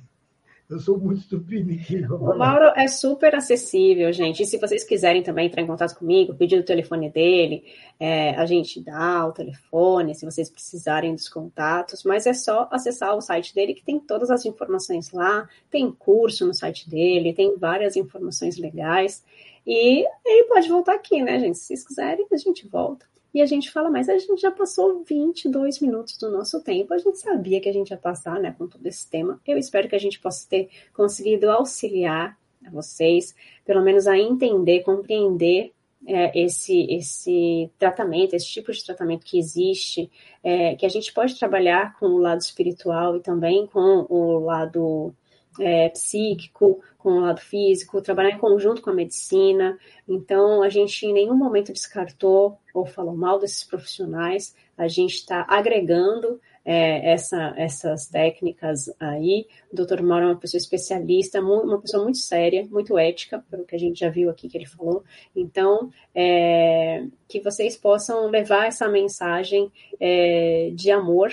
[0.69, 2.15] eu sou muito estupiniquinho.
[2.15, 4.44] O Mauro é super acessível, gente.
[4.44, 7.64] E se vocês quiserem também entrar em contato comigo, pedir o telefone dele,
[7.98, 13.15] é, a gente dá o telefone, se vocês precisarem dos contatos, mas é só acessar
[13.15, 17.56] o site dele que tem todas as informações lá, tem curso no site dele, tem
[17.57, 19.23] várias informações legais.
[19.65, 21.57] E ele pode voltar aqui, né, gente?
[21.57, 23.06] Se vocês quiserem, a gente volta
[23.38, 26.98] e a gente fala, mas a gente já passou 22 minutos do nosso tempo, a
[26.98, 29.40] gente sabia que a gente ia passar, né, com todo esse tema.
[29.46, 32.36] Eu espero que a gente possa ter conseguido auxiliar
[32.66, 35.72] a vocês, pelo menos a entender, compreender
[36.08, 40.10] é, esse, esse tratamento, esse tipo de tratamento que existe,
[40.44, 45.14] é, que a gente pode trabalhar com o lado espiritual e também com o lado
[45.60, 49.78] é, psíquico, com o lado físico, trabalhar em conjunto com a medicina.
[50.08, 55.46] Então, a gente em nenhum momento descartou ou falou mal desses profissionais, a gente está
[55.48, 59.48] agregando é, essa, essas técnicas aí.
[59.72, 63.74] O doutor Mauro é uma pessoa especialista, uma pessoa muito séria, muito ética, pelo que
[63.74, 65.02] a gente já viu aqui que ele falou.
[65.34, 71.32] Então, é, que vocês possam levar essa mensagem é, de amor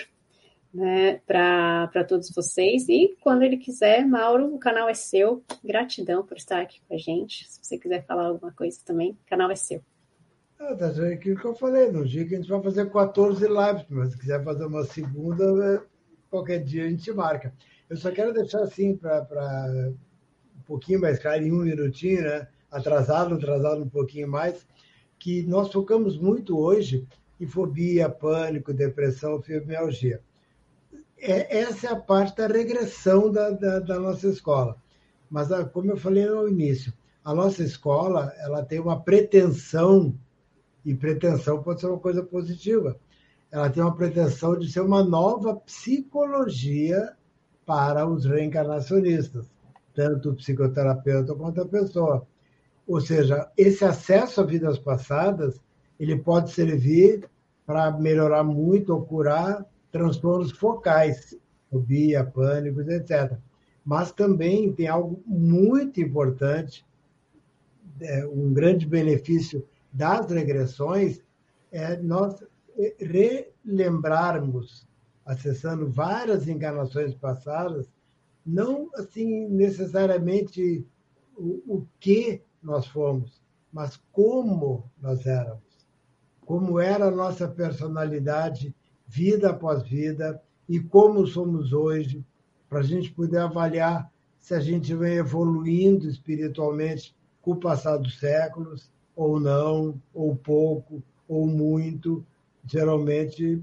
[0.74, 2.88] né, para todos vocês.
[2.88, 5.42] E quando ele quiser, Mauro, o canal é seu.
[5.64, 7.48] Gratidão por estar aqui com a gente.
[7.48, 9.80] Se você quiser falar alguma coisa também, o canal é seu.
[10.58, 13.46] Ah, tá, é aquilo que eu falei, no dia que a gente vai fazer 14
[13.46, 15.44] lives, mas se quiser fazer uma segunda,
[15.74, 15.82] é,
[16.30, 17.52] qualquer dia a gente marca.
[17.88, 19.26] Eu só quero deixar assim para
[20.56, 22.48] um pouquinho mais claro, em um minutinho, né?
[22.70, 24.66] atrasado, atrasado um pouquinho mais,
[25.18, 27.06] que nós focamos muito hoje
[27.40, 30.20] em fobia, pânico, depressão, fibromialgia
[31.32, 34.76] é, essa é a parte da regressão da, da, da nossa escola.
[35.30, 36.92] Mas, ah, como eu falei no início,
[37.24, 40.14] a nossa escola ela tem uma pretensão,
[40.84, 42.96] e pretensão pode ser uma coisa positiva,
[43.50, 47.14] ela tem uma pretensão de ser uma nova psicologia
[47.64, 49.46] para os reencarnacionistas,
[49.94, 52.26] tanto o psicoterapeuta quanto a pessoa.
[52.86, 55.58] Ou seja, esse acesso a vidas passadas,
[55.98, 57.28] ele pode servir
[57.64, 59.64] para melhorar muito ou curar
[59.94, 61.38] transtornos focais,
[61.70, 63.38] fobia, pânicos, etc.
[63.84, 66.84] Mas também tem algo muito importante,
[68.00, 71.22] é, um grande benefício das regressões,
[71.70, 72.42] é nós
[72.98, 74.84] relembrarmos,
[75.24, 77.86] acessando várias encarnações passadas,
[78.44, 80.84] não assim necessariamente
[81.36, 83.40] o, o que nós fomos,
[83.72, 85.86] mas como nós éramos,
[86.44, 88.74] como era a nossa personalidade,
[89.06, 92.24] vida após vida, e como somos hoje,
[92.68, 98.18] para a gente poder avaliar se a gente vem evoluindo espiritualmente com o passar dos
[98.18, 102.24] séculos, ou não, ou pouco, ou muito,
[102.66, 103.62] geralmente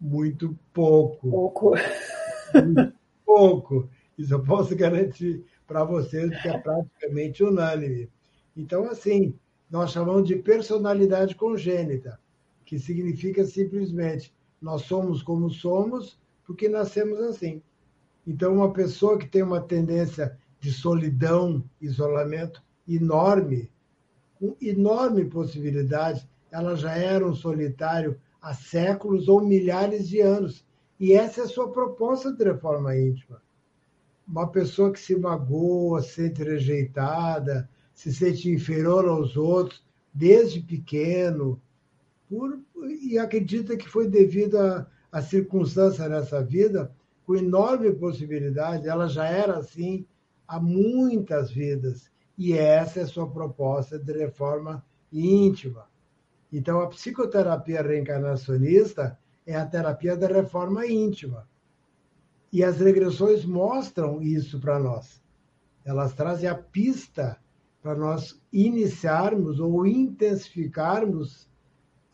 [0.00, 1.30] muito pouco.
[1.30, 1.74] Pouco.
[2.54, 2.92] Muito
[3.24, 3.88] pouco.
[4.18, 8.08] Isso eu posso garantir para vocês, que é praticamente unânime.
[8.56, 9.34] Então, assim,
[9.70, 12.18] nós chamamos de personalidade congênita,
[12.64, 17.62] que significa simplesmente nós somos como somos porque nascemos assim.
[18.26, 23.70] Então, uma pessoa que tem uma tendência de solidão, isolamento enorme,
[24.38, 30.64] com enorme possibilidade, ela já era um solitário há séculos ou milhares de anos.
[30.98, 33.40] E essa é a sua proposta de reforma íntima.
[34.26, 39.82] Uma pessoa que se magoa, se sente rejeitada, se sente inferior aos outros,
[40.12, 41.60] desde pequeno,
[42.30, 42.60] por,
[43.02, 46.94] e acredita que foi devido a, a circunstância nessa vida,
[47.26, 50.06] com enorme possibilidade, ela já era assim
[50.46, 52.08] há muitas vidas.
[52.38, 55.88] E essa é a sua proposta de reforma íntima.
[56.52, 61.48] Então, a psicoterapia reencarnacionista é a terapia da reforma íntima.
[62.52, 65.20] E as regressões mostram isso para nós.
[65.84, 67.36] Elas trazem a pista
[67.82, 71.49] para nós iniciarmos ou intensificarmos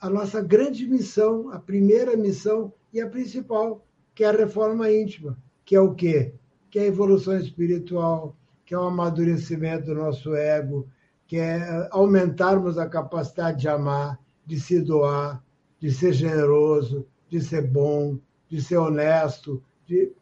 [0.01, 5.37] a nossa grande missão, a primeira missão e a principal, que é a reforma íntima,
[5.65, 6.35] que é o quê?
[6.71, 10.87] Que é a evolução espiritual, que é o amadurecimento do nosso ego,
[11.27, 15.43] que é aumentarmos a capacidade de amar, de se doar,
[15.81, 18.19] de ser generoso, de ser bom,
[18.49, 19.63] de ser honesto.
[19.87, 20.13] De...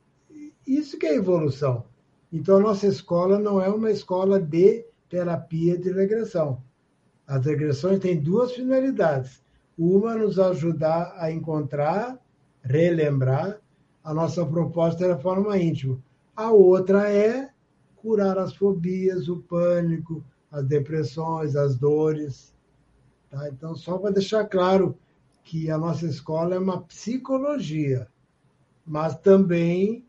[0.67, 1.85] Isso que é evolução.
[2.33, 6.63] Então, a nossa escola não é uma escola de terapia de regressão.
[7.27, 9.44] As regressões têm duas finalidades.
[9.77, 12.19] Uma, nos ajudar a encontrar,
[12.63, 13.59] relembrar
[14.03, 15.99] a nossa proposta de forma íntima.
[16.37, 17.51] A outra é
[17.97, 22.55] curar as fobias, o pânico, as depressões, as dores.
[23.31, 23.49] Tá?
[23.49, 24.97] Então, só para deixar claro
[25.43, 28.07] que a nossa escola é uma psicologia,
[28.87, 30.05] mas também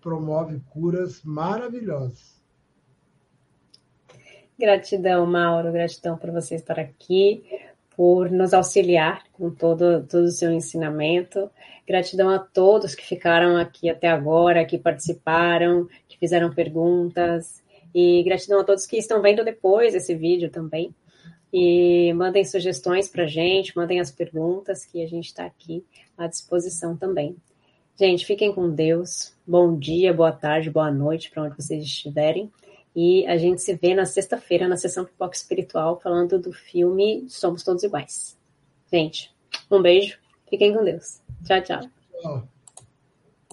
[0.00, 2.36] promove curas maravilhosas.
[4.58, 7.44] Gratidão, Mauro, gratidão por você estar aqui,
[7.96, 11.50] por nos auxiliar com todo, todo o seu ensinamento.
[11.88, 17.62] Gratidão a todos que ficaram aqui até agora, que participaram, que fizeram perguntas.
[17.94, 20.94] E gratidão a todos que estão vendo depois esse vídeo também.
[21.50, 25.82] E mandem sugestões para a gente, mandem as perguntas, que a gente está aqui
[26.18, 27.36] à disposição também.
[27.98, 29.34] Gente, fiquem com Deus.
[29.46, 32.52] Bom dia, boa tarde, boa noite para onde vocês estiverem.
[32.96, 37.62] E a gente se vê na sexta-feira na sessão Pipoca Espiritual, falando do filme Somos
[37.62, 38.38] Todos Iguais.
[38.90, 39.30] Gente,
[39.70, 40.18] um beijo.
[40.48, 41.20] Fiquem com Deus.
[41.44, 41.80] Tchau, tchau.
[42.22, 42.48] tchau.